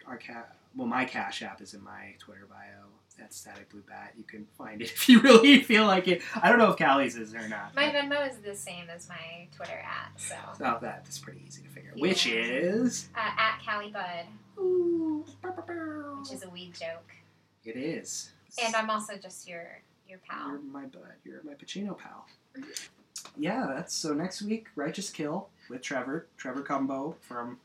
our 0.07 0.17
cat? 0.17 0.57
Well, 0.77 0.89
my 0.89 1.05
Cash 1.05 1.43
App 1.43 1.61
is 1.61 1.75
in 1.75 1.83
my 1.85 2.15
Twitter 2.19 2.47
bio. 2.49 2.88
That's 3.19 3.37
Static 3.37 3.69
Blue 3.71 3.83
Bat. 3.89 4.15
You 4.17 4.25
can 4.25 4.47
find 4.57 4.81
it 4.81 4.85
if 4.93 5.09
you 5.09 5.21
really 5.21 5.63
feel 5.63 5.87
like 5.87 6.07
it. 6.09 6.23
I 6.41 6.49
don't 6.49 6.59
know 6.59 6.71
if 6.71 6.77
Callie's 6.79 7.17
is 7.17 7.35
or 7.35 7.49
not. 7.49 7.75
My 7.75 7.91
Venmo 7.91 8.29
is 8.31 8.37
the 8.39 8.55
same 8.55 8.89
as 8.91 9.09
my 9.09 9.49
Twitter 9.55 9.73
at, 9.85 10.13
so 10.21 10.35
Oh, 10.65 10.79
that 10.81 11.07
is 11.09 11.19
pretty 11.19 11.43
easy 11.47 11.63
to 11.63 11.69
figure. 11.69 11.93
Yeah. 11.95 12.01
Which 12.03 12.27
is. 12.27 13.09
uh, 13.17 13.19
at 13.39 13.61
Callie 13.67 13.91
Bud, 13.91 14.27
Ooh, 14.63 15.25
which 16.21 16.33
is 16.33 16.45
a 16.45 16.49
weed 16.51 16.75
joke, 16.75 17.11
It 17.65 17.77
is. 17.77 18.31
and 18.65 18.75
I'm 18.75 18.89
also 18.91 19.15
just 19.17 19.49
your 19.49 19.67
your 20.09 20.19
pal. 20.27 20.49
You're 20.49 20.61
my 20.61 20.85
bud. 20.87 21.13
You're 21.25 21.43
my 21.45 21.53
Pacino 21.55 21.99
pal. 21.99 22.27
Mhm. 22.57 22.89
Yeah, 23.37 23.67
that's 23.69 23.95
so 23.95 24.15
next 24.15 24.41
week. 24.43 24.69
Righteous 24.75 25.11
Kill 25.11 25.49
with 25.69 25.83
Trevor. 25.83 26.27
Trevor 26.39 26.63
Combo 26.63 27.17
from 27.21 27.59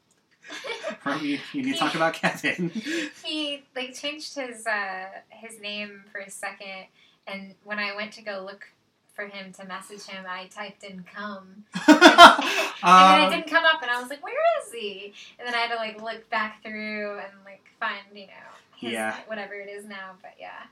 you. 1.22 1.40
You 1.54 1.64
need 1.64 1.74
to 1.74 1.78
talk 1.80 1.96
about 1.96 2.14
Kevin. 2.14 2.70
he 3.24 3.64
like 3.76 3.94
changed 3.94 4.36
his 4.36 4.66
uh 4.68 5.06
his 5.30 5.60
name 5.60 6.04
for 6.12 6.20
a 6.20 6.30
second, 6.30 6.86
and 7.28 7.56
when 7.64 7.80
I 7.80 7.96
went 7.96 8.14
to 8.14 8.22
go 8.22 8.44
look 8.46 8.66
for 9.14 9.26
him 9.28 9.54
to 9.54 9.66
message 9.66 10.04
him, 10.06 10.26
I 10.28 10.48
typed 10.48 10.84
in 10.84 11.04
"come." 11.14 11.66
and 11.88 11.98
then 11.98 13.20
it 13.22 13.26
Um, 13.26 13.32
didn't 13.32 13.48
come 13.48 13.64
up, 13.66 13.82
and 13.82 13.92
I 13.92 14.00
was 14.02 14.10
like, 14.10 14.24
"Where 14.24 14.34
is 14.66 14.74
he?" 14.74 15.14
And 15.38 15.48
then 15.48 15.54
I 15.54 15.60
had 15.60 15.70
to 15.72 15.76
like 15.76 16.02
look 16.02 16.30
back 16.30 16.64
through 16.64 17.20
and 17.20 17.32
like 17.46 17.64
find 17.80 18.02
you 18.14 18.28
know 18.28 18.50
his, 18.76 18.94
Yeah. 18.94 19.16
whatever 19.28 19.54
it 19.54 19.70
is 19.70 19.86
now. 19.86 20.12
But 20.22 20.34
yeah, 20.40 20.64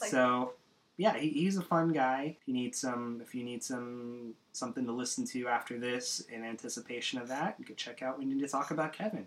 like 0.00 0.10
so 0.10 0.52
yeah, 0.98 1.16
he, 1.16 1.30
he's 1.30 1.56
a 1.56 1.62
fun 1.62 1.92
guy. 1.92 2.36
If 2.40 2.46
you 2.46 2.52
need 2.52 2.74
some, 2.74 3.20
if 3.22 3.34
you 3.34 3.42
need 3.44 3.62
some 3.64 4.34
something 4.52 4.84
to 4.84 4.92
listen 4.92 5.24
to 5.28 5.46
after 5.48 5.78
this 5.78 6.20
in 6.30 6.44
anticipation 6.44 7.18
of 7.20 7.28
that, 7.28 7.54
you 7.58 7.64
could 7.64 7.76
check 7.78 8.02
out. 8.02 8.18
We 8.18 8.24
need 8.26 8.40
to 8.40 8.48
talk 8.48 8.70
about 8.72 8.92
Kevin. 8.92 9.26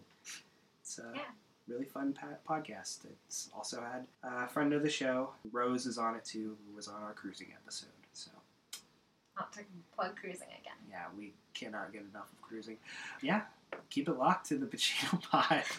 It's 0.81 0.99
a 0.99 1.11
Yeah. 1.15 1.21
really 1.67 1.85
fun 1.85 2.13
pa- 2.13 2.37
podcast. 2.47 3.05
It's 3.27 3.49
also 3.55 3.81
had 3.81 4.05
a 4.23 4.47
friend 4.47 4.73
of 4.73 4.83
the 4.83 4.89
show, 4.89 5.31
Rose, 5.51 5.85
is 5.87 5.97
on 5.97 6.15
it 6.15 6.25
too, 6.25 6.57
who 6.67 6.75
was 6.75 6.87
on 6.87 7.01
our 7.01 7.13
cruising 7.13 7.47
episode. 7.63 7.89
So 8.13 8.31
not 9.37 9.53
to 9.53 9.59
plug 9.95 10.15
cruising 10.17 10.49
again. 10.59 10.75
yeah, 10.89 11.05
we 11.17 11.31
cannot 11.53 11.93
get 11.93 12.01
enough 12.11 12.29
of 12.33 12.41
cruising. 12.41 12.77
Yeah, 13.21 13.43
keep 13.89 14.09
it 14.09 14.17
locked 14.17 14.47
to 14.49 14.57
the 14.57 14.65
Pacino 14.65 15.21
pod. 15.31 15.63